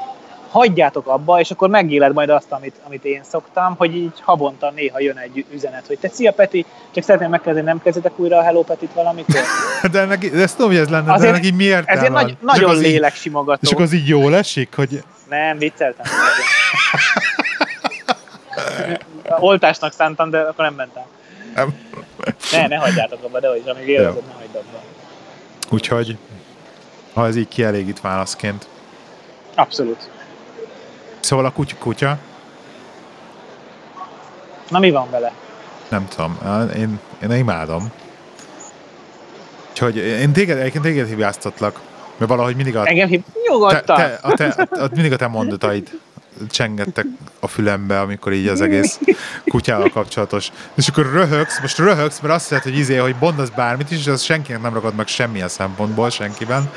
[0.56, 5.00] hagyjátok abba, és akkor megéled majd azt, amit, amit én szoktam, hogy így havonta néha
[5.00, 8.62] jön egy üzenet, hogy te szia Peti, csak szeretném megkérdezni, nem kezdetek újra a Hello
[8.62, 9.40] Petit valamikor?
[9.92, 12.76] de, neki, de ezt tudom, hogy ez lenne, azért, de neki miért Ezért nagy, nagyon
[12.76, 13.60] léleksimogató.
[13.62, 15.02] És akkor az így jól esik, hogy...
[15.28, 16.06] Nem, vicceltem.
[19.38, 21.04] Oltásnak szántam, de akkor nem mentem.
[21.54, 21.74] Nem.
[22.52, 24.82] Ne, ne hagyjátok abba, de hogy amíg élvezed, ne hagyd abba.
[25.70, 26.16] Úgyhogy,
[27.14, 28.66] ha ez így kielégít válaszként.
[29.54, 30.14] Abszolút.
[31.26, 32.18] Szóval a kutya, kutya?
[34.70, 35.32] Na mi van vele?
[35.88, 36.38] Nem tudom,
[36.76, 37.92] én, én imádom.
[39.70, 41.80] Úgyhogy én téged, egyébként téged hibáztatlak,
[42.16, 42.86] mert valahogy mindig a...
[42.86, 43.24] Engem hib...
[43.48, 43.96] Nyugodtan!
[43.96, 46.00] Te, te, a te, a, a, mindig a te mondataid
[46.50, 47.06] csengettek
[47.40, 49.00] a fülembe, amikor így az egész
[49.50, 50.52] kutyával kapcsolatos.
[50.74, 54.06] És akkor röhögsz, most röhögsz, mert azt jelenti, hogy izé, hogy mondasz bármit is, és
[54.06, 56.70] az senkinek nem ragad meg semmilyen szempontból, senkiben.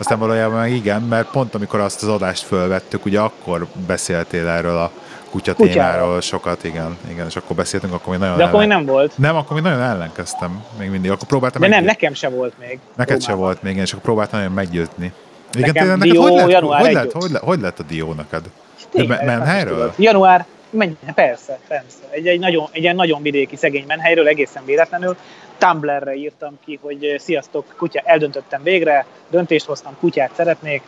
[0.00, 4.76] Aztán valójában meg igen, mert pont amikor azt az adást fölvettük, ugye akkor beszéltél erről
[4.76, 4.90] a
[5.30, 8.68] kutya témáról sokat, igen, igen, és akkor beszéltünk, akkor még nagyon De akkor ellen...
[8.76, 9.18] nem volt.
[9.18, 11.10] Nem, akkor még nagyon ellenkeztem még mindig.
[11.10, 12.78] Akkor próbáltam De nem, nekem se volt még.
[12.96, 15.12] Neked se volt még, és akkor próbáltam nagyon meggyőzni.
[15.52, 18.42] Igen, Nekem neked Dió, hogy, lett, hogy, lett, hogy, lett, hogy lett a Dió neked?
[18.90, 19.92] Tényleg, menhelyről?
[19.96, 21.98] Január, menj, persze, persze.
[22.10, 25.16] Egy, egy, nagyon, egy ilyen nagyon vidéki szegény menhelyről egészen véletlenül.
[25.60, 30.82] Tumblrre írtam ki, hogy sziasztok, kutya, eldöntöttem végre, döntést hoztam, kutyát szeretnék.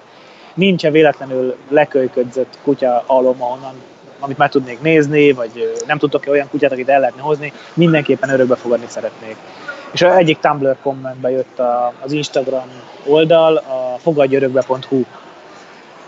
[0.55, 3.75] Nincs-e véletlenül lekölyködzött kutya alom, ahonnan
[4.19, 8.57] amit már tudnék nézni, vagy nem tudtok-e olyan kutyát, akit el lehetne hozni, mindenképpen örökbe
[8.57, 9.37] fogadni szeretnék.
[9.93, 12.69] És az egyik Tumblr kommentbe jött a, az Instagram
[13.07, 15.05] oldal, a fogadjörökbe.hu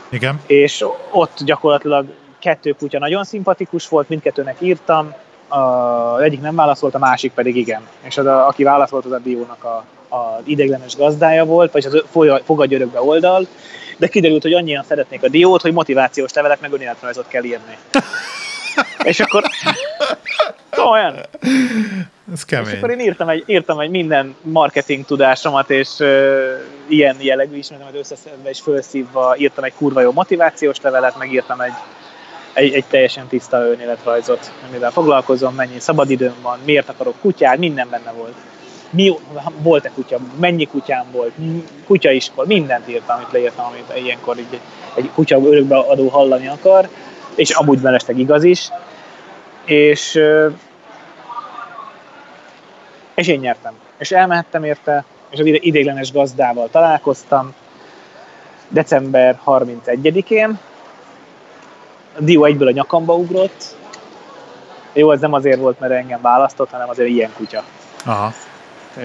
[0.09, 0.41] igen.
[0.47, 2.07] És ott gyakorlatilag
[2.39, 5.15] kettő kutya nagyon szimpatikus volt, mindkettőnek írtam,
[5.49, 7.83] az egyik nem válaszolt, a másik pedig igen.
[8.01, 9.85] És az, a, aki válaszolt, az a Diónak a,
[10.15, 12.03] a ideiglenes gazdája volt, vagy az
[12.45, 13.47] fogadj örökbe oldal,
[13.97, 17.79] de kiderült, hogy annyian szeretnék a Diót, hogy motivációs levelek meg önéletrajzot kell írni.
[19.11, 19.43] és akkor
[20.91, 21.15] olyan.
[22.33, 22.73] Ez kemény.
[22.73, 26.09] És akkor én írtam egy, írtam egy minden marketing tudásomat, és uh,
[26.89, 31.73] ilyen jellegű ismeretemet összeszedve és felszívva írtam egy kurva jó motivációs levelet, megírtam egy,
[32.55, 38.13] egy, egy teljesen tiszta önéletrajzot, amivel foglalkozom, mennyi szabadidőm van, miért akarok kutyát, minden benne
[38.13, 38.35] volt.
[38.91, 39.13] Mi,
[39.57, 41.33] volt-e kutya, mennyi kutyám volt,
[41.87, 44.61] kutyaiskol, mindent írtam, amit leírtam, amit ilyenkor így
[44.95, 46.89] egy kutya örökbe adó hallani akar,
[47.35, 48.69] és amúgy mellesleg igaz is.
[49.65, 50.21] És
[53.15, 53.75] és én nyertem.
[53.99, 57.55] És elmehettem érte, és az ideiglenes gazdával találkoztam
[58.69, 60.59] december 31-én.
[62.16, 63.74] A dió egyből a nyakamba ugrott,
[64.97, 67.62] Jó, ez nem azért volt, mert engem választott, hanem azért ilyen kutya.
[68.05, 68.32] Aha.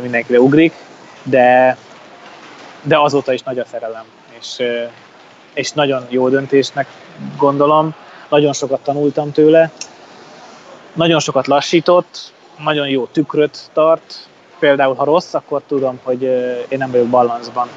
[0.01, 0.73] Mindenkire ugrik,
[1.23, 1.77] de,
[2.83, 4.03] de azóta is nagy a szerelem,
[4.39, 4.61] és,
[5.53, 6.87] és nagyon jó döntésnek
[7.37, 7.93] gondolom.
[8.29, 9.71] Nagyon sokat tanultam tőle,
[10.93, 12.33] nagyon sokat lassított,
[12.63, 14.27] nagyon jó tükröt tart,
[14.59, 16.21] például ha rossz, akkor tudom, hogy
[16.67, 17.67] én nem vagyok balanszban.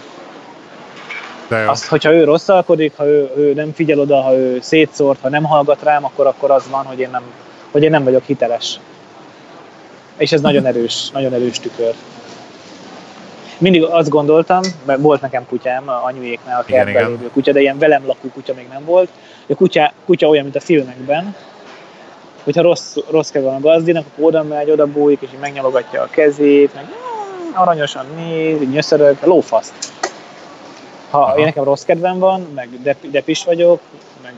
[1.52, 1.68] De jó.
[1.68, 5.44] Azt, hogyha ő rosszalkodik, ha ő, ő nem figyel oda, ha ő szétszórt, ha nem
[5.44, 7.22] hallgat rám, akkor, akkor az van, hogy én, nem,
[7.70, 8.80] hogy én nem vagyok hiteles.
[10.16, 11.94] És ez nagyon erős, nagyon erős tükör.
[13.58, 17.10] Mindig azt gondoltam, mert volt nekem kutyám, a anyuéknál a Igen, kertben igen.
[17.16, 19.08] lévő kutya, de ilyen velem lakó kutya még nem volt.
[19.48, 21.36] A kutya, kutya olyan, mint a filmekben,
[22.44, 26.02] hogyha rossz, rossz kell van a gazdinak, akkor oda megy, oda bújik, és így megnyalogatja
[26.02, 29.72] a kezét, meg "Mm, aranyosan néz, így nyöszörög, lófaszt.
[31.12, 31.38] Ha Aha.
[31.38, 33.80] én nekem rossz kedvem van, meg dep, depis vagyok,
[34.22, 34.34] meg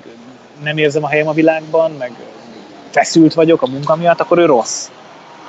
[0.63, 2.13] nem érzem a helyem a világban, meg
[2.91, 4.89] feszült vagyok a munka miatt, akkor ő rossz.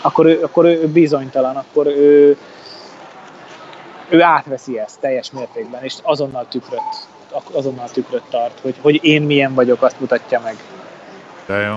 [0.02, 2.38] Akkor ő, akkor ő bizonytalan, akkor ő,
[4.10, 7.08] ő átveszi ezt teljes mértékben, és azonnal tükröt,
[7.52, 10.56] azonnal tükröt tart, hogy, hogy én milyen vagyok, azt mutatja meg
[11.46, 11.76] De jó.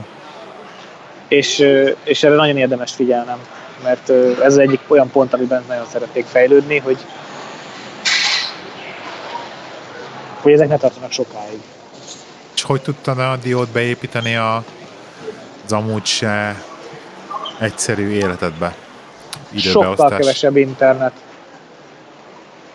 [1.28, 1.58] és,
[2.04, 3.38] és erre nagyon érdemes figyelnem,
[3.82, 4.10] mert
[4.40, 6.98] ez az egyik olyan pont, amiben nagyon szeretnék fejlődni, hogy
[10.40, 11.60] hogy ezek ne tartsanak sokáig.
[12.54, 14.64] És hogy tudtad a diót beépíteni a,
[15.64, 16.62] az amúgy se
[17.58, 18.74] egyszerű életedbe?
[19.56, 21.12] Sokkal kevesebb internet.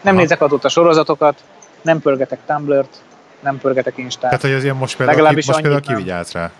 [0.01, 0.21] Nem Aha.
[0.21, 1.35] nézek azóta sorozatokat,
[1.81, 3.01] nem pörgetek Tumblr-t,
[3.39, 4.21] nem pörgetek Instát.
[4.21, 6.51] Tehát, hogy azért most például, ki, Legalábbis most például kivigyázz rá.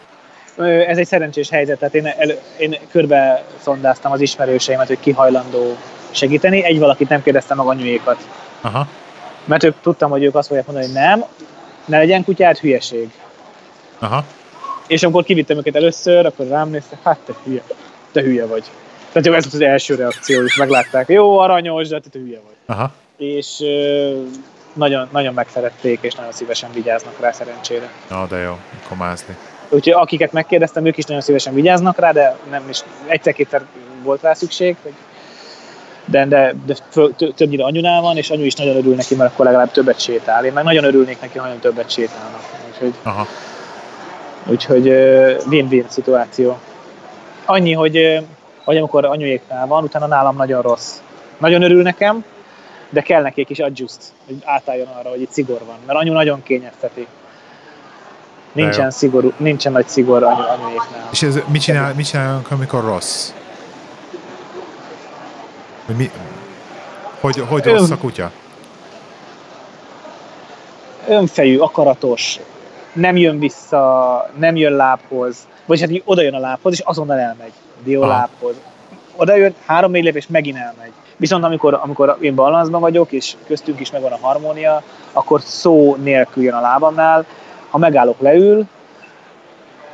[0.88, 5.78] Ez egy szerencsés helyzet, tehát én, el, én körbe szondáztam az ismerőseimet, hogy ki hajlandó
[6.12, 6.64] segíteni.
[6.64, 8.28] Egy valakit nem kérdeztem meg anyuékat.
[8.62, 8.88] Aha.
[9.46, 11.24] Mert ők tudtam, hogy ők azt fogják mondani, hogy nem,
[11.86, 13.10] ne legyen kutyát, hülyeség.
[14.00, 14.24] Aha.
[14.88, 17.62] És amikor kivittem őket először, akkor rám néztek, hát te hülye,
[18.12, 18.64] te hülye vagy.
[19.12, 22.76] Tehát jó, ez volt az első reakció, és meglátták, jó, aranyos, de te hülye vagy.
[22.76, 22.92] Aha.
[23.18, 24.22] És ö,
[24.74, 27.90] nagyon, nagyon megszerették, és nagyon szívesen vigyáznak rá szerencsére.
[28.10, 28.58] Na, de jó.
[28.86, 29.36] Akkor mászni.
[29.70, 33.66] Úgyhogy akiket megkérdeztem, ők is nagyon szívesen vigyáznak rá, de nem is egyszer-kétszer
[34.04, 34.94] volt rá szükség, hogy
[36.06, 36.76] de, de, de
[37.36, 40.46] többnyire anyunál van, és anyu is nagyon örül neki, mert akkor legalább többet sétál.
[40.46, 42.42] Én meg nagyon örülnék neki, ha nagyon többet sétálnak.
[42.72, 43.28] Úgyhogy Aha.
[44.46, 44.88] Úgyhogy
[45.50, 46.58] win-win szituáció.
[47.46, 48.24] Annyi, hogy,
[48.64, 50.98] hogy amikor anyuéknál van, utána nálam nagyon rossz.
[51.38, 52.26] Nagyon örül nekem,
[52.90, 55.76] de kell neki egy kis adjust, hogy átálljon arra, hogy itt szigor van.
[55.86, 57.08] Mert anyu nagyon kényezteti.
[58.52, 61.10] Nincsen, szigorú, nincsen nagy szigor anyu, anyuéknál.
[61.12, 63.32] És ez, mit, csinál, mit csinálunk, amikor rossz?
[65.86, 66.12] Hogy, mi,
[67.20, 68.32] hogy, hogy rossz a kutya?
[71.08, 72.40] Önfejű, akaratos,
[72.94, 77.52] nem jön vissza, nem jön lábhoz, vagy hát oda jön a lábhoz, és azonnal elmegy.
[77.84, 78.12] Dió Aha.
[78.12, 78.56] lábhoz.
[79.16, 80.92] Oda jön, három-négy lépés, megint elmegy.
[81.18, 86.44] Viszont amikor, amikor én balanszban vagyok, és köztünk is megvan a harmónia, akkor szó nélkül
[86.44, 87.26] jön a lábamnál,
[87.70, 88.66] ha megállok, leül,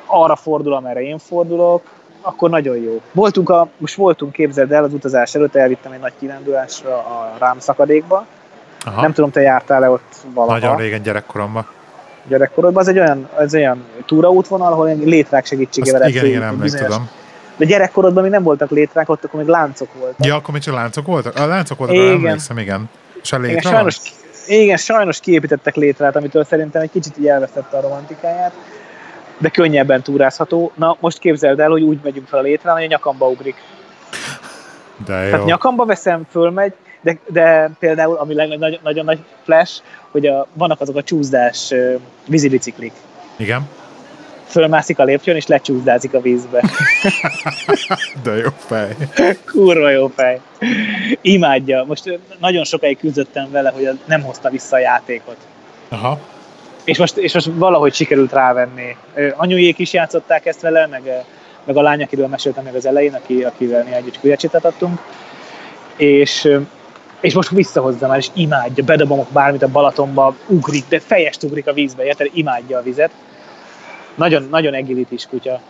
[0.06, 1.82] arra fordul, amerre én fordulok,
[2.22, 3.02] akkor nagyon jó.
[3.12, 7.60] Voltunk a, most voltunk, képzeld el, az utazás előtt elvittem egy nagy kirándulásra a rám
[7.60, 8.26] szakadékba.
[8.86, 9.02] Aha.
[9.02, 11.68] Nem tudom, te jártál-e ott valaha Nagyon régen gyerekkoromban.
[12.28, 12.82] gyerekkorodban.
[12.82, 16.64] Az egy olyan, az olyan túraútvonal, ahol ilyen létrák segítségével Azt igen, igen, főzni emlék
[16.64, 17.10] bizonyos- tudom.
[17.58, 20.26] De gyerekkorodban még nem voltak létrák, ott akkor még láncok voltak.
[20.26, 21.36] Ja, akkor még csak láncok voltak?
[21.38, 22.08] A láncok voltak, Igen.
[22.08, 22.26] igen.
[22.26, 22.90] emlékszem, igen.
[23.22, 23.98] És a igen, létre sajnos,
[24.48, 28.54] igen, sajnos kiépítettek létrát, amitől szerintem egy kicsit így elvesztette a romantikáját,
[29.40, 30.72] de könnyebben túrázható.
[30.76, 33.56] Na, most képzeld el, hogy úgy megyünk fel a létrán, hogy a nyakamba ugrik.
[35.06, 35.30] De jó.
[35.30, 40.48] Tehát nyakamba veszem, fölmegy, de, de például, ami leg, nagyon, nagyon nagy flash, hogy a,
[40.53, 41.74] vannak azok a csúszdás
[42.28, 42.94] vízibiciklik.
[43.38, 43.68] Igen.
[44.45, 46.64] Fölmászik a lépcsőn, és lecsúszdázik a vízbe.
[48.24, 48.95] De jó fej.
[49.45, 50.40] Kurva jó fej.
[51.22, 51.84] Imádja.
[51.88, 55.38] Most nagyon sokáig küzdöttem vele, hogy nem hozta vissza a játékot.
[55.90, 56.20] Aha.
[56.90, 58.95] És most, és most valahogy sikerült rávenni.
[59.36, 61.26] Anyujék is játszották ezt vele, meg,
[61.64, 64.99] meg a lány, akiről meséltem meg az elején, aki, akivel mi együtt kulyacsitet adtunk.
[65.95, 66.49] És,
[67.20, 71.74] és most visszahozza már, és imádja, bedobom bármit a Balatonba, ugrik, de fejest ugrik a
[71.74, 72.30] vízbe, érted?
[72.34, 73.11] Imádja a vizet.
[74.16, 75.61] Nagyon, nagyon egilitis kutya.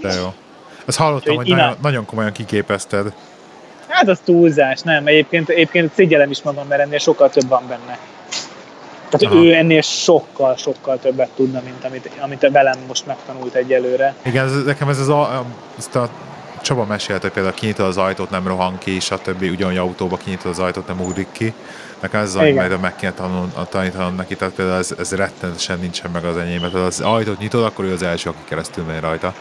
[0.00, 0.34] De jó.
[0.86, 3.12] Ezt hallottam, Úgyhogy hogy imád- nagyon, nagyon komolyan kiképezted.
[3.88, 5.06] Hát az túlzás, nem.
[5.06, 7.98] Egyébként, egyébként szégyellem is magam, mert ennél sokkal több van benne.
[9.08, 9.44] Tehát Aha.
[9.44, 14.14] ő ennél sokkal, sokkal többet tudna, mint amit, amit velem most megtanult egyelőre.
[14.22, 15.44] Igen, ez, nekem ez az a,
[15.78, 16.08] ezt a
[16.62, 19.42] Csaba mesélt, hogy például kinyitod az ajtót, nem rohan ki, stb.
[19.42, 21.52] Ugyanúgy autóba kinyitod az ajtót, nem ugrik ki.
[22.00, 22.54] Nekem ez az, Igen.
[22.54, 26.60] majd meg kéne tanul, tanítanom neki, tehát például ez, ez rettenetesen nincsen meg az enyém,
[26.60, 29.34] mert ha az ajtót nyitod, akkor ő az első, aki keresztül megy rajta.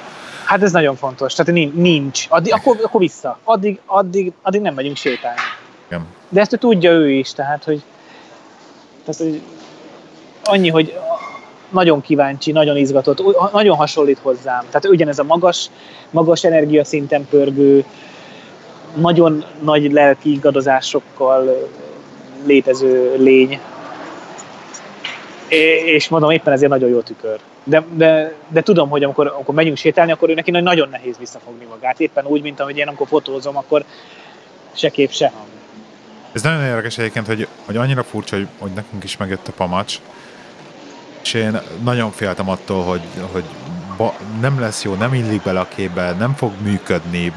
[0.46, 2.26] Hát ez nagyon fontos, tehát nin- nincs.
[2.30, 3.40] Addig, akkor, akkor vissza.
[3.44, 5.40] Addig, addig, addig nem megyünk sétálni.
[5.88, 6.06] Igen.
[6.30, 7.82] De ezt ő tudja ő is, tehát hogy,
[9.06, 9.42] tehát, hogy
[10.48, 10.98] annyi, hogy
[11.70, 14.64] nagyon kíváncsi, nagyon izgatott, nagyon hasonlít hozzám.
[14.68, 15.70] Tehát ugyanez a magas,
[16.10, 17.84] magas energiaszinten pörgő,
[18.96, 21.66] nagyon nagy lelki ingadozásokkal ö,
[22.46, 23.60] létező lény.
[25.86, 27.40] És mondom, éppen ezért nagyon jó tükör.
[27.64, 31.18] De, de, de tudom, hogy amikor, amikor megyünk sétálni, akkor ő neki nagy- nagyon nehéz
[31.18, 32.00] visszafogni magát.
[32.00, 33.84] Éppen úgy, mint ahogy én, amikor fotózom, akkor
[34.74, 35.48] se kép, se hang.
[36.32, 40.00] Ez nagyon érdekes egyébként, hogy, hogy annyira furcsa, hogy, hogy nekünk is megjött a pamacs,
[41.34, 41.48] és
[41.84, 43.02] nagyon féltem attól, hogy,
[43.32, 43.44] hogy
[43.98, 47.34] ba, nem lesz jó, nem illik bele a képbe, nem fog működni,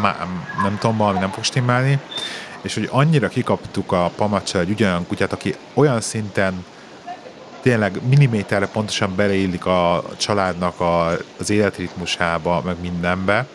[0.00, 0.16] má,
[0.62, 1.98] nem tudom, valami nem fog stimmelni,
[2.62, 6.64] és hogy annyira kikaptuk a pamacsal egy ugyanolyan kutyát, aki olyan szinten
[7.60, 13.46] tényleg milliméterre pontosan beleillik a családnak a, az életritmusába, meg mindenbe,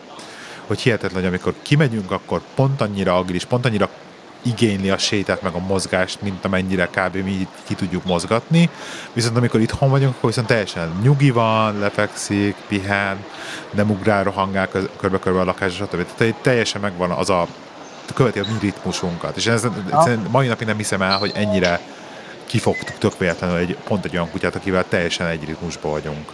[0.66, 3.90] hogy hihetetlen, hogy amikor kimegyünk, akkor pont annyira agilis, pont annyira
[4.42, 7.16] igényli a sétát, meg a mozgást, mint amennyire kb.
[7.16, 8.70] mi ki tudjuk mozgatni.
[9.12, 13.24] Viszont amikor itthon vagyunk, akkor viszont teljesen nyugi van, lefekszik, pihen,
[13.70, 16.06] nem ugrál, rohangál körbe-körbe a lakásra, stb.
[16.16, 17.46] Tehát teljesen megvan az a
[18.14, 19.36] követi a mi ritmusunkat.
[19.36, 21.80] És ez, ez mai napig nem hiszem el, hogy ennyire
[22.46, 26.30] kifogtuk tök véletlenül egy, pont egy olyan kutyát, akivel teljesen egy ritmusban vagyunk.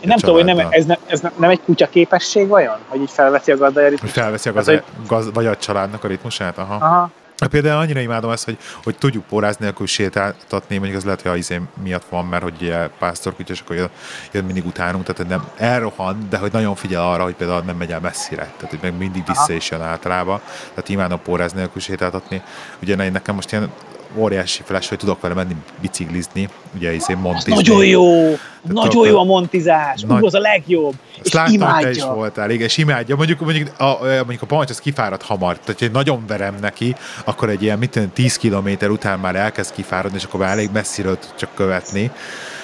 [0.00, 2.76] Én nem tudom, hogy nem, ez, nem, ez nem, egy kutya képesség vajon?
[2.88, 4.14] Hogy így felveszi a gazdája Hogy ritmust?
[4.14, 6.58] felveszi a Hát, gaz, gaz, vagy a családnak a ritmusát?
[6.58, 6.74] Aha.
[6.74, 7.10] Aha.
[7.38, 11.30] Hát Például annyira imádom ezt, hogy, hogy tudjuk póráz nélkül sétáltatni, mondjuk az lehet, hogy
[11.30, 13.90] a izé miatt van, mert hogy ugye pásztorkutya, és akkor jön,
[14.32, 17.92] jön mindig utánunk, tehát nem elrohan, de hogy nagyon figyel arra, hogy például nem megy
[17.92, 22.42] el messzire, tehát hogy meg mindig vissza is jön általában, tehát imádom póráz nélkül sétáltatni.
[22.82, 23.72] Ugye ne- nekem most ilyen
[24.16, 27.52] óriási flash, hogy tudok vele menni biciklizni, ugye Az montizni.
[27.54, 28.36] nagyon jó!
[28.62, 30.02] Nagyon akkor- jó a montizás!
[30.02, 30.94] Nagy- Ú, az a legjobb!
[31.16, 32.14] Ezt És láttam, hogy te is imádja!
[32.14, 33.16] voltál, igen, és imádja.
[33.16, 36.94] Mondjuk, mondjuk a, a- mondjuk a pamacs az kifárad hamar, tehát hogy nagyon verem neki,
[37.24, 40.68] akkor egy ilyen, mit tudom, 10 kilométer után már elkezd kifáradni, és akkor már elég
[40.72, 42.10] messziről tud csak követni.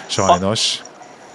[0.06, 0.78] Sajnos.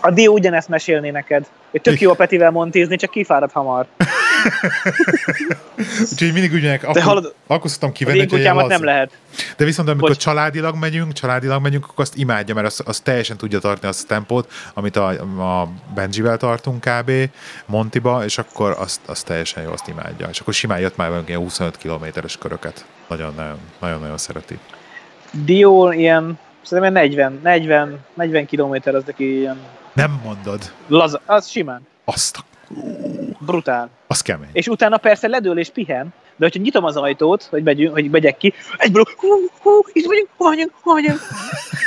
[0.02, 1.45] A Dio ugyanezt mesélné neked.
[1.72, 3.85] Hogy tök jó a Petivel montizni, csak kifárad hamar.
[6.11, 9.11] Úgyhogy mindig mondják, akkor, hallod, akkor szoktam kivenni, hogy kutyámat nem lehet.
[9.57, 10.18] De viszont amikor Bocs.
[10.18, 14.07] családilag megyünk, családilag megyünk, akkor azt imádja, mert az, az teljesen tudja tartani azt a
[14.07, 15.09] tempót, amit a,
[15.61, 17.11] a Benjivel tartunk kb.
[17.65, 20.27] Montiba, és akkor azt, azt teljesen jó, azt imádja.
[20.31, 22.85] És akkor simán jött már velünk ilyen 25 kilométeres köröket.
[23.07, 24.59] Nagyon-nagyon, nagyon-nagyon szereti.
[25.31, 29.57] Dio ilyen, szerintem ilyen 40, 40, 40 kilométer az neki ilyen
[29.93, 30.72] Nem mondod.
[30.88, 32.56] laza, az simán, Azt a...
[33.39, 33.89] brutál.
[34.07, 34.49] Az kemény.
[34.52, 38.38] És utána persze ledől és pihen, de hogyha nyitom az ajtót, hogy, megyünk, hogy megyek
[38.38, 39.27] ki, egyből hú,
[39.61, 41.19] hú, itt vagyunk, hova megyünk, hova megyünk.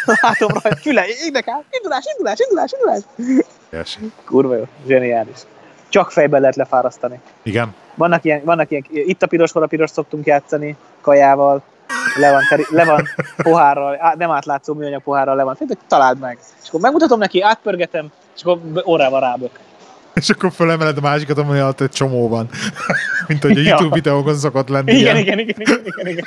[0.23, 3.03] Látom rajta, füle, énekel, indulás, indulás, indulás, indulás.
[3.71, 4.13] Teljesen.
[4.25, 5.39] Kurva jó, zseniális.
[5.89, 7.21] Csak fejben lehet lefárasztani.
[7.43, 7.75] Igen.
[7.95, 11.63] Vannak ilyen, vannak ilyen, itt a piros, hol a piros szoktunk játszani, kajával,
[12.17, 15.59] le van, teri, le van pohárral, á, nem átlátszó műanyag pohárral le van,
[15.89, 16.39] találd meg.
[16.63, 19.59] És akkor megmutatom neki, átpörgetem, és akkor orrával rábök.
[20.15, 22.49] És akkor fölemeled a másikat, amely alatt egy csomó van.
[23.29, 23.69] Mint hogy a Ja.
[23.69, 24.93] YouTube videókon szokott lenni.
[24.93, 26.25] Igen, igen, igen, igen, igen, igen.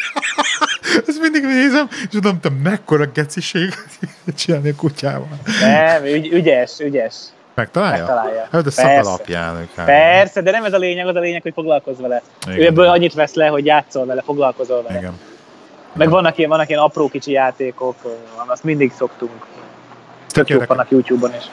[1.08, 3.78] Ezt mindig nézem, és tudom, te mekkora geciséget
[4.36, 5.38] csinálni a kutyával.
[5.62, 7.16] Nem, ügy, ügyes, ügyes.
[7.56, 7.98] Megtalálja?
[7.98, 8.48] Megtalálja.
[8.52, 9.10] Hát de szak Persze.
[9.10, 9.56] alapján.
[9.58, 9.86] ők.
[9.86, 12.22] Persze, de nem ez a lényeg, az a lényeg, hogy foglalkozz vele.
[12.48, 12.60] Igen.
[12.60, 15.00] Ő ebből annyit vesz le, hogy játszol vele, foglalkozol vele.
[15.00, 15.20] Igen.
[15.94, 17.96] Meg vannak ilyen, vannak ilyen apró kicsi játékok,
[18.48, 19.32] azt mindig szoktunk.
[20.28, 20.68] Tök jók érdekes.
[20.68, 21.44] vannak YouTube-on is.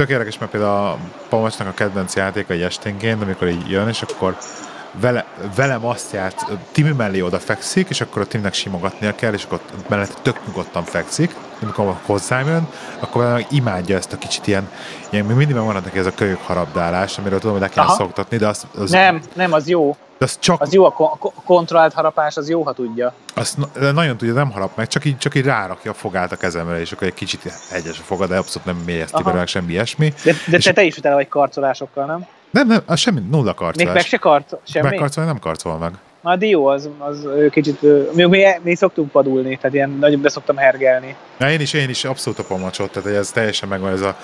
[0.00, 0.98] Tök érdekes, mert például a
[1.28, 4.36] Pamacsnak a kedvenc játéka egy esténként, amikor így jön, és akkor
[4.92, 5.24] vele,
[5.56, 9.60] velem azt járt, Timi mellé oda fekszik, és akkor a Timnek simogatnia kell, és akkor
[9.88, 12.68] mellett tök nyugodtan fekszik, amikor hozzám jön,
[12.98, 14.68] akkor meg imádja ezt a kicsit ilyen,
[15.10, 17.94] ilyen mindig megvan neki ez a kölyök harabdálás, amiről tudom, hogy le kell Aha.
[17.94, 19.96] szoktatni, de az, az, Nem, nem, az jó.
[20.18, 23.12] de az csak Az jó, a ko- ko- kontrollált harapás, az jó, ha tudja.
[23.34, 26.36] azt na- nagyon tudja, nem harap meg, csak így, csak így rárakja a fogát a
[26.36, 29.72] kezemre, és akkor egy kicsit egyes a fogad, de abszolút nem mélyezti belőle meg semmi
[29.72, 30.12] ilyesmi.
[30.24, 32.26] De, de És- te, te is utána vagy karcolásokkal, nem?
[32.50, 33.94] Nem, nem, az semmi, nulla Még karcolás.
[33.94, 34.88] meg se karcol, semmi?
[34.88, 35.92] Megkarcolni nem karcol meg.
[36.20, 37.80] Na, a Dio az, az kicsit,
[38.14, 41.16] mi, mi, mi szoktunk padulni, tehát ilyen nagyon beszoktam hergelni.
[41.36, 44.16] Na, én is, én is abszolút a pamacsot, tehát ez teljesen megvan ez a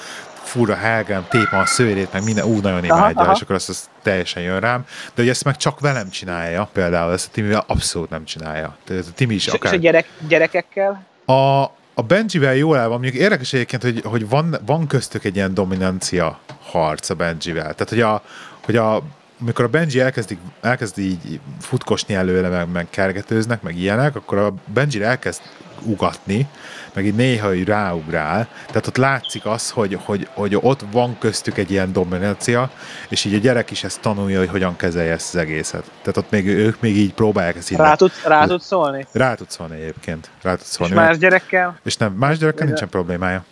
[0.46, 3.32] fura helgem, tépem a szőrét, meg minden, ú, nagyon imádja, aha.
[3.32, 4.84] és akkor azt, azt teljesen jön rám.
[5.14, 8.76] De hogy ezt meg csak velem csinálja, például ezt a Timivel abszolút nem csinálja.
[8.84, 9.72] Tehát a Timi is És, és akár...
[9.72, 11.06] a gyerek, gyerekekkel?
[11.26, 11.64] A,
[11.98, 15.54] a Benjivel jól el van, mondjuk érdekes egyébként, hogy, hogy van, van köztük egy ilyen
[15.54, 17.74] dominancia harc a Benjivel.
[17.74, 18.22] Tehát, hogy a,
[18.64, 19.02] hogy a
[19.40, 24.54] amikor a Benji elkezdik, elkezd így futkosni előle, meg, meg kergetőznek, meg ilyenek, akkor a
[24.64, 25.40] Benji elkezd
[25.82, 26.46] ugatni,
[26.92, 31.58] meg így néha így ráugrál, tehát ott látszik az, hogy, hogy, hogy ott van köztük
[31.58, 32.70] egy ilyen dominancia,
[33.08, 35.90] és így a gyerek is ezt tanulja, hogy hogyan kezelje ezt az egészet.
[36.00, 37.78] Tehát ott még ők még így próbálják ezt így.
[37.78, 39.06] Rá tud, rá tud szólni?
[39.12, 40.30] Rá tud szólni egyébként.
[40.42, 40.92] Rá tud szólni.
[40.92, 41.78] És más gyerekkel?
[41.84, 43.44] És nem, más gyerekkel nincsen problémája.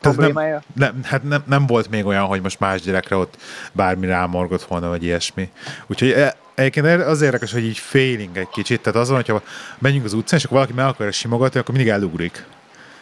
[0.00, 0.62] Problémája?
[0.74, 3.36] Nem, nem, hát nem, nem, volt még olyan, hogy most más gyerekre ott
[3.72, 5.50] bármi rámorgott volna, vagy ilyesmi.
[5.86, 8.80] Úgyhogy e, egyébként az érdekes, hogy így féling egy kicsit.
[8.80, 9.42] Tehát az van, hogyha
[9.78, 12.44] megyünk az utcán, és akkor valaki meg akarja simogatni, akkor mindig elugrik.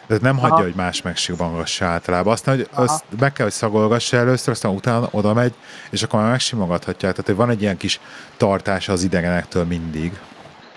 [0.06, 0.48] Tehát nem Aha.
[0.48, 2.32] hagyja, hogy más megsimogassa általában.
[2.32, 5.54] Aztán, hogy azt meg kell, hogy szagolgassa először, aztán utána oda megy,
[5.90, 7.10] és akkor már megsimogathatja.
[7.10, 8.00] Tehát, hogy van egy ilyen kis
[8.36, 10.12] tartása az idegenektől mindig.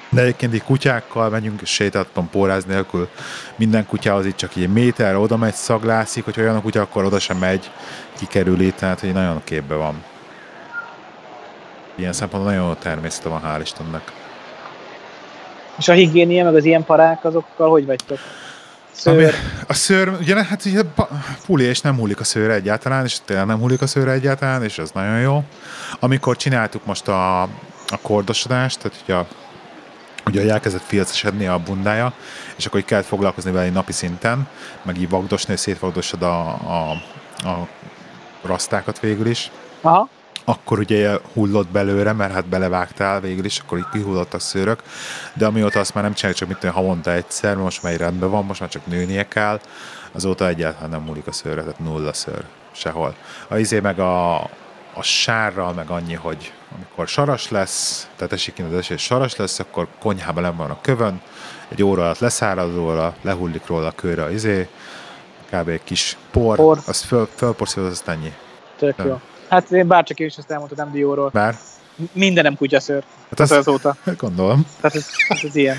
[0.10, 3.10] De egyébként így kutyákkal megyünk, és sétáltatom póráz nélkül.
[3.56, 7.20] Minden kutyához itt csak egy méter, oda megy, szaglászik, hogy olyan a kutya, akkor oda
[7.20, 7.72] sem megy,
[8.18, 10.04] kikerüli, tehát hogy nagyon képbe van.
[11.96, 14.12] Ilyen szempontból nagyon jó természete van, hál' Istennek.
[15.78, 18.18] És a higiénia, meg az ilyen parák, azokkal hogy vagytok?
[18.92, 19.14] Szőr.
[19.14, 19.32] Ami,
[19.68, 20.82] a szőr, ugye, hát ugye
[21.46, 24.78] puli, és nem hullik a szőr egyáltalán, és tényleg nem hullik a szőr egyáltalán, és
[24.78, 25.44] az nagyon jó.
[26.00, 29.28] Amikor csináltuk most a, a kordosodást, tehát ugye a
[30.26, 32.14] ugye elkezdett filcesedni a bundája,
[32.56, 34.48] és akkor így kellett foglalkozni vele napi szinten,
[34.82, 36.92] meg így vagdosni, hogy szétvagdosod a, a,
[37.48, 37.68] a
[38.42, 39.52] rasztákat végül is.
[39.82, 40.10] Aha.
[40.46, 44.84] Akkor ugye hullott belőle, mert hát belevágtál végül is, akkor így kihullottak szőrök,
[45.34, 48.60] de amióta azt már nem csináljuk, csak mit havonta egyszer, most már rendben van, most
[48.60, 49.60] már csak nőnie kell,
[50.12, 53.16] azóta egyáltalán nem múlik a szőre, tehát nulla szőr sehol.
[53.48, 54.36] A izé meg a,
[54.94, 59.88] a sárral meg annyi, hogy amikor saras lesz, tehát esik az esés, saras lesz, akkor
[60.00, 61.22] konyhában nem van a kövön,
[61.68, 64.68] egy óra alatt leszárad róla, lehullik róla a kőre izé,
[65.52, 65.68] kb.
[65.68, 66.80] egy kis por, por.
[66.88, 68.34] azt föl, fölporszíroz, azt ennyi.
[68.78, 69.20] Tök jó.
[69.54, 71.30] Hát én bárcsak én is ezt elmondtam, dióról.
[71.34, 71.56] Bár?
[72.12, 73.04] Mindenem kutyaszőr.
[73.30, 73.96] Hát az, azóta.
[74.18, 74.66] Gondolom.
[74.82, 75.08] Tehát ez,
[75.44, 75.78] ez ilyen.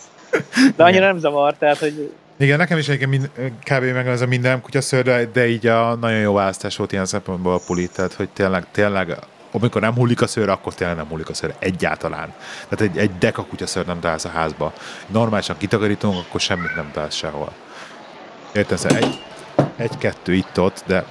[0.76, 3.30] De annyira nem zavar, tehát hogy igen, nekem is egyébként mind,
[3.62, 3.94] kb.
[3.94, 7.54] meg az a minden kutyaszőr, de, de így a nagyon jó választás volt ilyen szempontból
[7.54, 9.16] a puli, tehát hogy tényleg, tényleg
[9.52, 12.32] amikor nem hullik a szőr, akkor tényleg nem hullik a szőr egyáltalán.
[12.68, 14.72] Tehát egy, egy deka kutyaszőr nem találsz a házba.
[15.06, 17.52] Normálisan kitakarítunk, akkor semmit nem találsz sehol.
[18.52, 19.22] Értem, szóval egy,
[19.76, 21.04] egy-kettő itt-ott, de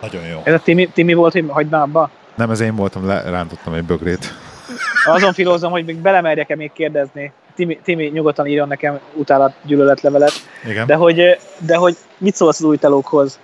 [0.00, 0.40] nagyon jó.
[0.44, 2.10] Ez a Timi, Timi volt, hogy hagyna abba?
[2.34, 4.34] Nem, ez én voltam, rántottam egy bögrét.
[5.04, 7.32] Azon filózom, hogy még belemerjek-e még kérdezni.
[7.54, 10.32] Timi, Timi nyugodtan írjon nekem utálat gyűlöletlevelet.
[10.68, 10.86] Igen.
[10.86, 13.38] De hogy, de hogy mit szólsz az új telókhoz?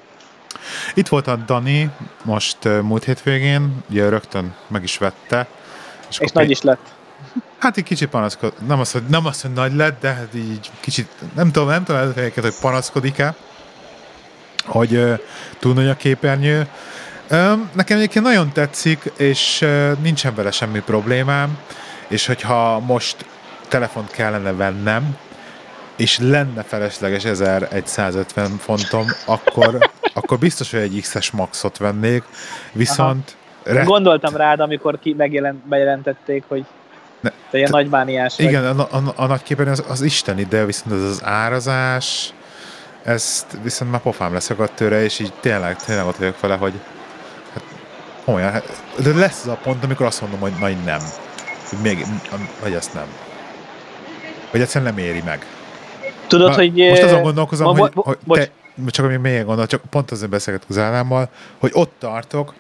[0.95, 1.91] Itt volt a Dani
[2.24, 5.47] most múlt hétvégén, ugye rögtön meg is vette.
[6.09, 6.93] És, és nagy is lett.
[7.59, 10.70] Hát egy kicsit panaszkodik, nem az, hogy, nem az, hogy nagy lett, de hát így
[10.81, 13.35] kicsit, nem tudom, nem tudom, hogy panaszkodik-e,
[14.64, 15.18] hogy uh,
[15.59, 16.66] túl nagy a képernyő.
[17.30, 21.59] Um, nekem egyébként nagyon tetszik, és uh, nincsen vele semmi problémám,
[22.09, 23.16] és hogyha most
[23.68, 25.16] telefont kellene vennem,
[25.97, 32.22] és lenne felesleges 1150 fontom, akkor, akkor biztos, hogy egy X-es maxot vennék,
[32.72, 33.36] viszont...
[33.62, 33.82] Re...
[33.82, 36.64] Gondoltam rád, amikor ki megjelent, bejelentették, hogy
[37.20, 38.47] ne, te ilyen nagymániás vagy.
[38.47, 42.32] Igen, a, a, a nagy képen az, az isteni, de viszont az, az árazás,
[43.05, 46.73] ezt viszont már pofám leszakadt tőle, és így tényleg, tényleg ott vagyok vele, hogy
[47.53, 47.62] hát,
[48.24, 51.01] olyan, hát, de lesz az a pont, amikor azt mondom, hogy na, nem.
[51.69, 52.07] Hogy, még,
[52.61, 53.07] hogy ezt nem.
[54.51, 55.47] Hogy egyszerűen nem éri meg.
[56.27, 56.73] Tudod, Na, hogy...
[56.73, 58.51] Most azon gondolkozom, bo- bo- hogy, hogy
[58.85, 62.55] te, csak még gondol, csak pont azért beszélgetek az állámmal, hogy ott tartok,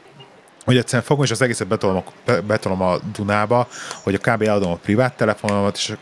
[0.64, 3.68] hogy egyszerűen fogom, és az egészet betolom a, betolom a Dunába,
[4.02, 4.42] hogy a kb.
[4.42, 5.92] eladom a privát telefonomat, és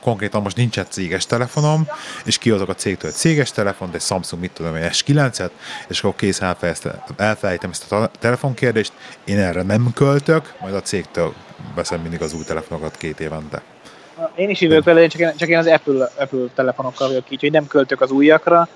[0.00, 1.88] konkrétan most nincs egy céges telefonom,
[2.24, 5.50] és kihozok a cégtől egy céges telefont, egy Samsung, mit tudom, egy S9-et,
[5.88, 6.40] és akkor kész
[7.16, 8.92] elfelejtem ezt a telefonkérdést,
[9.24, 11.34] én erre nem költök, majd a cégtől
[11.74, 13.62] veszem mindig az új telefonokat két évente.
[14.34, 17.50] Én is hívok vele, csak én, csak én az Apple, Apple telefonokkal vagyok így, hogy
[17.50, 18.68] nem költök az újakra,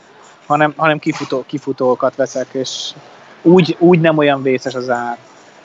[0.47, 2.93] hanem, hanem kifutó, kifutókat veszek, és
[3.43, 5.17] úgy, úgy nem olyan vészes az ár.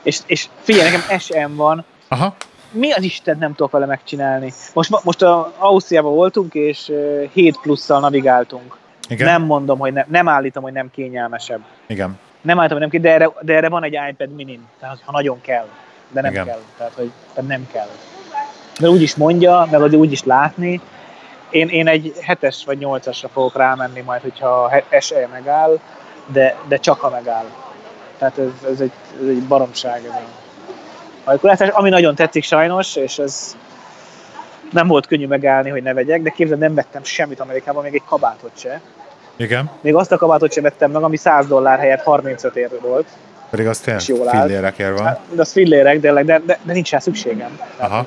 [0.03, 2.35] És, és figyelj, nekem SM van, Aha.
[2.71, 4.53] mi az Isten nem tudok vele megcsinálni?
[4.73, 6.91] Most, most a Ausztriában voltunk, és
[7.33, 8.77] 7 plusszal navigáltunk.
[9.09, 9.27] Igen.
[9.27, 11.61] Nem mondom, hogy ne, nem állítom, hogy nem kényelmesebb.
[11.87, 12.19] Igen.
[12.41, 15.41] Nem állítom, hogy nem de erre, de erre van egy iPad mini, tehát ha nagyon
[15.41, 15.67] kell,
[16.11, 16.45] de nem Igen.
[16.45, 16.59] kell.
[16.77, 17.87] Tehát, hogy tehát nem kell
[18.79, 20.81] mert úgy is mondja, meg úgy is látni.
[21.49, 25.79] Én, én egy hetes vagy nyolcasra fogok rámenni majd, hogyha SE megáll,
[26.25, 27.45] de, de csak ha megáll.
[28.29, 28.91] Tehát ez, ez, egy,
[29.21, 30.01] ez egy baromság.
[30.05, 33.55] Ez a hajkulátás, ami nagyon tetszik sajnos, és ez
[34.71, 38.03] nem volt könnyű megállni, hogy ne vegyek, de képzeld, nem vettem semmit Amerikában, még egy
[38.07, 38.81] kabátot se.
[39.35, 39.69] Igen.
[39.81, 43.07] Még azt a kabátot sem vettem meg, ami 100 dollár helyett 35 ér volt.
[43.49, 45.05] Pedig az tényleg fillérekért van.
[45.05, 47.59] Hát, de az fillérek, de, de, de, de nincs rá szükségem.
[47.77, 48.05] Aha.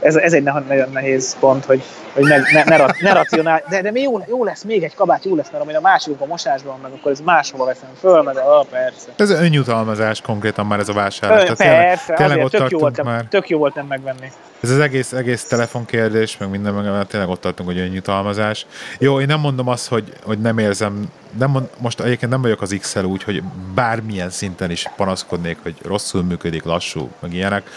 [0.00, 3.90] Ez, ez egy nagyon nehéz pont, hogy, hogy meg, ne, ne, ne racionál, de, de
[3.90, 6.78] mi jó, jó, lesz, még egy kabát jó lesz, mert amely a másik a mosásban,
[6.82, 9.08] meg akkor ez máshova veszem föl, meg a, persze.
[9.16, 11.48] Ez önjutalmazás konkrétan már ez a vásárlás.
[11.48, 13.24] Ö, persze, tényleg, tényleg tök, jó volt, már.
[13.28, 14.32] tök jó volt nem megvenni.
[14.60, 18.66] Ez az egész, egész telefonkérdés, meg minden, meg tényleg ott tartunk, hogy önjutalmazás.
[18.98, 22.62] Jó, én nem mondom azt, hogy, hogy nem érzem, nem mond, most egyébként nem vagyok
[22.62, 23.42] az x úgy, hogy
[23.74, 27.70] bármilyen szinten is panaszkodnék, hogy rosszul működik, lassú, meg ilyenek,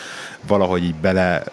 [0.48, 1.44] valahogy így bele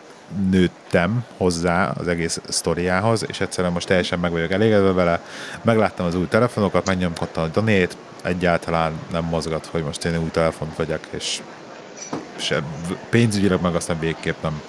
[0.50, 5.20] nőttem hozzá az egész sztoriához, és egyszerűen most teljesen meg vagyok elégedve vele.
[5.62, 10.76] Megláttam az új telefonokat, megnyomkodtam a donét, egyáltalán nem mozgat, hogy most én új telefont
[10.76, 11.40] vegyek, és
[12.36, 12.62] se
[13.08, 14.60] pénzügyileg meg aztán végképp nem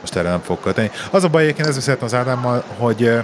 [0.00, 0.90] most erre nem fog költeni.
[1.10, 3.22] Az a baj, egyébként ezt beszéltem az Ádámmal, hogy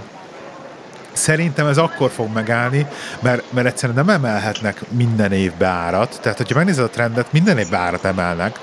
[1.12, 2.86] szerintem ez akkor fog megállni,
[3.20, 6.18] mert, mert egyszerűen nem emelhetnek minden évbe árat.
[6.22, 8.58] Tehát, hogyha megnézed a trendet, minden évbe árat emelnek,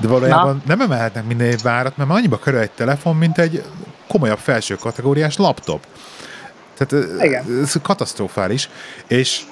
[0.00, 0.62] de valójában Na.
[0.66, 3.64] nem emelhetnek minden évbe árat, mert annyiba körül egy telefon, mint egy
[4.08, 5.86] komolyabb felső kategóriás laptop.
[6.78, 7.44] Tehát Igen.
[7.62, 8.68] ez katasztrofális.
[9.06, 9.42] És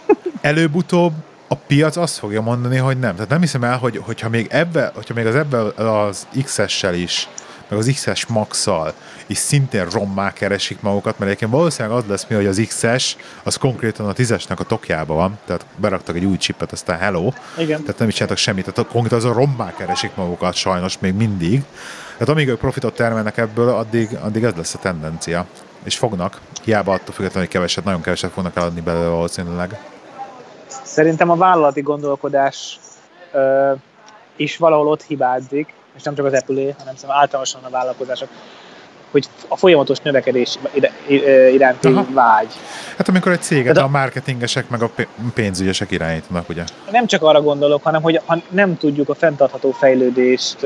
[0.40, 1.12] előbb-utóbb
[1.48, 3.14] a piac azt fogja mondani, hogy nem.
[3.14, 5.58] Tehát nem hiszem el, hogy, hogyha még ebbe, hogyha még az ebbe
[5.90, 7.28] az XS-sel is
[7.68, 8.92] meg az XS Max-szal
[9.28, 13.56] is szintén rommá keresik magukat, mert egyébként valószínűleg az lesz mi, hogy az XS az
[13.56, 17.80] konkrétan a 10-esnek a tokjában van, tehát beraktak egy új chipet, aztán hello, Igen.
[17.80, 21.62] tehát nem is csináltak semmit, tehát konkrétan azon rommá keresik magukat sajnos még mindig.
[22.12, 25.46] Tehát amíg ők profitot termelnek ebből, addig, addig ez lesz a tendencia.
[25.82, 29.80] És fognak, hiába attól függetlenül, hogy keveset, nagyon keveset fognak eladni belőle valószínűleg.
[30.66, 32.78] Szerintem a vállalati gondolkodás
[33.32, 33.72] ö,
[34.36, 38.28] is valahol ott hibázik, és nem csak az Apple, hanem szerintem általánosan a vállalkozások,
[39.10, 40.58] hogy a folyamatos növekedés
[41.52, 42.06] iránti Aha.
[42.12, 42.52] vágy.
[42.96, 44.90] Hát amikor egy céget a, a marketingesek meg a
[45.34, 46.64] pénzügyesek irányítanak, ugye?
[46.90, 50.56] Nem csak arra gondolok, hanem hogy ha nem tudjuk a fenntartható fejlődést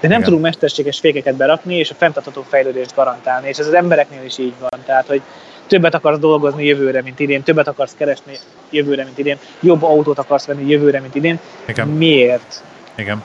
[0.00, 0.22] de nem Igen.
[0.22, 4.54] tudunk mesterséges fékeket berakni, és a fenntartható fejlődést garantálni, és ez az embereknél is így
[4.58, 4.80] van.
[4.84, 5.22] Tehát, hogy
[5.66, 8.38] többet akarsz dolgozni jövőre, mint idén, többet akarsz keresni
[8.70, 11.38] jövőre, mint idén, jobb autót akarsz venni jövőre, mint idén.
[11.66, 11.88] Igen.
[11.88, 12.62] Miért?
[12.94, 13.22] Igen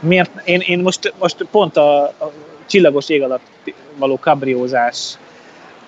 [0.00, 2.32] miért, én, én most, most pont a, a
[2.66, 3.46] csillagos ég alatt
[3.96, 5.18] való kabriózás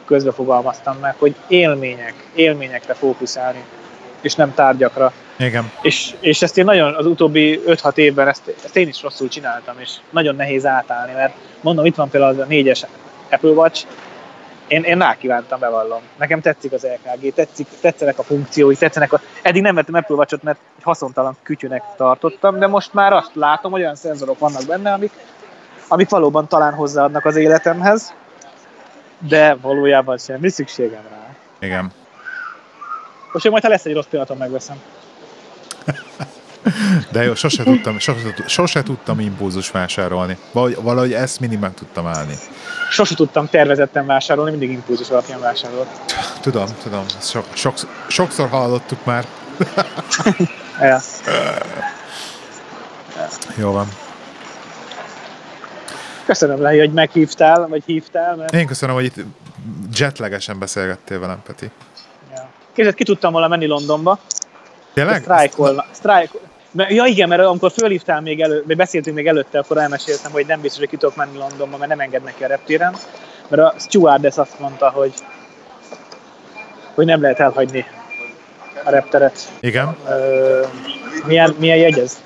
[0.05, 3.65] közbe fogalmaztam meg, hogy élmények, élményekre fókuszálni,
[4.21, 5.13] és nem tárgyakra.
[5.37, 5.73] Igen.
[5.83, 9.75] És, és ezt én nagyon az utóbbi 5-6 évben ezt, ezt én is rosszul csináltam,
[9.79, 12.85] és nagyon nehéz átállni, mert mondom, itt van például az a négyes
[13.31, 13.87] Apple Watch,
[14.69, 16.01] én, én rákívántam, bevallom.
[16.17, 19.21] Nekem tetszik az LKG, tetszik, tetszenek a funkciói, tetszenek a...
[19.43, 23.73] Eddig nem vettem Apple watch mert egy haszontalan kütyűnek tartottam, de most már azt látom,
[23.73, 25.13] hogy olyan szenzorok vannak benne, amik,
[25.89, 28.13] amik valóban talán hozzáadnak az életemhez,
[29.19, 31.35] de valójában semmi szükségem rá.
[31.67, 31.93] Igen.
[33.33, 34.77] Most én majd, ha lesz egy rossz pillanatom, megveszem.
[37.13, 40.39] De jó, sose tudtam, sose, sose tudtam impulzus vásárolni.
[40.53, 42.35] Valahogy, valahogy ezt mindig meg tudtam állni.
[42.91, 45.89] Sose tudtam tervezetten vásárolni, mindig impulzus alapján vásárolt.
[46.41, 47.05] Tudom, tudom.
[47.21, 47.75] Sok, sok,
[48.09, 49.27] sokszor hallottuk már.
[50.81, 51.01] ja.
[53.57, 53.89] Jó van.
[56.29, 58.37] Köszönöm, Lehi, hogy meghívtál, vagy hívtál.
[58.37, 58.55] Mert...
[58.55, 59.15] Én köszönöm, hogy itt
[59.93, 61.71] jetlegesen beszélgettél velem, Peti.
[62.35, 62.49] Ja.
[62.73, 64.19] Képzeld, ki tudtam volna menni Londonba.
[64.95, 65.21] Tényleg?
[65.21, 65.85] Sztrájkolna.
[65.91, 66.41] Sztrájkol...
[66.73, 70.61] Ja igen, mert amikor fölhívtál még elő, vagy beszéltünk még előtte, akkor elmeséltem, hogy nem
[70.61, 72.97] biztos, hogy ki tudok menni Londonba, mert nem engednek ki a reptéren.
[73.49, 75.13] Mert a stewardess azt mondta, hogy,
[76.95, 77.85] hogy nem lehet elhagyni
[78.85, 79.49] a repteret.
[79.61, 79.97] Igen.
[80.09, 80.67] Ö,
[81.27, 82.23] milyen, milyen jegy ez?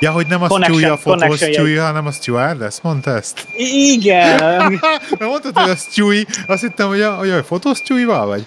[0.00, 2.80] Ja, hogy nem a Stewie a fotós Stewie, hanem a stewardess?
[2.82, 3.46] Mondta ezt?
[3.56, 4.38] Igen.
[5.18, 8.46] Mert mondtad, hogy a Stewie, azt hittem, hogy a, hogy a fotós Stewie-val vagy?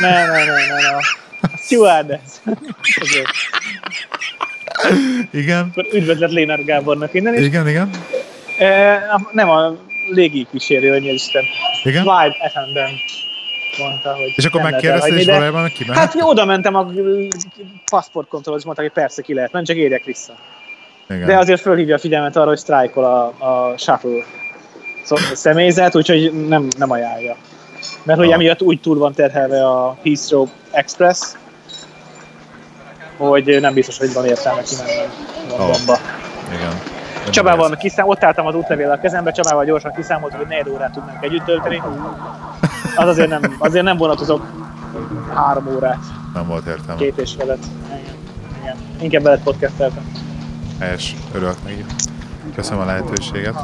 [0.00, 0.98] nem, nem, nem, nem.
[1.56, 2.30] Stewardess.
[5.30, 5.68] igen.
[5.70, 7.44] Akkor üdvözlet Lénár Gábornak innen is.
[7.44, 7.90] Igen, igen.
[8.58, 9.00] E,
[9.32, 9.76] nem a
[10.10, 11.44] légi kísérő, hogy Isten.
[11.82, 12.02] Igen?
[12.02, 13.00] Flight attendant
[13.78, 16.02] mondta, hogy És akkor megkérdezte, és valójában meg kimehet?
[16.02, 16.90] Hát oda mentem a
[18.56, 20.34] és mondta, hogy persze ki lehet, nem csak érjek vissza.
[21.10, 21.26] Igen.
[21.26, 24.24] De azért fölhívja a figyelmet arra, hogy sztrájkol a, a shuttle
[25.34, 27.36] személyzet, úgyhogy nem, nem ajánlja.
[28.02, 31.20] Mert hogy emiatt úgy túl van terhelve a Heathrow Express,
[33.16, 35.10] hogy nem biztos, hogy van értelme kimennem
[35.48, 35.92] Londonba.
[35.92, 35.98] Oh.
[36.54, 36.80] Igen.
[37.30, 41.24] Csabával kiszám, ott álltam az útlevél a kezembe, Csabával gyorsan kiszámoltuk, hogy 4 órát tudnánk
[41.24, 41.82] együtt tölteni.
[42.96, 44.46] Az azért nem, azért nem vonatozok
[45.34, 45.98] három órát.
[46.34, 47.00] Nem volt értelme.
[47.00, 47.58] Két és felet.
[47.86, 48.16] Igen.
[48.62, 48.76] Igen.
[49.00, 50.29] Inkább veled podcasteltem.
[50.80, 51.84] Helyes, örülök neki.
[52.54, 53.54] Köszönöm a lehetőséget.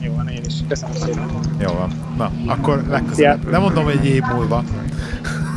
[0.00, 0.54] Jó van, én is.
[0.68, 1.28] Köszönöm szépen.
[1.58, 1.90] Jó van.
[2.16, 3.50] Na, akkor legközelebb.
[3.50, 4.64] Nem mondom, hogy egy év múlva.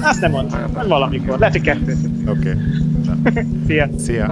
[0.01, 0.57] Azt nem mond.
[0.87, 1.39] Valamikor.
[1.39, 1.97] Lehet, hogy kettő.
[2.27, 2.57] Oké.
[3.25, 3.43] Okay.
[3.67, 3.89] Szia.
[3.97, 4.29] Szia.